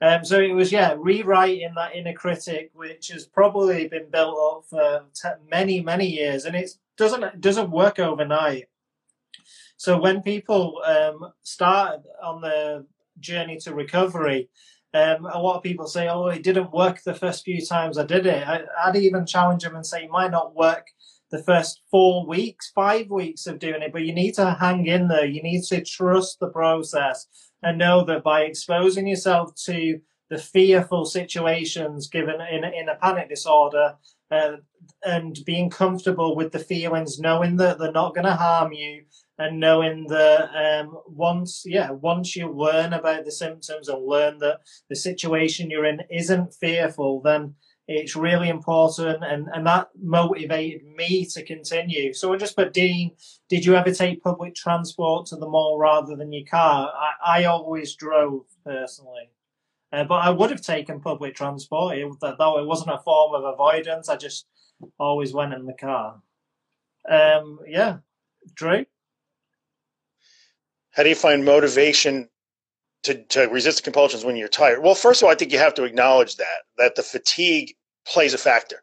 Um, 0.00 0.24
so 0.24 0.38
it 0.38 0.52
was, 0.52 0.70
yeah, 0.70 0.94
rewriting 0.96 1.74
that 1.74 1.96
inner 1.96 2.12
critic, 2.12 2.70
which 2.74 3.08
has 3.08 3.26
probably 3.26 3.88
been 3.88 4.08
built 4.08 4.38
up 4.38 4.64
for 4.70 5.04
t- 5.20 5.42
many, 5.50 5.80
many 5.80 6.06
years, 6.06 6.44
and 6.44 6.54
it 6.54 6.70
doesn't 6.96 7.40
doesn't 7.40 7.72
work 7.72 7.98
overnight. 7.98 8.66
So 9.76 9.98
when 9.98 10.22
people 10.22 10.80
um, 10.86 11.32
start 11.42 12.02
on 12.22 12.40
the 12.40 12.86
journey 13.18 13.56
to 13.58 13.74
recovery, 13.74 14.48
um, 14.92 15.26
a 15.26 15.40
lot 15.40 15.56
of 15.56 15.62
people 15.62 15.86
say, 15.86 16.08
"Oh, 16.08 16.26
it 16.26 16.42
didn't 16.42 16.72
work 16.72 17.02
the 17.02 17.14
first 17.14 17.44
few 17.44 17.64
times 17.64 17.98
I 17.98 18.04
did 18.04 18.26
it." 18.26 18.46
I, 18.46 18.62
would 18.86 18.96
even 18.96 19.26
challenge 19.26 19.62
them 19.62 19.76
and 19.76 19.86
say, 19.86 20.04
"It 20.04 20.10
might 20.10 20.30
not 20.30 20.56
work 20.56 20.86
the 21.30 21.42
first 21.42 21.82
four 21.90 22.26
weeks, 22.26 22.72
five 22.74 23.08
weeks 23.08 23.46
of 23.46 23.58
doing 23.58 23.82
it, 23.82 23.92
but 23.92 24.02
you 24.02 24.12
need 24.12 24.34
to 24.34 24.56
hang 24.58 24.86
in 24.86 25.08
there. 25.08 25.24
You 25.24 25.42
need 25.42 25.62
to 25.64 25.82
trust 25.84 26.40
the 26.40 26.48
process 26.48 27.26
and 27.62 27.78
know 27.78 28.04
that 28.04 28.24
by 28.24 28.42
exposing 28.42 29.06
yourself 29.06 29.54
to 29.66 30.00
the 30.28 30.38
fearful 30.38 31.04
situations 31.04 32.08
given 32.08 32.40
in 32.40 32.64
in 32.64 32.88
a 32.88 32.96
panic 32.96 33.28
disorder 33.28 33.96
uh, 34.30 34.56
and 35.04 35.38
being 35.44 35.70
comfortable 35.70 36.36
with 36.36 36.52
the 36.52 36.58
feelings, 36.58 37.18
knowing 37.18 37.56
that 37.56 37.78
they're 37.78 37.92
not 37.92 38.14
going 38.14 38.26
to 38.26 38.34
harm 38.34 38.72
you, 38.72 39.04
and 39.40 39.58
knowing 39.58 40.06
that 40.08 40.50
um, 40.54 40.98
once, 41.06 41.62
yeah, 41.64 41.90
once 41.90 42.36
you 42.36 42.52
learn 42.52 42.92
about 42.92 43.24
the 43.24 43.32
symptoms 43.32 43.88
and 43.88 44.06
learn 44.06 44.36
that 44.38 44.58
the 44.90 44.96
situation 44.96 45.70
you're 45.70 45.86
in 45.86 46.00
isn't 46.10 46.52
fearful, 46.52 47.22
then 47.22 47.54
it's 47.88 48.14
really 48.14 48.50
important, 48.50 49.24
and 49.24 49.48
and 49.54 49.66
that 49.66 49.88
motivated 50.00 50.82
me 50.84 51.24
to 51.32 51.42
continue. 51.42 52.12
So 52.12 52.36
just 52.36 52.54
put 52.54 52.74
Dean. 52.74 53.12
Did 53.48 53.64
you 53.64 53.74
ever 53.76 53.92
take 53.92 54.22
public 54.22 54.54
transport 54.54 55.26
to 55.28 55.36
the 55.36 55.48
mall 55.48 55.78
rather 55.78 56.14
than 56.14 56.34
your 56.34 56.46
car? 56.46 56.92
I, 56.94 57.40
I 57.40 57.44
always 57.44 57.96
drove 57.96 58.42
personally. 58.64 59.30
Uh, 59.92 60.04
but 60.04 60.22
I 60.22 60.30
would 60.30 60.50
have 60.50 60.62
taken 60.62 61.00
public 61.00 61.34
transport, 61.34 61.98
it, 61.98 62.06
though 62.20 62.58
it 62.60 62.66
wasn't 62.66 62.94
a 62.94 62.98
form 62.98 63.34
of 63.34 63.42
avoidance. 63.42 64.08
I 64.08 64.16
just 64.16 64.46
always 64.98 65.32
went 65.32 65.54
in 65.54 65.66
the 65.66 65.72
car. 65.72 66.22
Um, 67.10 67.58
yeah, 67.66 67.96
Drew. 68.54 68.84
How 70.92 71.02
do 71.02 71.08
you 71.08 71.14
find 71.14 71.44
motivation 71.44 72.28
to, 73.04 73.22
to 73.24 73.42
resist 73.48 73.84
compulsions 73.84 74.24
when 74.24 74.36
you're 74.36 74.48
tired? 74.48 74.82
Well, 74.82 74.94
first 74.94 75.22
of 75.22 75.26
all, 75.26 75.32
I 75.32 75.36
think 75.36 75.52
you 75.52 75.58
have 75.58 75.74
to 75.74 75.84
acknowledge 75.84 76.36
that, 76.36 76.62
that 76.78 76.96
the 76.96 77.02
fatigue 77.02 77.74
plays 78.06 78.34
a 78.34 78.38
factor. 78.38 78.82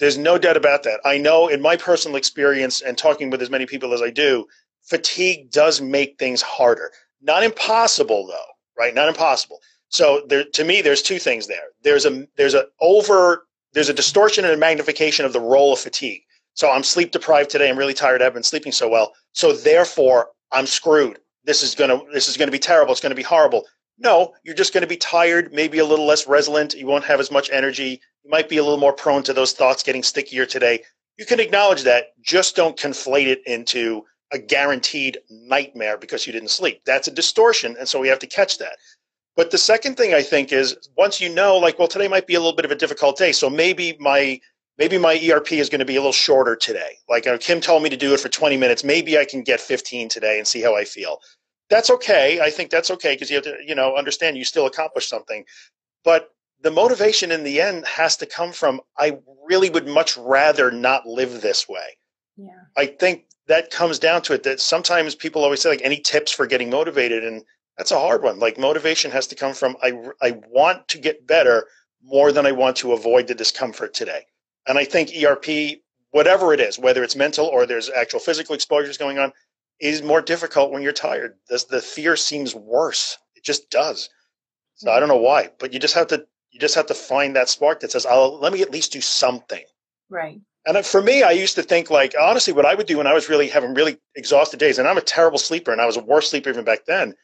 There's 0.00 0.18
no 0.18 0.38
doubt 0.38 0.56
about 0.56 0.82
that. 0.82 1.00
I 1.04 1.18
know 1.18 1.48
in 1.48 1.62
my 1.62 1.76
personal 1.76 2.16
experience 2.16 2.80
and 2.80 2.98
talking 2.98 3.30
with 3.30 3.40
as 3.40 3.50
many 3.50 3.66
people 3.66 3.94
as 3.94 4.02
I 4.02 4.10
do, 4.10 4.46
fatigue 4.82 5.50
does 5.50 5.80
make 5.80 6.18
things 6.18 6.42
harder. 6.42 6.90
Not 7.22 7.44
impossible 7.44 8.26
though, 8.26 8.52
right? 8.76 8.94
Not 8.94 9.08
impossible. 9.08 9.60
So 9.88 10.24
there, 10.28 10.44
to 10.44 10.64
me, 10.64 10.82
there's 10.82 11.02
two 11.02 11.20
things 11.20 11.46
there. 11.46 11.68
There's 11.82 12.04
a 12.04 12.26
there's 12.36 12.54
a 12.54 12.66
over 12.80 13.46
there's 13.72 13.88
a 13.88 13.94
distortion 13.94 14.44
and 14.44 14.52
a 14.52 14.58
magnification 14.58 15.24
of 15.24 15.32
the 15.32 15.40
role 15.40 15.72
of 15.72 15.78
fatigue. 15.78 16.22
So 16.54 16.70
I'm 16.70 16.82
sleep 16.82 17.12
deprived 17.12 17.50
today. 17.50 17.70
I'm 17.70 17.78
really 17.78 17.94
tired. 17.94 18.20
I've 18.20 18.34
been 18.34 18.42
sleeping 18.42 18.72
so 18.72 18.88
well. 18.88 19.12
So 19.32 19.52
therefore, 19.52 20.30
I'm 20.52 20.66
screwed 20.66 21.18
this 21.44 21.62
is 21.62 21.74
going 21.74 21.90
to 21.90 22.04
this 22.12 22.28
is 22.28 22.36
going 22.36 22.48
to 22.48 22.52
be 22.52 22.58
terrible 22.58 22.92
it's 22.92 23.00
going 23.00 23.10
to 23.10 23.16
be 23.16 23.22
horrible. 23.22 23.64
No 23.98 24.34
you're 24.44 24.54
just 24.54 24.72
going 24.72 24.82
to 24.82 24.88
be 24.88 24.96
tired 24.96 25.52
maybe 25.52 25.78
a 25.78 25.84
little 25.84 26.06
less 26.06 26.26
resilient 26.26 26.74
you 26.74 26.86
won't 26.86 27.04
have 27.04 27.20
as 27.20 27.30
much 27.30 27.50
energy 27.50 28.00
you 28.24 28.30
might 28.30 28.48
be 28.48 28.58
a 28.58 28.62
little 28.62 28.78
more 28.78 28.92
prone 28.92 29.22
to 29.24 29.32
those 29.32 29.52
thoughts 29.52 29.82
getting 29.82 30.02
stickier 30.02 30.46
today. 30.46 30.82
You 31.18 31.26
can 31.26 31.40
acknowledge 31.40 31.82
that 31.82 32.06
just 32.22 32.56
don't 32.56 32.76
conflate 32.76 33.26
it 33.26 33.42
into 33.46 34.04
a 34.32 34.38
guaranteed 34.38 35.18
nightmare 35.30 35.96
because 35.96 36.26
you 36.26 36.32
didn't 36.32 36.50
sleep. 36.50 36.82
That's 36.84 37.06
a 37.06 37.12
distortion 37.12 37.76
and 37.78 37.88
so 37.88 38.00
we 38.00 38.08
have 38.08 38.18
to 38.20 38.26
catch 38.26 38.58
that. 38.58 38.76
But 39.36 39.50
the 39.50 39.58
second 39.58 39.96
thing 39.96 40.14
i 40.14 40.22
think 40.22 40.52
is 40.52 40.76
once 40.96 41.20
you 41.20 41.28
know 41.28 41.56
like 41.56 41.78
well 41.78 41.88
today 41.88 42.08
might 42.08 42.26
be 42.26 42.34
a 42.34 42.40
little 42.40 42.56
bit 42.56 42.64
of 42.64 42.70
a 42.70 42.76
difficult 42.76 43.16
day 43.18 43.32
so 43.32 43.50
maybe 43.50 43.96
my 44.00 44.40
maybe 44.78 44.98
my 44.98 45.18
erp 45.30 45.52
is 45.52 45.68
going 45.68 45.78
to 45.78 45.84
be 45.84 45.96
a 45.96 46.00
little 46.00 46.12
shorter 46.12 46.56
today 46.56 46.96
like 47.08 47.26
uh, 47.26 47.38
kim 47.38 47.60
told 47.60 47.82
me 47.82 47.90
to 47.90 47.96
do 47.96 48.12
it 48.14 48.20
for 48.20 48.28
20 48.28 48.56
minutes 48.56 48.84
maybe 48.84 49.18
i 49.18 49.24
can 49.24 49.42
get 49.42 49.60
15 49.60 50.08
today 50.08 50.38
and 50.38 50.46
see 50.46 50.60
how 50.60 50.74
i 50.74 50.84
feel 50.84 51.18
that's 51.70 51.90
okay. 51.90 52.40
I 52.40 52.50
think 52.50 52.70
that's 52.70 52.90
okay 52.90 53.14
because 53.14 53.30
you 53.30 53.36
have 53.36 53.44
to, 53.44 53.56
you 53.66 53.74
know, 53.74 53.96
understand 53.96 54.36
you 54.36 54.44
still 54.44 54.66
accomplished 54.66 55.08
something. 55.08 55.44
But 56.04 56.30
the 56.60 56.70
motivation 56.70 57.30
in 57.30 57.44
the 57.44 57.60
end 57.60 57.86
has 57.86 58.16
to 58.18 58.26
come 58.26 58.52
from 58.52 58.80
I 58.98 59.18
really 59.46 59.70
would 59.70 59.86
much 59.86 60.16
rather 60.16 60.70
not 60.70 61.06
live 61.06 61.40
this 61.40 61.68
way. 61.68 61.98
Yeah. 62.36 62.48
I 62.76 62.86
think 62.86 63.24
that 63.46 63.70
comes 63.70 63.98
down 63.98 64.22
to 64.22 64.34
it 64.34 64.42
that 64.44 64.60
sometimes 64.60 65.14
people 65.14 65.42
always 65.42 65.60
say 65.60 65.68
like 65.68 65.82
any 65.82 66.00
tips 66.00 66.32
for 66.32 66.46
getting 66.46 66.70
motivated 66.70 67.24
and 67.24 67.42
that's 67.76 67.90
a 67.90 67.98
hard 67.98 68.22
one. 68.22 68.38
Like 68.38 68.58
motivation 68.58 69.10
has 69.10 69.26
to 69.28 69.34
come 69.34 69.54
from 69.54 69.76
I 69.82 69.92
I 70.22 70.38
want 70.48 70.88
to 70.88 70.98
get 70.98 71.26
better 71.26 71.66
more 72.02 72.32
than 72.32 72.46
I 72.46 72.52
want 72.52 72.76
to 72.78 72.92
avoid 72.92 73.26
the 73.26 73.34
discomfort 73.34 73.94
today. 73.94 74.26
And 74.66 74.78
I 74.78 74.84
think 74.84 75.10
ERP 75.22 75.80
whatever 76.14 76.54
it 76.54 76.60
is, 76.60 76.78
whether 76.78 77.02
it's 77.02 77.16
mental 77.16 77.44
or 77.46 77.66
there's 77.66 77.90
actual 77.90 78.20
physical 78.20 78.54
exposures 78.54 78.96
going 78.96 79.18
on, 79.18 79.32
is 79.80 80.00
more 80.00 80.22
difficult 80.22 80.70
when 80.70 80.80
you're 80.80 80.92
tired. 80.92 81.34
The, 81.48 81.64
the 81.68 81.80
fear 81.80 82.14
seems 82.14 82.54
worse. 82.54 83.18
It 83.34 83.42
just 83.42 83.68
does. 83.68 84.08
So 84.76 84.92
I 84.92 84.94
hmm. 84.94 85.00
don't 85.00 85.08
know 85.08 85.16
why, 85.16 85.50
but 85.58 85.72
you 85.72 85.80
just 85.80 85.94
have 85.94 86.06
to 86.08 86.24
you 86.52 86.60
just 86.60 86.76
have 86.76 86.86
to 86.86 86.94
find 86.94 87.34
that 87.34 87.48
spark 87.48 87.80
that 87.80 87.90
says, 87.90 88.06
"I'll 88.06 88.38
let 88.38 88.52
me 88.52 88.62
at 88.62 88.70
least 88.70 88.92
do 88.92 89.00
something." 89.00 89.64
Right. 90.08 90.40
And 90.66 90.86
for 90.86 91.02
me, 91.02 91.24
I 91.24 91.32
used 91.32 91.56
to 91.56 91.64
think 91.64 91.90
like 91.90 92.14
honestly, 92.18 92.52
what 92.52 92.64
I 92.64 92.76
would 92.76 92.86
do 92.86 92.98
when 92.98 93.08
I 93.08 93.12
was 93.12 93.28
really 93.28 93.48
having 93.48 93.74
really 93.74 93.98
exhausted 94.14 94.60
days, 94.60 94.78
and 94.78 94.86
I'm 94.86 94.98
a 94.98 95.02
terrible 95.02 95.38
sleeper, 95.38 95.72
and 95.72 95.80
I 95.80 95.86
was 95.86 95.96
a 95.96 96.04
worse 96.04 96.30
sleeper 96.30 96.48
even 96.48 96.64
back 96.64 96.86
then. 96.86 97.14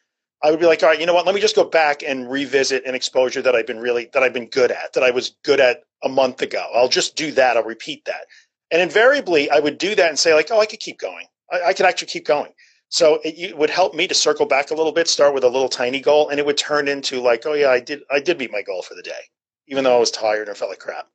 I 0.43 0.49
would 0.49 0.59
be 0.59 0.65
like, 0.65 0.81
all 0.81 0.89
right, 0.89 0.99
you 0.99 1.05
know 1.05 1.13
what? 1.13 1.25
Let 1.25 1.35
me 1.35 1.41
just 1.41 1.55
go 1.55 1.63
back 1.63 2.01
and 2.03 2.29
revisit 2.29 2.85
an 2.85 2.95
exposure 2.95 3.41
that 3.43 3.55
I've 3.55 3.67
been 3.67 3.79
really 3.79 4.09
that 4.13 4.23
I've 4.23 4.33
been 4.33 4.47
good 4.47 4.71
at, 4.71 4.93
that 4.93 5.03
I 5.03 5.11
was 5.11 5.35
good 5.43 5.59
at 5.59 5.83
a 6.03 6.09
month 6.09 6.41
ago. 6.41 6.65
I'll 6.73 6.89
just 6.89 7.15
do 7.15 7.31
that. 7.33 7.57
I'll 7.57 7.63
repeat 7.63 8.05
that. 8.05 8.25
And 8.71 8.81
invariably, 8.81 9.49
I 9.51 9.59
would 9.59 9.77
do 9.77 9.93
that 9.95 10.09
and 10.09 10.17
say 10.17 10.33
like, 10.33 10.49
oh, 10.49 10.59
I 10.59 10.65
could 10.65 10.79
keep 10.79 10.99
going. 10.99 11.27
I, 11.51 11.61
I 11.67 11.73
could 11.73 11.85
actually 11.85 12.07
keep 12.07 12.25
going. 12.25 12.51
So 12.89 13.21
it, 13.23 13.35
it, 13.37 13.57
would 13.57 13.69
help 13.69 13.93
me 13.93 14.07
to 14.07 14.13
circle 14.13 14.45
back 14.45 14.71
a 14.71 14.73
little 14.73 14.91
bit, 14.91 15.07
start 15.07 15.33
with 15.33 15.45
a 15.45 15.49
little 15.49 15.69
tiny 15.69 16.01
goal, 16.01 16.29
and 16.29 16.39
it 16.39 16.45
would 16.45 16.57
turn 16.57 16.87
into 16.87 17.21
like, 17.21 17.45
oh 17.45 17.53
yeah, 17.53 17.69
I 17.69 17.79
did, 17.79 18.01
I 18.11 18.19
did 18.19 18.37
meet 18.37 18.51
my 18.51 18.61
goal 18.61 18.81
for 18.81 18.95
the 18.95 19.01
day, 19.01 19.29
even 19.67 19.83
though 19.83 19.95
I 19.95 19.99
was 19.99 20.11
tired 20.11 20.49
and 20.49 20.57
felt 20.57 20.71
like 20.71 20.79
crap. 20.79 21.07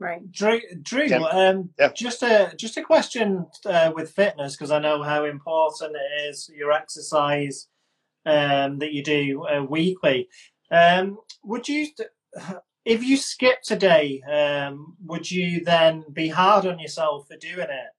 Right, 0.00 0.30
Drew. 0.30 0.60
Drew, 0.80 1.04
yeah. 1.04 1.18
Um, 1.18 1.70
yeah. 1.78 1.90
just 1.92 2.22
a 2.22 2.52
just 2.56 2.76
a 2.76 2.82
question 2.82 3.46
uh, 3.66 3.90
with 3.92 4.12
fitness 4.12 4.54
because 4.54 4.70
I 4.70 4.78
know 4.78 5.02
how 5.02 5.24
important 5.24 5.96
it 5.96 6.30
is 6.30 6.48
your 6.54 6.70
exercise 6.70 7.66
um, 8.26 8.78
that 8.78 8.92
you 8.92 9.02
do 9.02 9.46
uh, 9.46 9.62
weekly. 9.62 10.28
Um, 10.70 11.18
would 11.44 11.68
you, 11.68 11.88
if 12.84 13.02
you 13.02 13.16
skip 13.16 13.62
today, 13.62 14.22
um, 14.22 14.96
would 15.04 15.30
you 15.30 15.64
then 15.64 16.04
be 16.12 16.28
hard 16.28 16.66
on 16.66 16.78
yourself 16.78 17.28
for 17.28 17.36
doing 17.36 17.68
it? 17.70 17.90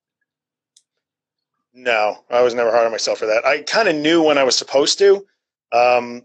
No, 1.73 2.17
I 2.29 2.41
was 2.41 2.53
never 2.53 2.71
hard 2.71 2.86
on 2.86 2.91
myself 2.91 3.19
for 3.19 3.25
that. 3.27 3.45
I 3.45 3.62
kind 3.62 3.88
of 3.88 3.95
knew 3.95 4.23
when 4.23 4.38
I 4.38 4.43
was 4.43 4.55
supposed 4.55 4.97
to. 4.99 5.25
Um, 5.71 6.23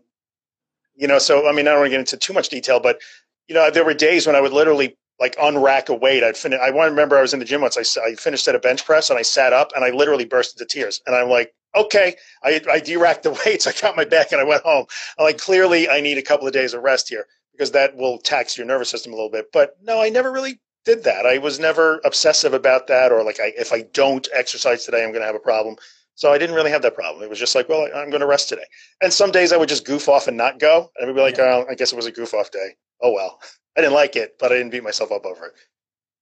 you 0.97 1.07
know, 1.07 1.19
so 1.19 1.49
I 1.49 1.53
mean, 1.53 1.69
I 1.69 1.73
don't 1.73 1.81
want 1.81 1.87
to 1.87 1.91
get 1.91 2.01
into 2.01 2.17
too 2.17 2.33
much 2.33 2.49
detail, 2.49 2.81
but 2.81 3.01
you 3.49 3.55
know, 3.55 3.71
there 3.71 3.85
were 3.85 3.95
days 3.95 4.27
when 4.27 4.37
I 4.37 4.41
would 4.41 4.53
literally 4.53 4.97
like 5.21 5.37
unrack 5.37 5.89
a 5.89 5.95
weight. 5.95 6.25
I'd 6.25 6.37
finish. 6.37 6.59
I 6.61 6.71
want 6.71 6.89
to 6.89 6.91
remember 6.91 7.17
I 7.17 7.23
was 7.23 7.35
in 7.35 7.41
the 7.41 7.45
gym 7.45 7.61
once. 7.61 7.77
I, 7.77 8.01
I 8.03 8.15
finished 8.15 8.49
at 8.49 8.55
a 8.55 8.59
bench 8.59 8.85
press 8.85 9.11
and 9.11 9.19
I 9.19 9.23
sat 9.23 9.53
up 9.53 9.71
and 9.75 9.85
I 9.85 9.91
literally 9.91 10.25
burst 10.25 10.59
into 10.59 10.67
tears. 10.67 11.01
And 11.07 11.15
I'm 11.15 11.29
like, 11.29 11.55
okay, 11.75 12.17
I, 12.43 12.61
I 12.71 12.81
deracked 12.81 13.23
the 13.23 13.31
weights. 13.47 13.67
I 13.67 13.73
got 13.73 13.97
my 13.97 14.05
back 14.05 14.33
and 14.33 14.41
I 14.41 14.45
went 14.45 14.63
home. 14.63 14.87
I'm 15.19 15.25
like, 15.25 15.39
clearly, 15.39 15.89
I 15.89 16.01
need 16.01 16.19
a 16.19 16.23
couple 16.23 16.47
of 16.47 16.53
days 16.53 16.75
of 16.75 16.83
rest 16.83 17.09
here 17.09 17.27
because 17.53 17.71
that 17.73 17.97
will 17.97 18.19
tax 18.19 18.57
your 18.57 18.67
nervous 18.67 18.91
system 18.91 19.13
a 19.13 19.17
little 19.17 19.31
bit. 19.31 19.53
But 19.53 19.77
no, 19.83 20.03
I 20.03 20.09
never 20.09 20.33
really 20.33 20.61
did 20.85 21.05
that. 21.05 21.27
I 21.27 21.39
was 21.39 21.59
never 21.59 22.01
obsessive 22.05 22.53
about 22.53 22.87
that, 22.89 23.13
or 23.13 23.23
like 23.23 23.41
I, 23.41 23.53
if 23.57 23.73
I 23.73 23.83
don't 23.93 24.29
exercise 24.33 24.85
today, 24.85 25.03
I'm 25.03 25.11
going 25.11 25.23
to 25.23 25.27
have 25.27 25.35
a 25.35 25.41
problem. 25.41 25.77
So 26.17 26.33
I 26.33 26.39
didn't 26.39 26.55
really 26.55 26.71
have 26.71 26.83
that 26.83 26.95
problem. 26.95 27.25
It 27.25 27.31
was 27.31 27.41
just 27.41 27.57
like, 27.57 27.69
well, 27.69 27.89
I'm 27.95 28.09
going 28.09 28.21
to 28.21 28.27
rest 28.27 28.49
today. 28.49 28.65
And 29.03 29.13
some 29.13 29.33
days 29.33 29.53
I 29.53 29.57
would 29.57 29.69
just 29.69 29.85
goof 29.85 30.09
off 30.09 30.29
and 30.29 30.37
not 30.37 30.61
go, 30.61 30.91
and 30.97 31.11
I'd 31.11 31.15
be 31.15 31.21
like, 31.21 31.39
yeah. 31.39 31.65
oh, 31.65 31.67
I 31.69 31.75
guess 31.75 31.93
it 31.93 31.97
was 31.97 32.07
a 32.07 32.13
goof 32.13 32.35
off 32.35 32.51
day. 32.51 32.77
Oh 33.03 33.13
well, 33.13 33.41
I 33.77 33.81
didn't 33.81 33.95
like 33.95 34.17
it, 34.17 34.37
but 34.39 34.53
I 34.53 34.57
didn't 34.57 34.71
beat 34.71 34.85
myself 34.85 35.11
up 35.11 35.25
over 35.25 35.47
it. 35.47 35.53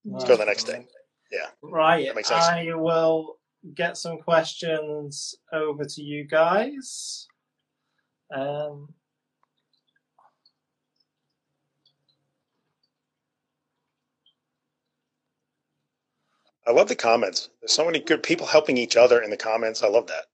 Let's 0.04 0.24
go 0.24 0.36
the 0.36 0.44
next 0.44 0.64
day. 0.64 0.86
Yeah, 1.30 1.46
right. 1.62 2.06
That 2.06 2.16
makes 2.16 2.28
sense. 2.28 2.44
I 2.44 2.74
will 2.74 3.36
get 3.74 3.96
some 3.96 4.18
questions 4.18 5.34
over 5.52 5.84
to 5.84 6.02
you 6.02 6.24
guys. 6.24 7.26
Um, 8.34 8.88
I 16.66 16.70
love 16.70 16.88
the 16.88 16.94
comments. 16.94 17.50
There's 17.60 17.72
so 17.72 17.84
many 17.84 18.00
good 18.00 18.22
people 18.22 18.46
helping 18.46 18.76
each 18.76 18.96
other 18.96 19.22
in 19.22 19.30
the 19.30 19.36
comments. 19.36 19.82
I 19.82 19.88
love 19.88 20.06
that. 20.08 20.24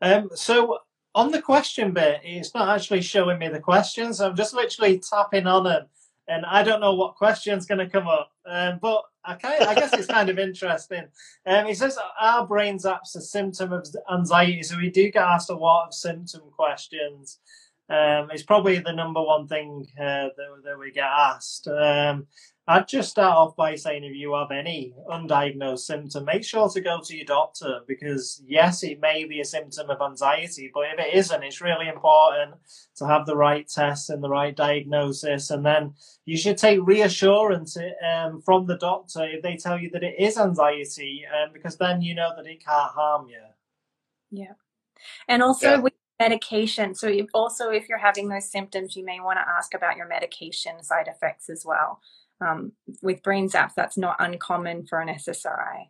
Um, 0.00 0.30
so 0.34 0.78
on 1.14 1.30
the 1.30 1.42
question 1.42 1.92
bit, 1.92 2.20
it's 2.22 2.54
not 2.54 2.74
actually 2.74 3.02
showing 3.02 3.38
me 3.38 3.48
the 3.48 3.60
questions. 3.60 4.20
I'm 4.20 4.36
just 4.36 4.54
literally 4.54 4.98
tapping 4.98 5.46
on 5.46 5.64
them 5.64 5.86
and 6.28 6.44
I 6.44 6.62
don't 6.62 6.80
know 6.80 6.94
what 6.94 7.16
question's 7.16 7.66
going 7.66 7.78
to 7.78 7.88
come 7.88 8.06
up. 8.06 8.32
Um, 8.46 8.78
but 8.80 9.02
kind 9.36 9.62
I 9.64 9.74
guess 9.74 9.92
it's 9.92 10.06
kind 10.06 10.28
of 10.28 10.38
interesting. 10.38 11.04
Um, 11.46 11.66
he 11.66 11.74
says 11.74 11.98
our 12.20 12.46
brain 12.46 12.78
zaps 12.78 13.16
a 13.16 13.20
symptom 13.20 13.72
of 13.72 13.86
anxiety, 14.12 14.62
so 14.62 14.76
we 14.76 14.90
do 14.90 15.10
get 15.10 15.22
asked 15.22 15.50
a 15.50 15.56
lot 15.56 15.88
of 15.88 15.94
symptom 15.94 16.42
questions. 16.54 17.38
Um, 17.90 18.28
it's 18.30 18.42
probably 18.42 18.78
the 18.78 18.92
number 18.92 19.22
one 19.22 19.48
thing 19.48 19.86
uh, 19.98 20.28
that, 20.36 20.62
that 20.64 20.78
we 20.78 20.92
get 20.92 21.06
asked. 21.06 21.68
Um, 21.68 22.26
I'd 22.70 22.86
just 22.86 23.08
start 23.08 23.34
off 23.34 23.56
by 23.56 23.76
saying 23.76 24.04
if 24.04 24.14
you 24.14 24.34
have 24.34 24.50
any 24.50 24.92
undiagnosed 25.08 25.86
symptom, 25.86 26.26
make 26.26 26.44
sure 26.44 26.68
to 26.68 26.82
go 26.82 27.00
to 27.00 27.16
your 27.16 27.24
doctor 27.24 27.80
because, 27.88 28.42
yes, 28.46 28.82
it 28.82 29.00
may 29.00 29.24
be 29.24 29.40
a 29.40 29.44
symptom 29.44 29.88
of 29.88 30.02
anxiety, 30.02 30.70
but 30.74 30.84
if 30.92 30.98
it 30.98 31.14
isn't, 31.14 31.42
it's 31.42 31.62
really 31.62 31.88
important 31.88 32.56
to 32.96 33.06
have 33.06 33.24
the 33.24 33.34
right 33.34 33.66
tests 33.66 34.10
and 34.10 34.22
the 34.22 34.28
right 34.28 34.54
diagnosis. 34.54 35.50
And 35.50 35.64
then 35.64 35.94
you 36.26 36.36
should 36.36 36.58
take 36.58 36.80
reassurance 36.82 37.78
um, 38.06 38.42
from 38.42 38.66
the 38.66 38.76
doctor 38.76 39.24
if 39.24 39.40
they 39.42 39.56
tell 39.56 39.78
you 39.78 39.88
that 39.90 40.04
it 40.04 40.16
is 40.18 40.36
anxiety, 40.36 41.22
um, 41.26 41.54
because 41.54 41.78
then 41.78 42.02
you 42.02 42.14
know 42.14 42.32
that 42.36 42.46
it 42.46 42.62
can't 42.62 42.92
harm 42.92 43.28
you. 43.28 43.40
Yeah. 44.30 44.52
And 45.26 45.42
also, 45.42 45.70
yeah. 45.70 45.78
with 45.78 45.94
medication. 46.20 46.94
So, 46.94 47.08
if, 47.08 47.28
also, 47.32 47.70
if 47.70 47.88
you're 47.88 47.96
having 47.96 48.28
those 48.28 48.50
symptoms, 48.50 48.94
you 48.94 49.06
may 49.06 49.20
want 49.20 49.38
to 49.38 49.48
ask 49.48 49.72
about 49.72 49.96
your 49.96 50.06
medication 50.06 50.82
side 50.82 51.08
effects 51.08 51.48
as 51.48 51.64
well 51.64 52.02
um, 52.40 52.72
with 53.02 53.22
brain 53.22 53.48
zaps, 53.48 53.72
that's 53.76 53.96
not 53.96 54.16
uncommon 54.18 54.86
for 54.86 55.00
an 55.00 55.08
SSRI. 55.08 55.88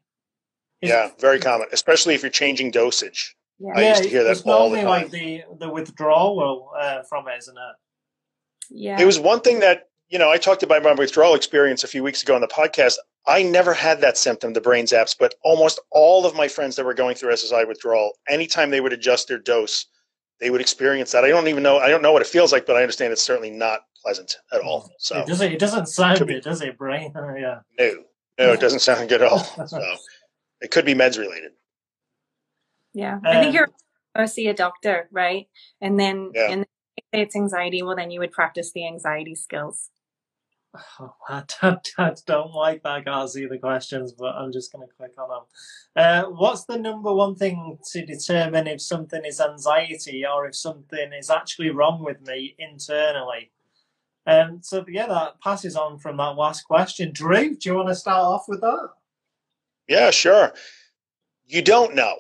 Yeah, 0.81 1.11
very 1.19 1.41
common, 1.41 1.69
especially 1.73 2.15
if 2.15 2.23
you're 2.23 2.31
changing 2.31 2.71
dosage. 2.71 3.35
Yeah, 3.59 3.73
I 3.75 3.89
used 3.89 4.05
to 4.05 4.09
hear 4.09 4.23
that 4.25 4.47
all 4.47 4.71
the 4.71 4.77
time. 4.77 4.87
like 4.87 5.11
the 5.11 5.43
the 5.59 5.69
withdrawal 5.69 6.71
uh, 6.79 7.03
from 7.09 7.27
it, 7.29 7.39
isn't 7.39 7.57
it? 7.57 7.77
Yeah. 8.71 9.01
It 9.01 9.05
was 9.05 9.19
one 9.19 9.41
thing 9.41 9.61
that 9.61 9.89
you 10.09 10.19
know 10.19 10.31
I 10.31 10.39
talked 10.39 10.63
about 10.63 10.83
my 10.83 10.93
withdrawal 10.93 11.35
experience 11.35 11.83
a 11.83 11.89
few 11.89 12.05
weeks 12.05 12.23
ago 12.23 12.35
on 12.35 12.41
the 12.41 12.49
podcast. 12.49 12.95
I 13.27 13.43
never 13.43 13.75
had 13.75 14.01
that 14.01 14.17
symptom, 14.17 14.53
the 14.53 14.61
brain 14.61 14.87
zaps, 14.87 15.15
but 15.19 15.35
almost 15.43 15.81
all 15.91 16.25
of 16.25 16.35
my 16.35 16.49
friends 16.49 16.77
that 16.77 16.85
were 16.85 16.95
going 16.95 17.15
through 17.15 17.33
SSRI 17.33 17.67
withdrawal, 17.67 18.13
anytime 18.29 18.71
they 18.71 18.81
would 18.81 18.93
adjust 18.93 19.29
their 19.29 19.39
dose, 19.39 19.85
they 20.41 20.51
would 20.51 20.61
experience 20.61 21.13
that. 21.13 21.25
I 21.25 21.29
don't 21.29 21.49
even 21.49 21.63
know. 21.63 21.79
I 21.79 21.89
don't 21.89 22.03
know 22.03 22.13
what 22.13 22.23
it 22.23 22.29
feels 22.29 22.53
like, 22.53 22.65
but 22.65 22.77
I 22.77 22.83
understand 22.83 23.13
it's 23.13 23.23
certainly 23.23 23.51
not 23.51 23.81
pleasant 24.03 24.37
at 24.53 24.61
all. 24.61 24.91
So 24.99 25.19
it 25.19 25.27
doesn't. 25.27 25.53
It 25.53 25.59
doesn't 25.59 25.87
sound 25.87 26.27
good, 26.27 26.43
does 26.43 26.63
it, 26.63 26.79
brain? 26.79 27.13
Oh, 27.17 27.35
yeah. 27.39 27.61
No, 27.79 28.05
no, 28.39 28.53
it 28.53 28.61
doesn't 28.61 28.81
sound 28.81 29.09
good 29.09 29.23
at 29.23 29.31
all. 29.31 29.67
So 29.67 29.81
it 30.61 30.71
could 30.71 30.85
be 30.85 30.95
meds 30.95 31.19
related. 31.19 31.53
Yeah, 32.95 33.15
um, 33.15 33.23
I 33.27 33.41
think 33.41 33.55
you're 33.55 33.69
go 34.17 34.27
see 34.27 34.49
a 34.49 34.55
doctor, 34.55 35.09
right? 35.13 35.47
And 35.81 35.99
then 35.99 36.33
yeah. 36.35 36.51
and 36.51 36.67
if 36.97 37.05
it's 37.13 37.37
anxiety, 37.37 37.83
well, 37.83 37.97
then 37.97 38.11
you 38.11 38.21
would 38.21 38.33
practice 38.33 38.73
the 38.73 38.87
anxiety 38.87 39.35
skills. 39.35 39.91
Oh, 41.01 41.15
I 41.29 41.45
don't, 41.63 41.89
I 41.99 42.15
don't 42.27 42.53
like 42.53 42.83
that. 42.83 42.93
I 42.93 43.01
can't 43.01 43.31
see 43.31 43.47
the 43.47 43.59
questions, 43.59 44.13
but 44.13 44.35
I'm 44.35 44.53
just 44.53 44.71
going 44.71 44.87
to 44.87 44.95
click 44.95 45.13
on 45.19 45.29
them. 45.29 45.45
Uh, 45.97 46.31
what's 46.31 46.67
the 46.67 46.77
number 46.77 47.13
one 47.13 47.35
thing 47.35 47.79
to 47.93 48.05
determine 48.05 48.67
if 48.67 48.81
something 48.83 49.25
is 49.25 49.41
anxiety 49.41 50.25
or 50.27 50.47
if 50.47 50.55
something 50.55 51.13
is 51.19 51.31
actually 51.31 51.71
wrong 51.71 52.05
with 52.05 52.21
me 52.27 52.55
internally? 52.59 53.51
Um, 54.29 54.61
so 54.63 54.85
yeah, 54.87 55.07
that 55.07 55.41
passes 55.41 55.75
on 55.75 55.99
from 55.99 56.19
that 56.19 56.37
last 56.37 56.63
question. 56.63 57.13
Drew, 57.13 57.57
do 57.57 57.71
you 57.71 57.75
want 57.77 57.89
to 57.89 57.95
start 57.95 58.25
off 58.25 58.45
with 58.47 58.61
that? 58.61 58.91
Yeah, 59.89 60.11
sure. 60.11 60.53
You 61.47 61.63
don't 61.63 61.95
know. 61.95 62.15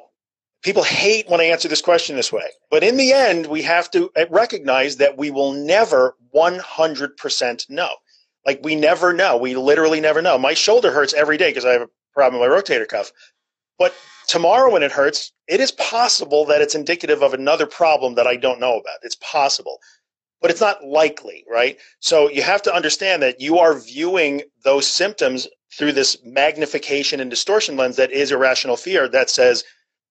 People 0.63 0.83
hate 0.83 1.29
when 1.29 1.43
I 1.43 1.45
answer 1.45 1.69
this 1.69 1.83
question 1.83 2.17
this 2.17 2.33
way. 2.33 2.49
But 2.71 2.83
in 2.83 2.97
the 2.97 3.13
end, 3.13 3.47
we 3.47 3.61
have 3.63 3.91
to 3.91 4.11
uh, 4.17 4.25
recognize 4.31 4.97
that 4.97 5.19
we 5.19 5.31
will 5.31 5.53
never 5.53 6.17
100% 6.35 7.71
know. 7.71 7.91
Like 8.47 8.61
we 8.65 8.75
never 8.75 9.13
know. 9.13 9.37
We 9.37 9.55
literally 9.55 10.01
never 10.01 10.23
know. 10.23 10.39
My 10.39 10.55
shoulder 10.55 10.91
hurts 10.91 11.13
every 11.13 11.37
day 11.37 11.51
because 11.51 11.67
I 11.67 11.73
have 11.73 11.83
a 11.83 11.89
problem 12.15 12.41
with 12.41 12.51
my 12.51 12.57
rotator 12.57 12.89
cuff. 12.89 13.13
But 13.79 13.95
tomorrow 14.27 14.73
when 14.73 14.83
it 14.83 14.93
hurts, 14.93 15.31
it 15.47 15.61
is 15.61 15.73
possible 15.73 16.47
that 16.47 16.63
it's 16.63 16.75
indicative 16.75 17.23
of 17.23 17.35
another 17.35 17.67
problem 17.67 18.15
that 18.15 18.27
I 18.27 18.37
don't 18.37 18.61
know 18.61 18.79
about. 18.79 18.97
It's 19.03 19.17
possible 19.17 19.79
but 20.41 20.51
it's 20.51 20.61
not 20.61 20.84
likely, 20.84 21.45
right? 21.51 21.78
So 22.01 22.30
you 22.30 22.43
have 22.43 22.62
to 22.62 22.74
understand 22.74 23.22
that 23.22 23.41
you 23.41 23.59
are 23.59 23.78
viewing 23.78 24.43
those 24.64 24.86
symptoms 24.86 25.49
through 25.76 25.93
this 25.93 26.18
magnification 26.24 27.20
and 27.20 27.30
distortion 27.30 27.76
lens 27.76 27.97
that 27.97 28.11
is 28.11 28.32
irrational 28.32 28.76
fear 28.76 29.09
that 29.09 29.30
says, 29.30 29.64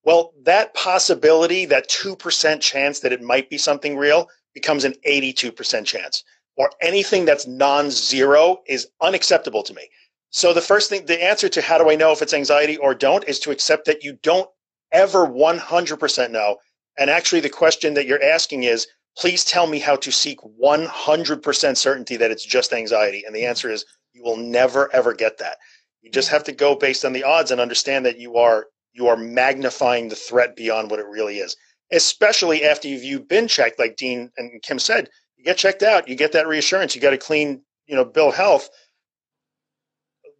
well, 0.04 0.34
that 0.44 0.74
possibility, 0.74 1.66
that 1.66 1.90
2% 1.90 2.62
chance 2.62 3.00
that 3.00 3.12
it 3.12 3.22
might 3.22 3.50
be 3.50 3.58
something 3.58 3.98
real 3.98 4.30
becomes 4.54 4.86
an 4.86 4.96
82% 5.08 5.86
chance. 5.86 6.24
Or 6.56 6.72
anything 6.82 7.26
that's 7.26 7.46
non 7.46 7.92
zero 7.92 8.64
is 8.68 8.88
unacceptable 9.02 9.64
to 9.64 9.74
me. 9.74 9.90
So 10.30 10.54
the 10.54 10.62
first 10.62 10.90
thing, 10.90 11.06
the 11.06 11.24
answer 11.24 11.50
to 11.50 11.62
how 11.62 11.78
do 11.78 11.90
I 11.90 11.96
know 11.96 12.12
if 12.12 12.22
it's 12.22 12.34
anxiety 12.34 12.78
or 12.78 12.96
don't 12.96 13.24
is 13.26 13.40
to 13.42 13.52
accept 13.52 13.86
that 13.86 14.04
you 14.04 14.18
don't 14.24 14.50
ever 14.92 15.28
100% 15.28 16.32
know. 16.32 16.58
And 16.98 17.10
actually, 17.10 17.42
the 17.42 17.50
question 17.50 17.94
that 17.94 18.08
you're 18.08 18.24
asking 18.24 18.64
is, 18.64 18.88
please 19.18 19.44
tell 19.44 19.68
me 19.68 19.80
how 19.80 19.96
to 19.96 20.12
seek 20.12 20.40
100% 20.40 21.78
certainty 21.78 22.18
that 22.18 22.32
it's 22.32 22.46
just 22.46 22.74
anxiety. 22.74 23.24
And 23.26 23.36
the 23.36 23.40
mm-hmm. 23.40 23.50
answer 23.50 23.70
is 23.70 23.86
you 24.14 24.24
will 24.24 24.38
never, 24.38 24.94
ever 24.94 25.14
get 25.14 25.40
that. 25.40 25.58
You 26.02 26.12
just 26.12 26.30
have 26.30 26.44
to 26.46 26.52
go 26.52 26.76
based 26.76 27.04
on 27.04 27.14
the 27.14 27.24
odds 27.24 27.52
and 27.52 27.60
understand 27.60 28.06
that 28.06 28.20
you 28.20 28.38
are 28.38 28.68
you 28.94 29.08
are 29.08 29.18
magnifying 29.18 30.10
the 30.10 30.16
threat 30.16 30.56
beyond 30.56 30.90
what 30.90 31.00
it 31.00 31.06
really 31.06 31.38
is. 31.38 31.56
Especially 31.92 32.64
after 32.64 32.88
you've, 32.88 33.04
you've 33.04 33.28
been 33.28 33.48
checked, 33.48 33.78
like 33.78 33.96
Dean 33.96 34.32
and 34.38 34.60
Kim 34.64 34.80
said, 34.80 35.08
you 35.36 35.46
get 35.46 35.58
checked 35.58 35.84
out, 35.84 36.08
you 36.08 36.16
get 36.16 36.32
that 36.32 36.48
reassurance, 36.48 36.96
you 36.96 37.02
got 37.02 37.14
a 37.14 37.18
clean, 37.18 37.62
you 37.86 37.96
know, 37.96 38.04
bill 38.04 38.30
of 38.30 38.36
health. 38.36 38.70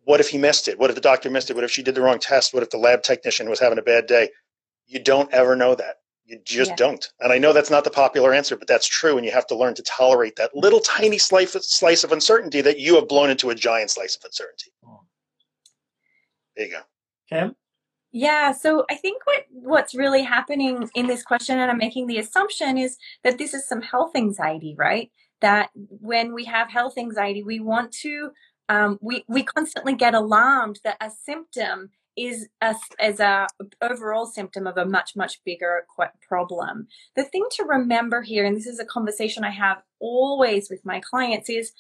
What 0.06 0.20
if 0.20 0.30
he 0.30 0.40
missed 0.40 0.68
it? 0.68 0.80
What 0.80 0.90
if 0.90 0.96
the 0.96 1.02
doctor 1.02 1.30
missed 1.30 1.52
it? 1.52 1.54
What 1.54 1.66
if 1.66 1.72
she 1.72 1.84
did 1.84 1.94
the 1.94 2.02
wrong 2.02 2.18
test? 2.18 2.52
What 2.52 2.64
if 2.64 2.72
the 2.72 2.78
lab 2.78 3.04
technician 3.04 3.48
was 3.48 3.60
having 3.60 3.78
a 3.78 3.84
bad 3.84 4.08
day? 4.08 4.30
You 4.88 5.00
don't 5.00 5.32
ever 5.32 5.56
know 5.56 5.76
that. 5.76 5.98
You 6.28 6.40
just 6.44 6.72
yeah. 6.72 6.76
don't. 6.76 7.10
And 7.22 7.32
I 7.32 7.38
know 7.38 7.54
that's 7.54 7.70
not 7.70 7.86
the 7.86 7.90
popular 7.90 8.34
answer, 8.34 8.58
but 8.58 8.68
that's 8.68 8.86
true. 8.86 9.16
And 9.16 9.26
you 9.26 9.32
have 9.32 9.48
to 9.48 9.56
learn 9.56 9.76
to 9.76 9.84
tolerate 9.84 10.36
that 10.36 10.54
little 10.54 10.82
tiny 10.82 11.18
slice, 11.18 11.54
slice 11.62 12.04
of 12.04 12.12
uncertainty 12.12 12.60
that 12.62 12.80
you 12.80 12.96
have 12.96 13.08
blown 13.08 13.30
into 13.30 13.50
a 13.50 13.56
giant 13.56 13.92
slice 13.92 14.18
of 14.18 14.26
uncertainty. 14.26 14.74
Oh. 14.86 15.04
There 16.58 16.66
you 16.66 16.72
go. 16.74 16.82
Kim? 17.30 17.56
Yeah, 18.12 18.52
so 18.52 18.86
I 18.90 18.96
think 18.96 19.26
what 19.26 19.46
what's 19.52 19.96
really 19.96 20.24
happening 20.24 20.90
in 20.96 21.08
this 21.08 21.24
question, 21.24 21.60
and 21.60 21.70
I'm 21.70 21.78
making 21.78 22.08
the 22.08 22.18
assumption, 22.18 22.78
is 22.78 22.98
that 23.24 23.38
this 23.38 23.54
is 23.54 23.68
some 23.68 23.82
health 23.82 24.12
anxiety, 24.16 24.76
right? 24.78 25.12
That 25.42 25.70
when 25.76 26.34
we 26.34 26.46
have 26.46 26.70
health 26.70 26.98
anxiety, 26.98 27.44
we 27.44 27.60
want 27.60 27.92
to 28.02 28.32
um, 28.70 28.98
we 29.02 29.24
we 29.28 29.44
constantly 29.44 29.94
get 29.94 30.14
alarmed 30.14 30.80
that 30.84 30.98
a 31.00 31.10
symptom 31.10 31.92
is 32.18 32.48
a, 32.62 32.76
as 33.00 33.20
a 33.20 33.48
overall 33.82 34.26
symptom 34.26 34.68
of 34.68 34.78
a 34.78 34.86
much 34.86 35.16
much 35.16 35.44
bigger 35.46 35.86
problem. 36.28 36.88
The 37.16 37.24
thing 37.24 37.46
to 37.52 37.64
remember 37.64 38.22
here 38.22 38.46
and 38.46 38.56
this 38.58 38.68
is 38.68 38.80
a 38.80 38.86
conversation 38.86 39.44
i 39.44 39.50
have 39.50 39.82
always 40.00 40.70
with 40.70 40.84
my 40.86 41.00
clients 41.00 41.50
is 41.50 41.72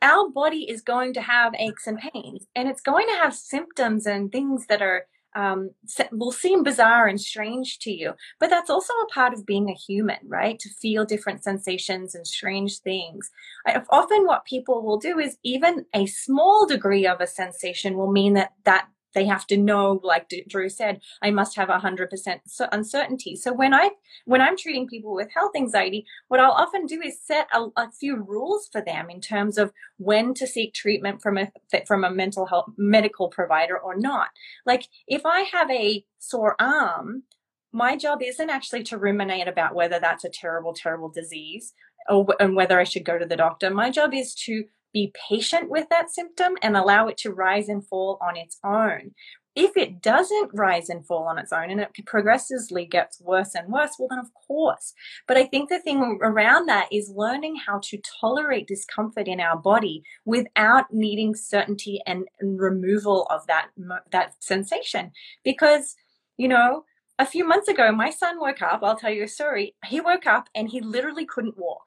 our 0.00 0.28
body 0.28 0.68
is 0.68 0.82
going 0.82 1.14
to 1.14 1.20
have 1.22 1.54
aches 1.54 1.86
and 1.86 1.98
pains 1.98 2.46
and 2.54 2.68
it's 2.68 2.80
going 2.80 3.06
to 3.06 3.14
have 3.14 3.34
symptoms 3.34 4.06
and 4.06 4.32
things 4.32 4.66
that 4.66 4.82
are 4.82 5.06
um, 5.34 5.70
will 6.10 6.32
seem 6.32 6.62
bizarre 6.62 7.06
and 7.06 7.18
strange 7.18 7.78
to 7.78 7.90
you. 7.90 8.12
But 8.38 8.50
that's 8.50 8.68
also 8.68 8.92
a 8.92 9.12
part 9.14 9.32
of 9.32 9.46
being 9.46 9.70
a 9.70 9.74
human 9.74 10.18
right? 10.24 10.58
To 10.58 10.68
feel 10.68 11.06
different 11.06 11.42
sensations 11.42 12.14
and 12.14 12.26
strange 12.26 12.80
things. 12.80 13.30
I, 13.66 13.80
often 13.90 14.26
what 14.26 14.44
people 14.44 14.82
will 14.82 14.98
do 14.98 15.18
is 15.18 15.38
even 15.42 15.86
a 15.94 16.04
small 16.06 16.66
degree 16.66 17.06
of 17.06 17.22
a 17.22 17.26
sensation 17.26 17.96
will 17.96 18.12
mean 18.12 18.34
that 18.34 18.52
that 18.64 18.88
they 19.14 19.24
have 19.26 19.46
to 19.46 19.56
know 19.56 20.00
like 20.02 20.30
drew 20.48 20.68
said 20.68 21.00
i 21.22 21.30
must 21.30 21.56
have 21.56 21.68
100% 21.68 22.40
uncertainty. 22.72 23.36
So 23.36 23.52
when 23.52 23.74
i 23.74 23.90
when 24.24 24.40
i'm 24.40 24.56
treating 24.56 24.86
people 24.88 25.14
with 25.14 25.28
health 25.34 25.52
anxiety 25.56 26.04
what 26.28 26.40
i'll 26.40 26.52
often 26.52 26.86
do 26.86 27.00
is 27.00 27.20
set 27.20 27.48
a, 27.52 27.66
a 27.76 27.90
few 27.90 28.16
rules 28.16 28.68
for 28.70 28.80
them 28.80 29.10
in 29.10 29.20
terms 29.20 29.58
of 29.58 29.72
when 29.98 30.34
to 30.34 30.46
seek 30.46 30.74
treatment 30.74 31.22
from 31.22 31.38
a 31.38 31.50
from 31.86 32.04
a 32.04 32.10
mental 32.10 32.46
health 32.46 32.66
medical 32.76 33.28
provider 33.28 33.78
or 33.78 33.96
not. 33.96 34.28
Like 34.66 34.88
if 35.06 35.22
i 35.24 35.40
have 35.52 35.70
a 35.70 36.04
sore 36.18 36.56
arm 36.60 37.24
my 37.72 37.96
job 37.96 38.22
isn't 38.22 38.50
actually 38.50 38.82
to 38.84 38.98
ruminate 38.98 39.48
about 39.48 39.74
whether 39.74 39.98
that's 39.98 40.24
a 40.24 40.28
terrible 40.28 40.74
terrible 40.74 41.08
disease 41.08 41.72
or 42.08 42.26
and 42.40 42.54
whether 42.56 42.78
i 42.78 42.84
should 42.84 43.04
go 43.04 43.18
to 43.18 43.26
the 43.26 43.36
doctor. 43.36 43.70
My 43.70 43.90
job 43.90 44.14
is 44.14 44.34
to 44.46 44.64
be 44.92 45.12
patient 45.28 45.70
with 45.70 45.88
that 45.90 46.10
symptom 46.10 46.56
and 46.62 46.76
allow 46.76 47.08
it 47.08 47.16
to 47.18 47.32
rise 47.32 47.68
and 47.68 47.86
fall 47.86 48.18
on 48.20 48.36
its 48.36 48.58
own. 48.64 49.12
if 49.54 49.76
it 49.76 50.00
doesn't 50.00 50.50
rise 50.54 50.88
and 50.88 51.06
fall 51.06 51.24
on 51.24 51.38
its 51.38 51.52
own 51.52 51.70
and 51.70 51.80
it 51.80 51.90
progressively 52.06 52.86
gets 52.86 53.20
worse 53.20 53.54
and 53.54 53.70
worse, 53.70 53.90
well, 53.98 54.08
then 54.08 54.18
of 54.18 54.32
course. 54.32 54.94
But 55.28 55.36
I 55.36 55.44
think 55.44 55.68
the 55.68 55.78
thing 55.78 56.18
around 56.22 56.66
that 56.66 56.88
is 56.90 57.12
learning 57.14 57.56
how 57.56 57.80
to 57.84 57.98
tolerate 58.20 58.66
discomfort 58.66 59.28
in 59.28 59.40
our 59.40 59.56
body 59.58 60.02
without 60.24 60.86
needing 60.92 61.34
certainty 61.34 62.00
and, 62.06 62.24
and 62.40 62.58
removal 62.58 63.26
of 63.30 63.46
that 63.46 63.68
that 64.10 64.34
sensation. 64.42 65.12
Because 65.44 65.96
you 66.38 66.48
know, 66.48 66.84
a 67.18 67.26
few 67.26 67.46
months 67.46 67.68
ago, 67.68 67.92
my 67.92 68.10
son 68.10 68.40
woke 68.40 68.62
up. 68.62 68.80
I'll 68.82 68.96
tell 68.96 69.12
you 69.12 69.24
a 69.24 69.28
story. 69.28 69.74
He 69.84 70.00
woke 70.00 70.26
up 70.26 70.48
and 70.54 70.68
he 70.70 70.80
literally 70.80 71.26
couldn't 71.26 71.58
walk. 71.58 71.84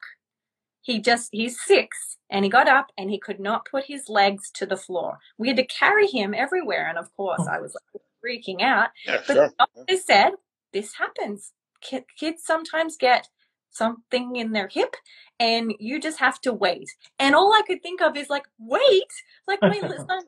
He 0.86 1.00
just, 1.00 1.30
he's 1.32 1.60
six 1.60 2.16
and 2.30 2.44
he 2.44 2.48
got 2.48 2.68
up 2.68 2.92
and 2.96 3.10
he 3.10 3.18
could 3.18 3.40
not 3.40 3.66
put 3.68 3.86
his 3.86 4.08
legs 4.08 4.52
to 4.52 4.64
the 4.64 4.76
floor. 4.76 5.18
We 5.36 5.48
had 5.48 5.56
to 5.56 5.66
carry 5.66 6.06
him 6.06 6.32
everywhere. 6.32 6.88
And 6.88 6.96
of 6.96 7.12
course, 7.16 7.44
I 7.50 7.58
was 7.58 7.74
like 7.74 8.02
freaking 8.24 8.62
out. 8.62 8.90
Yeah, 9.04 9.16
but 9.26 9.34
sure. 9.34 9.48
the 9.48 9.54
doctor 9.58 9.96
said, 9.96 10.30
this 10.72 10.94
happens. 10.94 11.52
Kids 11.80 12.44
sometimes 12.44 12.96
get 12.96 13.26
something 13.70 14.36
in 14.36 14.52
their 14.52 14.68
hip 14.68 14.94
and 15.40 15.74
you 15.80 16.00
just 16.00 16.20
have 16.20 16.40
to 16.42 16.52
wait. 16.52 16.88
And 17.18 17.34
all 17.34 17.52
I 17.52 17.62
could 17.66 17.82
think 17.82 18.00
of 18.00 18.16
is 18.16 18.30
like, 18.30 18.44
wait, 18.60 19.10
like 19.48 19.60
my 19.62 19.80
son. 19.80 20.06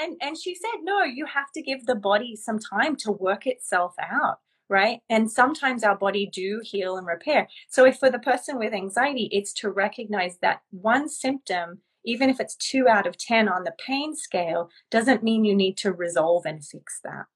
And, 0.00 0.16
and 0.22 0.38
she 0.38 0.54
said, 0.54 0.82
no, 0.84 1.02
you 1.02 1.26
have 1.26 1.50
to 1.56 1.60
give 1.60 1.86
the 1.86 1.96
body 1.96 2.36
some 2.36 2.60
time 2.60 2.94
to 2.98 3.10
work 3.10 3.48
itself 3.48 3.96
out 3.98 4.38
right? 4.72 5.00
And 5.10 5.30
sometimes 5.30 5.84
our 5.84 5.96
body 5.96 6.26
do 6.26 6.60
heal 6.64 6.96
and 6.96 7.06
repair. 7.06 7.46
So 7.68 7.84
if 7.84 7.98
for 7.98 8.10
the 8.10 8.18
person 8.18 8.58
with 8.58 8.72
anxiety 8.72 9.28
it's 9.30 9.52
to 9.54 9.70
recognize 9.70 10.38
that 10.38 10.62
one 10.70 11.08
symptom 11.08 11.78
even 12.04 12.28
if 12.28 12.40
it's 12.40 12.56
2 12.56 12.88
out 12.88 13.06
of 13.06 13.16
10 13.16 13.48
on 13.48 13.62
the 13.62 13.74
pain 13.86 14.16
scale 14.16 14.70
doesn't 14.90 15.22
mean 15.22 15.44
you 15.44 15.54
need 15.54 15.76
to 15.76 15.92
resolve 15.92 16.44
and 16.46 16.64
fix 16.64 16.98
that. 17.04 17.26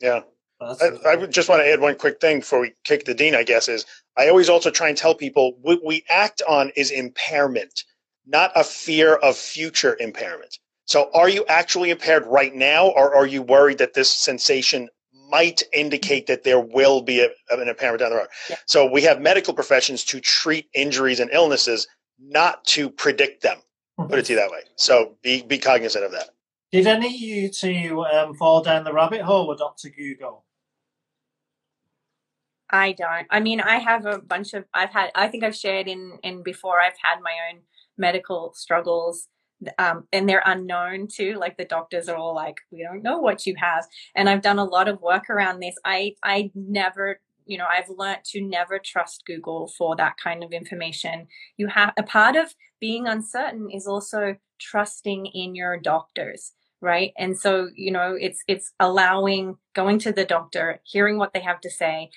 Yeah. 0.00 0.22
I, 0.60 0.90
I, 1.06 1.26
just 1.26 1.48
want 1.48 1.62
to 1.62 1.72
add 1.72 1.80
one 1.80 1.94
quick 1.96 2.20
thing 2.20 2.40
before 2.40 2.60
we 2.60 2.72
kick 2.84 3.04
the 3.04 3.14
dean, 3.14 3.34
I 3.34 3.44
guess, 3.44 3.68
is 3.68 3.86
I 4.16 4.28
always 4.28 4.48
also 4.48 4.70
try 4.70 4.88
and 4.88 4.98
tell 4.98 5.14
people 5.14 5.56
what 5.62 5.84
we 5.84 6.04
act 6.10 6.42
on 6.48 6.70
is 6.76 6.90
impairment, 6.90 7.84
not 8.26 8.50
a 8.54 8.64
fear 8.64 9.14
of 9.14 9.36
future 9.36 9.96
impairment. 10.00 10.58
So 10.84 11.10
are 11.14 11.28
you 11.28 11.46
actually 11.48 11.90
impaired 11.90 12.26
right 12.26 12.54
now, 12.54 12.88
or 12.88 13.14
are 13.14 13.26
you 13.26 13.40
worried 13.40 13.78
that 13.78 13.94
this 13.94 14.10
sensation 14.10 14.88
might 15.30 15.62
indicate 15.72 16.26
that 16.26 16.44
there 16.44 16.60
will 16.60 17.02
be 17.02 17.20
a, 17.20 17.28
an 17.50 17.68
impairment 17.68 18.00
down 18.00 18.10
the 18.10 18.16
road. 18.16 18.28
Yeah. 18.48 18.56
So 18.66 18.90
we 18.90 19.02
have 19.02 19.20
medical 19.20 19.54
professions 19.54 20.04
to 20.06 20.20
treat 20.20 20.68
injuries 20.74 21.20
and 21.20 21.30
illnesses, 21.32 21.86
not 22.18 22.64
to 22.66 22.90
predict 22.90 23.42
them. 23.42 23.58
Mm-hmm. 23.98 24.10
Put 24.10 24.18
it 24.18 24.26
to 24.26 24.32
you 24.32 24.38
that 24.38 24.50
way. 24.50 24.60
So 24.76 25.16
be 25.22 25.42
be 25.42 25.58
cognizant 25.58 26.04
of 26.04 26.12
that. 26.12 26.30
Did 26.72 26.86
any 26.86 27.06
of 27.06 27.12
you 27.12 27.48
two 27.48 28.04
um, 28.12 28.34
fall 28.34 28.62
down 28.62 28.84
the 28.84 28.92
rabbit 28.92 29.22
hole 29.22 29.48
with 29.48 29.58
Doctor 29.58 29.88
Google? 29.88 30.44
I 32.70 32.92
don't. 32.92 33.26
I 33.30 33.40
mean, 33.40 33.60
I 33.60 33.78
have 33.78 34.06
a 34.06 34.18
bunch 34.18 34.54
of. 34.54 34.64
I've 34.72 34.90
had. 34.90 35.10
I 35.14 35.28
think 35.28 35.42
I've 35.42 35.56
shared 35.56 35.88
in 35.88 36.18
in 36.22 36.42
before. 36.42 36.80
I've 36.80 36.98
had 37.02 37.20
my 37.20 37.34
own 37.50 37.62
medical 37.98 38.52
struggles 38.54 39.28
um, 39.78 40.04
and 40.12 40.28
they're 40.28 40.42
unknown 40.44 41.08
too. 41.08 41.36
Like 41.38 41.56
the 41.56 41.64
doctors 41.64 42.08
are 42.08 42.16
all 42.16 42.34
like, 42.34 42.56
we 42.70 42.82
don't 42.82 43.02
know 43.02 43.18
what 43.18 43.46
you 43.46 43.54
have. 43.58 43.86
And 44.14 44.28
I've 44.28 44.42
done 44.42 44.58
a 44.58 44.64
lot 44.64 44.88
of 44.88 45.00
work 45.00 45.28
around 45.30 45.60
this. 45.60 45.74
I 45.84 46.14
I 46.22 46.50
never, 46.54 47.20
you 47.46 47.58
know, 47.58 47.66
I've 47.70 47.88
learned 47.88 48.24
to 48.26 48.40
never 48.40 48.78
trust 48.78 49.24
Google 49.26 49.70
for 49.76 49.96
that 49.96 50.16
kind 50.22 50.42
of 50.42 50.52
information. 50.52 51.26
You 51.56 51.68
have 51.68 51.92
a 51.98 52.02
part 52.02 52.36
of 52.36 52.54
being 52.80 53.06
uncertain 53.06 53.68
is 53.70 53.86
also 53.86 54.36
trusting 54.58 55.26
in 55.26 55.54
your 55.54 55.78
doctors 55.78 56.52
right 56.82 57.12
and 57.18 57.38
so 57.38 57.68
you 57.74 57.90
know 57.90 58.16
it's 58.18 58.42
it's 58.48 58.72
allowing 58.80 59.56
going 59.74 59.98
to 59.98 60.12
the 60.12 60.24
doctor 60.24 60.80
hearing 60.84 61.18
what 61.18 61.32
they 61.32 61.40
have 61.40 61.60
to 61.60 61.70
say 61.70 62.10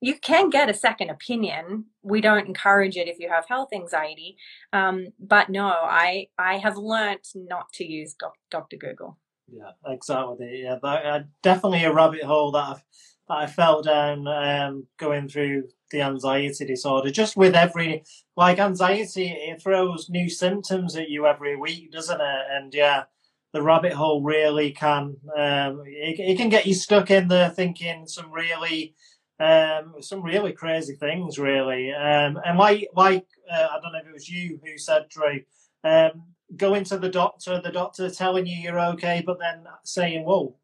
you 0.00 0.18
can 0.18 0.50
get 0.50 0.70
a 0.70 0.74
second 0.74 1.10
opinion. 1.10 1.84
We 2.02 2.20
don't 2.20 2.46
encourage 2.46 2.96
it 2.96 3.08
if 3.08 3.18
you 3.18 3.28
have 3.28 3.46
health 3.46 3.68
anxiety. 3.74 4.36
Um, 4.72 5.08
but 5.18 5.50
no, 5.50 5.66
I 5.66 6.28
I 6.38 6.58
have 6.58 6.76
learnt 6.76 7.28
not 7.34 7.72
to 7.74 7.84
use 7.84 8.16
Dr. 8.50 8.76
Google. 8.76 9.18
Yeah, 9.52 9.72
exactly. 9.86 10.62
Yeah, 10.62 10.76
that, 10.82 11.06
uh, 11.06 11.20
definitely 11.42 11.84
a 11.84 11.92
rabbit 11.92 12.22
hole 12.22 12.52
that 12.52 12.64
I've, 12.64 12.84
that 13.28 13.34
I 13.34 13.46
fell 13.46 13.82
down 13.82 14.26
um, 14.26 14.86
going 14.98 15.28
through 15.28 15.64
the 15.90 16.02
anxiety 16.02 16.64
disorder. 16.64 17.10
Just 17.10 17.36
with 17.36 17.54
every 17.54 18.04
like 18.36 18.58
anxiety, 18.58 19.28
it 19.28 19.60
throws 19.60 20.08
new 20.08 20.30
symptoms 20.30 20.96
at 20.96 21.10
you 21.10 21.26
every 21.26 21.56
week, 21.56 21.92
doesn't 21.92 22.20
it? 22.20 22.44
And 22.50 22.72
yeah, 22.72 23.04
the 23.52 23.62
rabbit 23.62 23.92
hole 23.92 24.22
really 24.22 24.70
can 24.70 25.16
um, 25.36 25.82
it, 25.86 26.18
it 26.20 26.36
can 26.38 26.48
get 26.48 26.66
you 26.66 26.74
stuck 26.74 27.10
in 27.10 27.28
there 27.28 27.50
thinking 27.50 28.06
some 28.06 28.32
really 28.32 28.94
um, 29.40 29.94
some 30.00 30.22
really 30.22 30.52
crazy 30.52 30.94
things, 30.94 31.38
really. 31.38 31.92
Um, 31.92 32.38
and 32.44 32.58
like, 32.58 32.88
like 32.94 33.26
uh, 33.50 33.68
I 33.72 33.80
don't 33.80 33.92
know 33.92 34.00
if 34.00 34.06
it 34.06 34.12
was 34.12 34.28
you 34.28 34.60
who 34.62 34.76
said, 34.76 35.08
Drew, 35.08 35.40
um, 35.82 36.24
going 36.56 36.84
to 36.84 36.98
the 36.98 37.08
doctor, 37.08 37.60
the 37.60 37.72
doctor 37.72 38.10
telling 38.10 38.46
you 38.46 38.56
you're 38.56 38.80
okay, 38.92 39.22
but 39.24 39.38
then 39.38 39.64
saying, 39.82 40.24
"Whoa, 40.24 40.56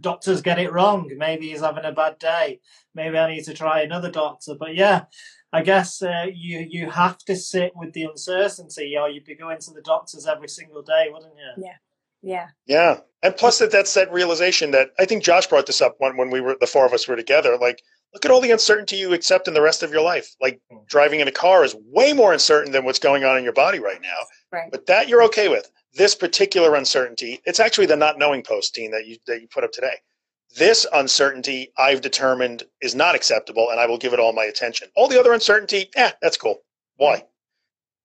doctors 0.00 0.42
get 0.42 0.58
it 0.58 0.72
wrong. 0.72 1.10
Maybe 1.16 1.50
he's 1.50 1.60
having 1.60 1.84
a 1.84 1.92
bad 1.92 2.18
day. 2.18 2.60
Maybe 2.94 3.16
I 3.16 3.32
need 3.32 3.44
to 3.44 3.54
try 3.54 3.82
another 3.82 4.10
doctor." 4.10 4.56
But 4.58 4.74
yeah, 4.74 5.04
I 5.52 5.62
guess 5.62 6.02
uh, 6.02 6.26
you 6.32 6.66
you 6.68 6.90
have 6.90 7.18
to 7.18 7.36
sit 7.36 7.72
with 7.76 7.92
the 7.92 8.04
uncertainty, 8.04 8.96
or 8.98 9.08
you'd 9.08 9.24
be 9.24 9.36
going 9.36 9.58
to 9.60 9.70
the 9.72 9.82
doctors 9.82 10.26
every 10.26 10.48
single 10.48 10.82
day, 10.82 11.06
wouldn't 11.12 11.34
you? 11.36 11.64
Yeah. 11.64 11.76
Yeah. 12.20 12.48
Yeah. 12.66 13.00
And 13.22 13.36
plus 13.36 13.58
that 13.58 13.70
that's 13.70 13.94
that 13.94 14.12
realization 14.12 14.72
that 14.72 14.90
I 14.98 15.04
think 15.04 15.22
Josh 15.22 15.46
brought 15.46 15.66
this 15.66 15.80
up 15.80 15.96
when, 15.98 16.16
when 16.16 16.30
we 16.30 16.40
were 16.40 16.56
the 16.60 16.66
four 16.66 16.84
of 16.84 16.92
us 16.92 17.06
were 17.06 17.16
together. 17.16 17.56
Like 17.56 17.82
look 18.12 18.24
at 18.24 18.30
all 18.30 18.40
the 18.40 18.50
uncertainty 18.50 18.96
you 18.96 19.12
accept 19.12 19.48
in 19.48 19.54
the 19.54 19.62
rest 19.62 19.82
of 19.82 19.92
your 19.92 20.02
life. 20.02 20.34
Like 20.40 20.60
hmm. 20.70 20.78
driving 20.86 21.20
in 21.20 21.28
a 21.28 21.32
car 21.32 21.64
is 21.64 21.76
way 21.86 22.12
more 22.12 22.32
uncertain 22.32 22.72
than 22.72 22.84
what's 22.84 22.98
going 22.98 23.24
on 23.24 23.36
in 23.36 23.44
your 23.44 23.52
body 23.52 23.78
right 23.78 24.00
now. 24.00 24.18
Right. 24.52 24.70
But 24.70 24.86
that 24.86 25.08
you're 25.08 25.22
okay 25.24 25.48
with. 25.48 25.70
This 25.94 26.14
particular 26.14 26.74
uncertainty, 26.74 27.40
it's 27.44 27.60
actually 27.60 27.86
the 27.86 27.96
not 27.96 28.18
knowing 28.18 28.42
post, 28.42 28.74
posting 28.74 28.90
that 28.90 29.06
you 29.06 29.16
that 29.26 29.40
you 29.40 29.48
put 29.48 29.64
up 29.64 29.72
today. 29.72 29.94
This 30.56 30.86
uncertainty 30.92 31.72
I've 31.76 32.00
determined 32.00 32.62
is 32.80 32.94
not 32.94 33.14
acceptable 33.14 33.70
and 33.70 33.78
I 33.78 33.86
will 33.86 33.98
give 33.98 34.12
it 34.12 34.20
all 34.20 34.32
my 34.32 34.44
attention. 34.44 34.88
All 34.96 35.08
the 35.08 35.18
other 35.18 35.32
uncertainty, 35.32 35.90
yeah, 35.94 36.12
that's 36.22 36.36
cool. 36.36 36.62
Why? 36.96 37.24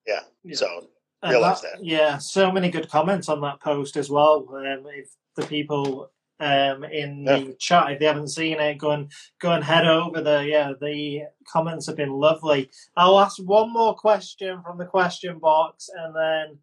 Yeah. 0.05 0.19
yeah. 0.43 0.55
So 0.55 0.87
realize 1.29 1.61
that, 1.61 1.77
that, 1.77 1.85
Yeah, 1.85 2.17
so 2.17 2.51
many 2.51 2.69
good 2.69 2.89
comments 2.89 3.29
on 3.29 3.41
that 3.41 3.61
post 3.61 3.97
as 3.97 4.09
well. 4.09 4.45
Um, 4.49 4.85
if 4.87 5.09
the 5.35 5.45
people 5.45 6.11
um, 6.43 6.83
in 6.83 7.23
yeah. 7.25 7.39
the 7.39 7.55
chat. 7.59 7.91
If 7.91 7.99
they 7.99 8.05
haven't 8.05 8.27
seen 8.27 8.59
it, 8.59 8.77
go 8.77 8.91
and 8.91 9.11
go 9.39 9.51
and 9.51 9.63
head 9.63 9.85
over 9.85 10.21
there. 10.21 10.45
Yeah, 10.45 10.73
the 10.79 11.23
comments 11.47 11.87
have 11.87 11.95
been 11.95 12.11
lovely. 12.11 12.69
I'll 12.97 13.19
ask 13.19 13.37
one 13.37 13.71
more 13.71 13.95
question 13.95 14.61
from 14.61 14.77
the 14.77 14.85
question 14.85 15.39
box, 15.39 15.89
and 15.95 16.15
then 16.15 16.57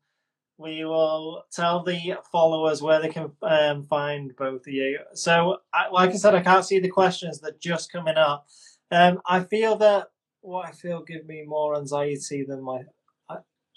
we 0.59 0.85
will 0.85 1.45
tell 1.53 1.83
the 1.83 2.18
followers 2.31 2.83
where 2.83 3.01
they 3.01 3.09
can 3.09 3.33
um, 3.43 3.85
find 3.85 4.37
both 4.37 4.66
of 4.66 4.72
you. 4.72 4.99
So, 5.14 5.59
I, 5.72 5.89
like 5.89 6.11
I 6.11 6.16
said, 6.16 6.35
I 6.35 6.43
can't 6.43 6.66
see 6.66 6.81
the 6.81 6.89
questions 6.89 7.41
that 7.41 7.61
just 7.61 7.91
coming 7.91 8.16
up. 8.16 8.47
Um, 8.91 9.20
I 9.26 9.41
feel 9.41 9.76
that 9.76 10.09
what 10.43 10.66
I 10.66 10.72
feel 10.72 11.03
give 11.03 11.26
me 11.26 11.45
more 11.47 11.76
anxiety 11.76 12.45
than 12.47 12.62
my 12.62 12.83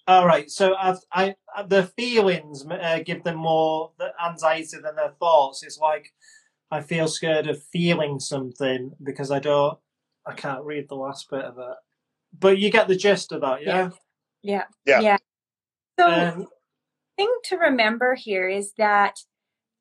all 0.08 0.26
right. 0.26 0.50
So 0.50 0.76
I, 0.76 0.96
I 1.12 1.36
the 1.68 1.84
feelings 1.98 2.66
uh, 2.66 3.00
give 3.06 3.24
them 3.24 3.38
more 3.38 3.92
anxiety 4.24 4.78
than 4.84 4.96
their 4.96 5.14
thoughts. 5.20 5.64
It's 5.64 5.78
like 5.78 6.12
I 6.72 6.82
feel 6.82 7.08
scared 7.08 7.48
of 7.48 7.64
feeling 7.72 8.20
something 8.20 8.92
because 9.02 9.32
I 9.32 9.40
don't. 9.40 9.78
I 10.26 10.34
can't 10.34 10.64
read 10.64 10.88
the 10.88 10.96
last 10.96 11.30
bit 11.30 11.44
of 11.44 11.58
it, 11.58 11.76
but 12.38 12.58
you 12.58 12.72
get 12.72 12.88
the 12.88 12.96
gist 12.96 13.32
of 13.32 13.42
that, 13.42 13.62
yeah. 13.62 13.90
Yeah. 14.42 14.64
Yeah. 14.86 15.00
Yeah. 15.02 15.18
So, 16.00 16.10
um, 16.10 16.48
thing 17.18 17.34
to 17.46 17.58
remember 17.58 18.16
here 18.16 18.48
is 18.50 18.74
that 18.78 19.20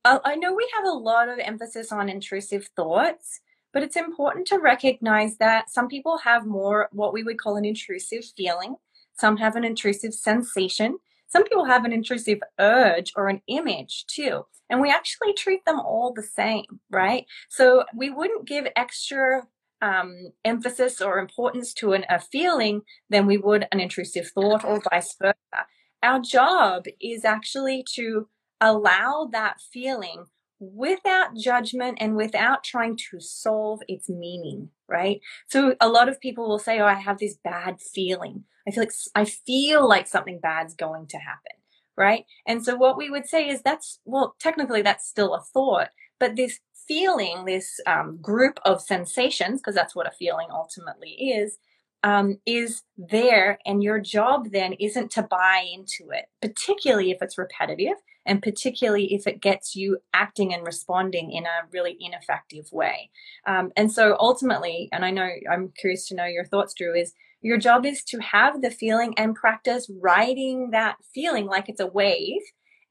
uh, 0.05 0.19
I 0.25 0.35
know 0.35 0.53
we 0.53 0.69
have 0.77 0.85
a 0.85 0.97
lot 0.97 1.29
of 1.29 1.39
emphasis 1.39 1.93
on 1.93 2.09
intrusive 2.09 2.69
thoughts, 2.77 3.41
but 3.73 3.83
it's 3.83 3.97
important 3.97 4.47
to 4.49 4.59
recognize 4.59 5.39
that 5.39 5.71
some 5.71 5.89
people 5.89 6.19
have 6.19 6.45
more 6.45 6.89
what 6.93 7.13
we 7.13 7.23
would 7.23 7.39
call 7.39 7.57
an 7.57 7.65
intrusive 7.65 8.25
feeling 8.37 8.77
some 9.19 9.37
have 9.39 9.57
an 9.57 9.65
intrusive 9.65 10.15
sensation. 10.15 10.99
Some 11.29 11.45
people 11.45 11.65
have 11.65 11.85
an 11.85 11.93
intrusive 11.93 12.41
urge 12.59 13.13
or 13.17 13.29
an 13.29 13.41
image 13.47 14.05
too. 14.07 14.45
And 14.69 14.81
we 14.81 14.91
actually 14.91 15.35
treat 15.35 15.65
them 15.65 15.81
all 15.81 16.13
the 16.15 16.23
same, 16.23 16.81
right? 16.91 17.27
So 17.49 17.85
we 17.95 18.11
wouldn't 18.11 18.47
give 18.47 18.67
extra 18.77 19.43
um, 19.83 20.33
emphasis 20.45 21.01
or 21.01 21.19
importance 21.19 21.75
to 21.75 21.93
an, 21.93 22.05
a 22.09 22.21
feeling 22.21 22.83
than 23.11 23.27
we 23.27 23.37
would 23.37 23.67
an 23.73 23.81
intrusive 23.81 24.29
thought 24.29 24.65
or 24.65 24.81
vice 24.91 25.15
versa. 25.21 25.67
Our 26.03 26.21
job 26.21 26.85
is 27.01 27.25
actually 27.25 27.85
to 27.95 28.29
allow 28.61 29.29
that 29.33 29.61
feeling 29.61 30.27
without 30.61 31.37
judgment 31.37 31.99
and 32.01 32.15
without 32.15 32.63
trying 32.63 32.97
to 33.11 33.19
solve 33.19 33.81
its 33.89 34.09
meaning, 34.09 34.71
right? 34.89 35.21
So 35.49 35.75
a 35.81 35.89
lot 35.89 36.09
of 36.09 36.21
people 36.21 36.49
will 36.49 36.61
say, 36.61 36.79
Oh, 36.79 36.87
I 36.87 36.95
have 36.95 37.19
this 37.19 37.37
bad 37.43 37.81
feeling. 37.81 38.45
I 38.67 38.71
feel 38.71 38.83
like 38.83 38.93
I 39.15 39.25
feel 39.25 39.89
like 39.89 40.07
something 40.07 40.39
bad's 40.41 40.75
going 40.75 41.07
to 41.09 41.19
happen, 41.19 41.53
right? 41.97 42.25
And 42.47 42.65
so 42.65 42.77
what 42.77 42.97
we 42.97 43.11
would 43.11 43.27
say 43.27 43.49
is 43.49 43.63
that's 43.63 44.01
well, 44.05 44.35
technically 44.41 44.83
that's 44.83 45.09
still 45.09 45.35
a 45.35 45.43
thought, 45.43 45.89
but 46.19 46.37
this 46.37 46.61
feeling, 46.87 47.45
this 47.45 47.81
um, 47.87 48.19
group 48.21 48.59
of 48.65 48.83
sensations, 48.83 49.61
because 49.61 49.75
that's 49.75 49.95
what 49.95 50.07
a 50.07 50.17
feeling 50.19 50.49
ultimately 50.51 51.11
is, 51.11 51.59
um, 52.03 52.39
is 52.47 52.83
there. 52.97 53.59
And 53.65 53.83
your 53.83 54.01
job 54.01 54.51
then 54.51 54.75
isn't 54.75 55.11
to 55.13 55.23
buy 55.23 55.65
into 55.73 56.11
it, 56.11 56.27
particularly 56.41 57.11
if 57.11 57.19
it's 57.23 57.39
repetitive 57.39 57.97
and 58.25 58.43
particularly 58.43 59.15
if 59.15 59.27
it 59.27 59.41
gets 59.41 59.75
you 59.75 59.99
acting 60.15 60.55
and 60.55 60.65
responding 60.65 61.33
in 61.33 61.45
a 61.45 61.67
really 61.73 61.97
ineffective 62.01 62.71
way. 62.73 63.11
Um, 63.47 63.73
and 63.77 63.91
so 63.91 64.17
ultimately, 64.19 64.89
and 64.93 65.05
I 65.05 65.11
know 65.11 65.29
I'm 65.51 65.73
curious 65.77 66.07
to 66.09 66.15
know 66.15 66.27
your 66.27 66.45
thoughts, 66.45 66.75
Drew, 66.75 66.95
is 66.95 67.15
your 67.43 67.59
job 67.59 67.85
is 67.85 68.03
to 68.05 68.19
have 68.21 68.63
the 68.63 68.71
feeling 68.71 69.15
and 69.17 69.35
practice 69.35 69.91
riding 70.01 70.71
that 70.71 70.97
feeling 71.15 71.47
like 71.47 71.69
it's 71.69 71.81
a 71.81 71.87
wave 71.87 72.41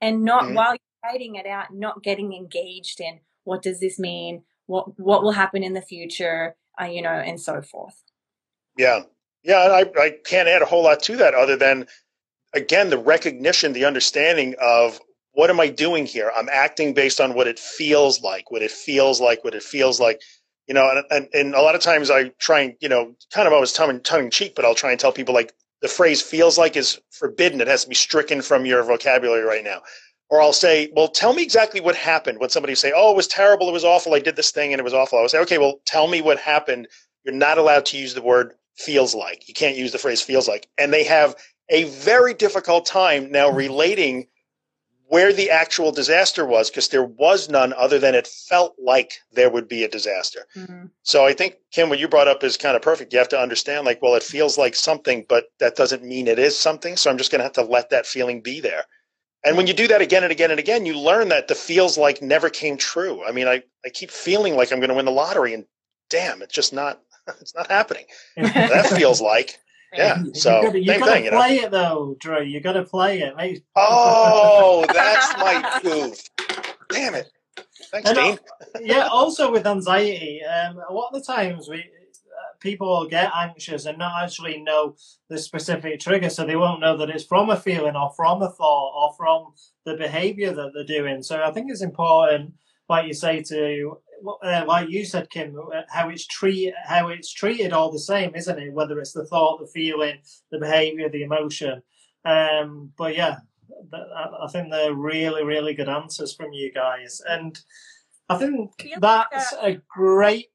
and 0.01 0.23
not 0.23 0.43
mm-hmm. 0.43 0.55
while 0.55 0.71
you're 0.71 1.11
riding 1.11 1.35
it 1.35 1.45
out, 1.45 1.73
not 1.73 2.03
getting 2.03 2.33
engaged 2.33 2.99
in 2.99 3.19
what 3.43 3.61
does 3.61 3.79
this 3.79 3.97
mean? 3.97 4.43
What, 4.67 4.99
what 4.99 5.23
will 5.23 5.31
happen 5.31 5.63
in 5.63 5.73
the 5.73 5.81
future? 5.81 6.55
Uh, 6.79 6.85
you 6.85 7.01
know, 7.01 7.09
and 7.09 7.39
so 7.39 7.61
forth. 7.61 8.01
Yeah. 8.77 9.01
Yeah. 9.43 9.57
I, 9.57 9.85
I 9.99 10.15
can't 10.23 10.47
add 10.47 10.61
a 10.61 10.65
whole 10.65 10.83
lot 10.83 11.01
to 11.03 11.17
that 11.17 11.33
other 11.33 11.55
than, 11.55 11.87
again, 12.53 12.89
the 12.89 12.97
recognition, 12.97 13.73
the 13.73 13.85
understanding 13.85 14.55
of 14.61 14.99
what 15.33 15.49
am 15.49 15.59
I 15.59 15.69
doing 15.69 16.05
here? 16.05 16.31
I'm 16.35 16.49
acting 16.49 16.93
based 16.93 17.19
on 17.19 17.33
what 17.33 17.47
it 17.47 17.59
feels 17.59 18.21
like, 18.21 18.51
what 18.51 18.61
it 18.61 18.71
feels 18.71 19.21
like, 19.21 19.43
what 19.43 19.55
it 19.55 19.63
feels 19.63 19.99
like. 19.99 20.21
You 20.67 20.73
know, 20.73 20.89
and, 20.89 21.05
and, 21.09 21.27
and 21.33 21.55
a 21.55 21.61
lot 21.61 21.75
of 21.75 21.81
times 21.81 22.09
I 22.09 22.29
try 22.39 22.61
and, 22.61 22.75
you 22.79 22.87
know, 22.87 23.15
kind 23.33 23.47
of 23.47 23.53
always 23.53 23.73
tongue, 23.73 23.99
tongue 24.01 24.25
in 24.25 24.31
cheek, 24.31 24.53
but 24.55 24.63
I'll 24.63 24.75
try 24.75 24.91
and 24.91 24.99
tell 24.99 25.11
people 25.11 25.33
like 25.33 25.53
the 25.81 25.87
phrase 25.87 26.21
feels 26.21 26.57
like 26.57 26.77
is 26.77 27.01
forbidden. 27.09 27.59
It 27.59 27.67
has 27.67 27.83
to 27.83 27.89
be 27.89 27.95
stricken 27.95 28.41
from 28.41 28.65
your 28.65 28.83
vocabulary 28.83 29.43
right 29.43 29.63
now. 29.63 29.81
Or 30.29 30.41
I'll 30.41 30.53
say, 30.53 30.89
well, 30.95 31.09
tell 31.09 31.33
me 31.33 31.43
exactly 31.43 31.81
what 31.81 31.95
happened. 31.95 32.39
When 32.39 32.49
somebody 32.49 32.75
say, 32.75 32.93
oh, 32.95 33.11
it 33.11 33.17
was 33.17 33.27
terrible, 33.27 33.67
it 33.67 33.73
was 33.73 33.83
awful, 33.83 34.13
I 34.13 34.19
did 34.19 34.37
this 34.37 34.51
thing 34.51 34.71
and 34.71 34.79
it 34.79 34.83
was 34.83 34.93
awful. 34.93 35.17
I 35.17 35.21
would 35.21 35.31
say, 35.31 35.39
okay, 35.39 35.57
well, 35.57 35.81
tell 35.85 36.07
me 36.07 36.21
what 36.21 36.39
happened. 36.39 36.87
You're 37.25 37.35
not 37.35 37.57
allowed 37.57 37.85
to 37.87 37.97
use 37.97 38.13
the 38.13 38.21
word 38.21 38.53
feels 38.77 39.13
like. 39.13 39.47
You 39.47 39.53
can't 39.53 39.75
use 39.75 39.91
the 39.91 39.97
phrase 39.97 40.21
feels 40.21 40.47
like. 40.47 40.69
And 40.77 40.93
they 40.93 41.03
have 41.03 41.35
a 41.69 41.83
very 41.85 42.33
difficult 42.33 42.85
time 42.85 43.31
now 43.31 43.49
relating 43.49 44.27
where 45.11 45.33
the 45.33 45.49
actual 45.49 45.91
disaster 45.91 46.45
was 46.45 46.69
because 46.69 46.87
there 46.87 47.03
was 47.03 47.49
none 47.49 47.73
other 47.73 47.99
than 47.99 48.15
it 48.15 48.25
felt 48.25 48.73
like 48.81 49.11
there 49.33 49.49
would 49.49 49.67
be 49.67 49.83
a 49.83 49.89
disaster. 49.89 50.47
Mm-hmm. 50.55 50.85
So 51.03 51.25
I 51.25 51.33
think 51.33 51.57
Kim, 51.69 51.89
what 51.89 51.99
you 51.99 52.07
brought 52.07 52.29
up 52.29 52.45
is 52.45 52.55
kind 52.55 52.77
of 52.77 52.81
perfect. 52.81 53.11
You 53.11 53.19
have 53.19 53.27
to 53.27 53.39
understand, 53.39 53.85
like, 53.85 54.01
well, 54.01 54.15
it 54.15 54.23
feels 54.23 54.57
like 54.57 54.73
something, 54.73 55.25
but 55.27 55.47
that 55.59 55.75
doesn't 55.75 56.05
mean 56.05 56.29
it 56.29 56.39
is 56.39 56.57
something. 56.57 56.95
So 56.95 57.11
I'm 57.11 57.17
just 57.17 57.29
going 57.29 57.39
to 57.39 57.43
have 57.43 57.51
to 57.53 57.61
let 57.61 57.89
that 57.89 58.05
feeling 58.05 58.39
be 58.39 58.61
there. 58.61 58.85
And 59.43 59.57
when 59.57 59.67
you 59.67 59.73
do 59.73 59.89
that 59.89 60.01
again 60.01 60.23
and 60.23 60.31
again 60.31 60.49
and 60.49 60.61
again, 60.61 60.85
you 60.85 60.97
learn 60.97 61.27
that 61.27 61.49
the 61.49 61.55
feels 61.55 61.97
like 61.97 62.21
never 62.21 62.49
came 62.49 62.77
true. 62.77 63.21
I 63.25 63.33
mean, 63.33 63.49
I, 63.49 63.63
I 63.85 63.89
keep 63.89 64.11
feeling 64.11 64.55
like 64.55 64.71
I'm 64.71 64.79
going 64.79 64.91
to 64.91 64.95
win 64.95 65.03
the 65.03 65.11
lottery, 65.11 65.53
and 65.53 65.65
damn, 66.09 66.41
it's 66.41 66.53
just 66.53 66.71
not. 66.71 67.01
It's 67.39 67.53
not 67.53 67.69
happening. 67.69 68.05
that 68.35 68.87
feels 68.87 69.21
like 69.21 69.59
yeah. 69.93 70.23
So 70.33 70.57
you 70.57 70.63
gotta, 70.63 70.79
you 70.79 70.85
gotta 70.85 71.11
thing. 71.11 71.29
Play 71.29 71.55
you 71.55 71.61
know? 71.61 71.67
it 71.67 71.71
though, 71.71 72.15
Drew. 72.19 72.43
You 72.43 72.59
got 72.61 72.73
to 72.73 72.83
play 72.83 73.21
it. 73.21 73.35
Mate. 73.35 73.63
Oh, 73.75 74.85
that's 74.93 75.37
my 75.37 75.79
goof. 75.81 76.21
Damn 76.89 77.15
it. 77.15 77.31
Thanks, 77.91 78.09
and, 78.09 78.17
Dean. 78.17 78.39
yeah. 78.81 79.07
Also 79.07 79.51
with 79.51 79.67
anxiety, 79.67 80.41
um, 80.43 80.77
a 80.87 80.93
lot 80.93 81.09
of 81.13 81.21
the 81.21 81.33
times 81.33 81.67
we 81.69 81.79
uh, 81.79 82.53
people 82.59 83.05
get 83.07 83.31
anxious 83.35 83.85
and 83.85 83.97
not 83.97 84.23
actually 84.23 84.61
know 84.61 84.95
the 85.29 85.37
specific 85.37 85.99
trigger, 85.99 86.29
so 86.29 86.45
they 86.45 86.55
won't 86.55 86.79
know 86.79 86.95
that 86.97 87.09
it's 87.09 87.25
from 87.25 87.49
a 87.49 87.57
feeling 87.57 87.95
or 87.95 88.13
from 88.15 88.41
a 88.41 88.49
thought 88.49 88.93
or 88.95 89.13
from 89.17 89.53
the 89.85 89.95
behavior 89.95 90.53
that 90.53 90.71
they're 90.73 90.85
doing. 90.85 91.21
So 91.21 91.43
I 91.43 91.51
think 91.51 91.69
it's 91.69 91.81
important, 91.81 92.53
like 92.87 93.07
you 93.07 93.13
say, 93.13 93.41
to 93.43 93.97
uh, 94.43 94.63
like 94.67 94.89
you 94.89 95.05
said, 95.05 95.29
Kim, 95.29 95.55
uh, 95.57 95.81
how 95.89 96.09
it's 96.09 96.25
treat 96.25 96.73
how 96.85 97.09
it's 97.09 97.31
treated 97.33 97.73
all 97.73 97.91
the 97.91 97.99
same, 97.99 98.35
isn't 98.35 98.59
it? 98.59 98.73
Whether 98.73 98.99
it's 98.99 99.13
the 99.13 99.25
thought, 99.25 99.59
the 99.59 99.67
feeling, 99.67 100.19
the 100.51 100.59
behavior, 100.59 101.09
the 101.09 101.23
emotion. 101.23 101.81
Um, 102.25 102.91
but 102.97 103.15
yeah, 103.15 103.37
I 103.93 104.47
think 104.51 104.71
they're 104.71 104.93
really, 104.93 105.43
really 105.43 105.73
good 105.73 105.89
answers 105.89 106.33
from 106.33 106.53
you 106.53 106.71
guys, 106.71 107.21
and 107.27 107.57
I 108.29 108.37
think 108.37 108.71
that's 108.99 109.53
a 109.61 109.79
great 109.89 110.47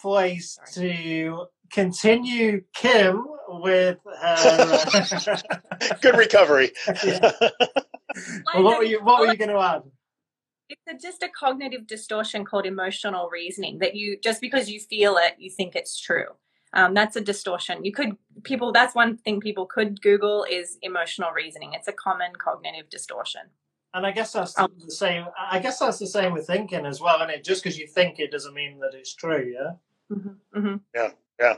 place 0.00 0.58
to 0.72 1.46
continue 1.70 2.62
Kim 2.74 3.24
with 3.48 3.98
her. 4.20 5.42
good 6.02 6.16
recovery. 6.16 6.72
well, 8.54 8.62
what 8.62 8.78
were 8.78 8.84
you 8.84 9.02
What 9.02 9.20
were 9.20 9.26
you 9.28 9.36
going 9.36 9.50
to 9.50 9.58
add? 9.58 9.82
It's 10.72 11.04
a, 11.04 11.06
just 11.06 11.22
a 11.22 11.28
cognitive 11.28 11.86
distortion 11.86 12.44
called 12.44 12.66
emotional 12.66 13.28
reasoning 13.30 13.78
that 13.78 13.94
you 13.94 14.18
just 14.22 14.40
because 14.40 14.70
you 14.70 14.80
feel 14.80 15.16
it 15.16 15.34
you 15.38 15.50
think 15.50 15.74
it's 15.74 16.00
true. 16.00 16.26
Um, 16.74 16.94
that's 16.94 17.16
a 17.16 17.20
distortion. 17.20 17.84
You 17.84 17.92
could 17.92 18.16
people 18.44 18.72
that's 18.72 18.94
one 18.94 19.18
thing 19.18 19.40
people 19.40 19.66
could 19.66 20.00
google 20.00 20.46
is 20.50 20.78
emotional 20.82 21.30
reasoning. 21.32 21.72
It's 21.74 21.88
a 21.88 21.92
common 21.92 22.32
cognitive 22.36 22.88
distortion. 22.88 23.42
And 23.94 24.06
i 24.06 24.10
guess 24.10 24.32
that's 24.32 24.58
um, 24.58 24.72
the 24.82 24.90
same 24.90 25.26
i 25.50 25.58
guess 25.58 25.78
that's 25.78 25.98
the 25.98 26.06
same 26.06 26.32
with 26.32 26.46
thinking 26.46 26.86
as 26.86 27.00
well 27.00 27.20
and 27.20 27.30
it? 27.30 27.44
Just 27.44 27.62
because 27.62 27.78
you 27.78 27.86
think 27.86 28.18
it 28.18 28.30
doesn't 28.30 28.54
mean 28.54 28.78
that 28.80 28.94
it's 28.94 29.14
true 29.14 29.52
yeah? 29.54 30.16
Mm-hmm, 30.16 30.58
mm-hmm. 30.58 30.76
yeah 30.94 31.10
yeah. 31.38 31.56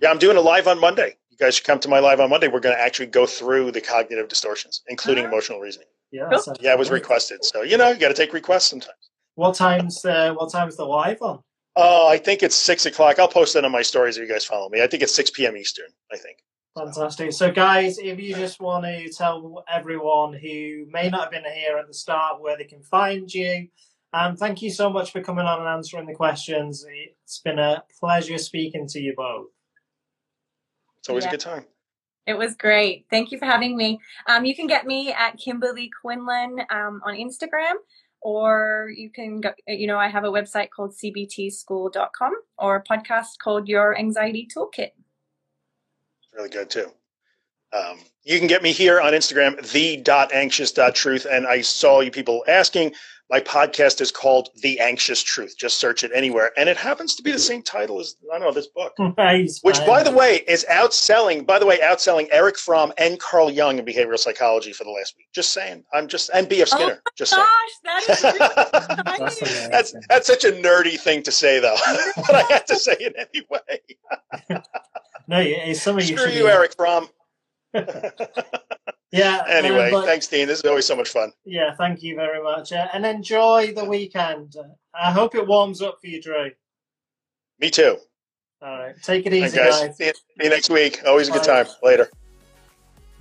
Yeah 0.00 0.10
i'm 0.10 0.18
doing 0.18 0.36
a 0.36 0.40
live 0.40 0.68
on 0.68 0.80
monday. 0.80 1.16
You 1.30 1.36
guys 1.36 1.56
should 1.56 1.66
come 1.66 1.80
to 1.80 1.88
my 1.88 1.98
live 1.98 2.20
on 2.20 2.30
monday. 2.30 2.46
We're 2.46 2.60
going 2.60 2.76
to 2.76 2.80
actually 2.80 3.06
go 3.06 3.26
through 3.26 3.72
the 3.72 3.80
cognitive 3.80 4.28
distortions 4.28 4.82
including 4.86 5.24
uh-huh. 5.24 5.32
emotional 5.32 5.58
reasoning 5.58 5.88
yeah, 6.12 6.30
yeah, 6.60 6.72
it 6.72 6.78
was 6.78 6.90
requested. 6.90 7.44
So 7.44 7.62
you 7.62 7.76
know, 7.76 7.90
you 7.90 7.98
got 7.98 8.08
to 8.08 8.14
take 8.14 8.32
requests 8.32 8.66
sometimes. 8.66 9.10
What 9.34 9.54
time's 9.54 10.04
uh, 10.04 10.34
what 10.34 10.52
time's 10.52 10.76
the 10.76 10.84
live 10.84 11.22
on? 11.22 11.40
Oh, 11.76 12.08
I 12.08 12.18
think 12.18 12.42
it's 12.42 12.56
six 12.56 12.86
o'clock. 12.86 13.18
I'll 13.18 13.28
post 13.28 13.56
it 13.56 13.64
on 13.64 13.72
my 13.72 13.82
stories 13.82 14.16
if 14.16 14.22
you 14.22 14.28
guys 14.28 14.44
follow 14.44 14.68
me. 14.68 14.82
I 14.82 14.86
think 14.86 15.02
it's 15.02 15.14
six 15.14 15.30
p.m. 15.30 15.56
Eastern. 15.56 15.86
I 16.12 16.16
think. 16.16 16.38
Fantastic. 16.76 17.32
So, 17.32 17.50
guys, 17.50 17.98
if 17.98 18.20
you 18.20 18.34
just 18.34 18.60
want 18.60 18.84
to 18.84 19.08
tell 19.12 19.64
everyone 19.68 20.32
who 20.32 20.86
may 20.90 21.08
not 21.08 21.22
have 21.22 21.30
been 21.30 21.44
here 21.52 21.78
at 21.78 21.88
the 21.88 21.94
start 21.94 22.40
where 22.40 22.56
they 22.56 22.64
can 22.64 22.82
find 22.82 23.32
you, 23.32 23.66
um, 24.12 24.36
thank 24.36 24.62
you 24.62 24.70
so 24.70 24.88
much 24.88 25.10
for 25.10 25.20
coming 25.20 25.46
on 25.46 25.58
and 25.58 25.68
answering 25.68 26.06
the 26.06 26.14
questions. 26.14 26.84
It's 26.88 27.40
been 27.40 27.58
a 27.58 27.82
pleasure 27.98 28.38
speaking 28.38 28.86
to 28.88 29.00
you 29.00 29.14
both. 29.16 29.48
It's 30.98 31.08
always 31.08 31.24
yeah. 31.24 31.30
a 31.30 31.32
good 31.32 31.40
time. 31.40 31.64
It 32.30 32.38
was 32.38 32.54
great. 32.54 33.06
Thank 33.10 33.32
you 33.32 33.38
for 33.38 33.46
having 33.46 33.76
me. 33.76 33.98
Um, 34.28 34.44
you 34.44 34.54
can 34.54 34.68
get 34.68 34.86
me 34.86 35.12
at 35.12 35.36
Kimberly 35.36 35.90
Quinlan 36.00 36.60
um, 36.70 37.00
on 37.04 37.14
Instagram, 37.14 37.74
or 38.22 38.92
you 38.96 39.10
can 39.10 39.40
go, 39.40 39.50
you 39.66 39.88
know, 39.88 39.98
I 39.98 40.06
have 40.06 40.22
a 40.22 40.28
website 40.28 40.70
called 40.70 40.92
cbtschool.com 40.92 42.32
or 42.56 42.76
a 42.76 42.84
podcast 42.84 43.38
called 43.42 43.66
Your 43.66 43.98
Anxiety 43.98 44.46
Toolkit. 44.56 44.90
Really 46.32 46.50
good 46.50 46.70
too. 46.70 46.86
Um, 47.72 47.98
you 48.22 48.38
can 48.38 48.46
get 48.46 48.62
me 48.62 48.70
here 48.70 49.00
on 49.00 49.12
Instagram, 49.12 49.56
the.anxious.truth. 49.72 51.26
And 51.28 51.48
I 51.48 51.62
saw 51.62 51.98
you 51.98 52.12
people 52.12 52.44
asking, 52.46 52.94
my 53.30 53.40
podcast 53.40 54.00
is 54.00 54.10
called 54.10 54.48
The 54.60 54.80
Anxious 54.80 55.22
Truth. 55.22 55.56
Just 55.56 55.78
search 55.78 56.02
it 56.02 56.10
anywhere. 56.12 56.50
And 56.56 56.68
it 56.68 56.76
happens 56.76 57.14
to 57.14 57.22
be 57.22 57.30
the 57.30 57.38
same 57.38 57.62
title 57.62 58.00
as, 58.00 58.16
I 58.28 58.38
don't 58.38 58.48
know, 58.48 58.52
this 58.52 58.66
book. 58.66 58.92
Nice. 59.20 59.60
Which, 59.62 59.78
by 59.86 60.02
the 60.02 60.10
way, 60.10 60.42
is 60.48 60.64
outselling, 60.70 61.46
by 61.46 61.58
the 61.58 61.66
way, 61.66 61.78
outselling 61.80 62.28
Erich 62.30 62.58
Fromm 62.58 62.92
and 62.96 63.20
Carl 63.20 63.50
Jung 63.50 63.78
in 63.78 63.84
behavioral 63.84 64.18
psychology 64.18 64.72
for 64.72 64.84
the 64.84 64.90
last 64.90 65.14
week. 65.16 65.26
Just 65.34 65.52
saying. 65.52 65.84
I'm 65.92 66.08
just, 66.08 66.30
and 66.32 66.48
B.F. 66.48 66.68
Oh 66.72 66.76
Skinner. 66.76 67.02
Oh 67.06 67.10
just 67.16 67.34
gosh, 67.34 67.48
saying. 67.84 68.38
that 68.38 69.02
is 69.18 69.42
really 69.42 69.70
that's, 69.70 69.94
that's 70.08 70.26
such 70.26 70.44
a 70.44 70.52
nerdy 70.52 70.98
thing 70.98 71.22
to 71.24 71.32
say, 71.32 71.60
though. 71.60 71.76
but 72.16 72.34
I 72.34 72.42
had 72.42 72.66
to 72.68 72.76
say 72.76 72.96
it 72.98 73.14
anyway. 73.16 74.62
no, 75.28 75.38
it's 75.40 75.82
something 75.82 76.04
Screw 76.04 76.30
you, 76.30 76.40
you 76.40 76.48
Erich 76.48 76.74
Fromm. 76.76 77.08
Yeah. 79.12 79.42
Anyway, 79.48 79.90
but, 79.90 80.06
thanks, 80.06 80.26
Dean. 80.26 80.46
This 80.46 80.60
is 80.60 80.64
always 80.64 80.86
so 80.86 80.96
much 80.96 81.08
fun. 81.08 81.32
Yeah, 81.44 81.74
thank 81.74 82.02
you 82.02 82.14
very 82.16 82.42
much. 82.42 82.72
Uh, 82.72 82.88
and 82.92 83.04
enjoy 83.04 83.72
the 83.74 83.84
weekend. 83.84 84.56
I 84.94 85.12
hope 85.12 85.34
it 85.34 85.46
warms 85.46 85.82
up 85.82 85.98
for 86.00 86.06
you, 86.06 86.20
Drew. 86.20 86.50
Me 87.58 87.70
too. 87.70 87.98
All 88.62 88.78
right. 88.78 88.94
Take 89.02 89.26
it 89.26 89.32
easy, 89.32 89.56
guys. 89.56 89.80
guys. 89.80 89.96
See, 89.96 90.06
you, 90.06 90.12
see 90.12 90.44
you 90.44 90.50
next 90.50 90.70
week. 90.70 91.00
Always 91.06 91.28
a 91.28 91.32
good 91.32 91.44
time. 91.44 91.66
Later. 91.82 92.08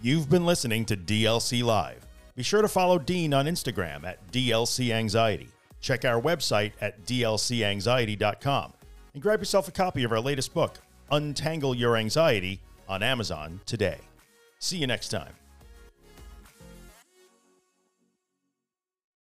You've 0.02 0.30
been 0.30 0.46
listening 0.46 0.86
to 0.86 0.98
DLC 0.98 1.64
Live. 1.64 2.06
Be 2.36 2.44
sure 2.44 2.62
to 2.62 2.68
follow 2.68 3.00
Dean 3.00 3.34
on 3.34 3.46
Instagram 3.46 4.06
at 4.06 4.32
DLC 4.32 4.92
Anxiety. 4.92 5.50
Check 5.82 6.06
our 6.06 6.22
website 6.22 6.72
at 6.82 7.06
dlcanxiety.com 7.06 8.74
and 9.14 9.24
grab 9.24 9.40
yourself 9.40 9.68
a 9.68 9.72
copy 9.72 10.04
of 10.04 10.12
our 10.12 10.20
latest 10.20 10.54
book, 10.54 10.78
Untangle 11.12 11.76
Your 11.76 11.98
Anxiety, 11.98 12.62
on 12.88 13.04
Amazon 13.04 13.60
today. 13.66 14.00
See 14.60 14.78
you 14.78 14.88
next 14.88 15.10
time. 15.10 15.34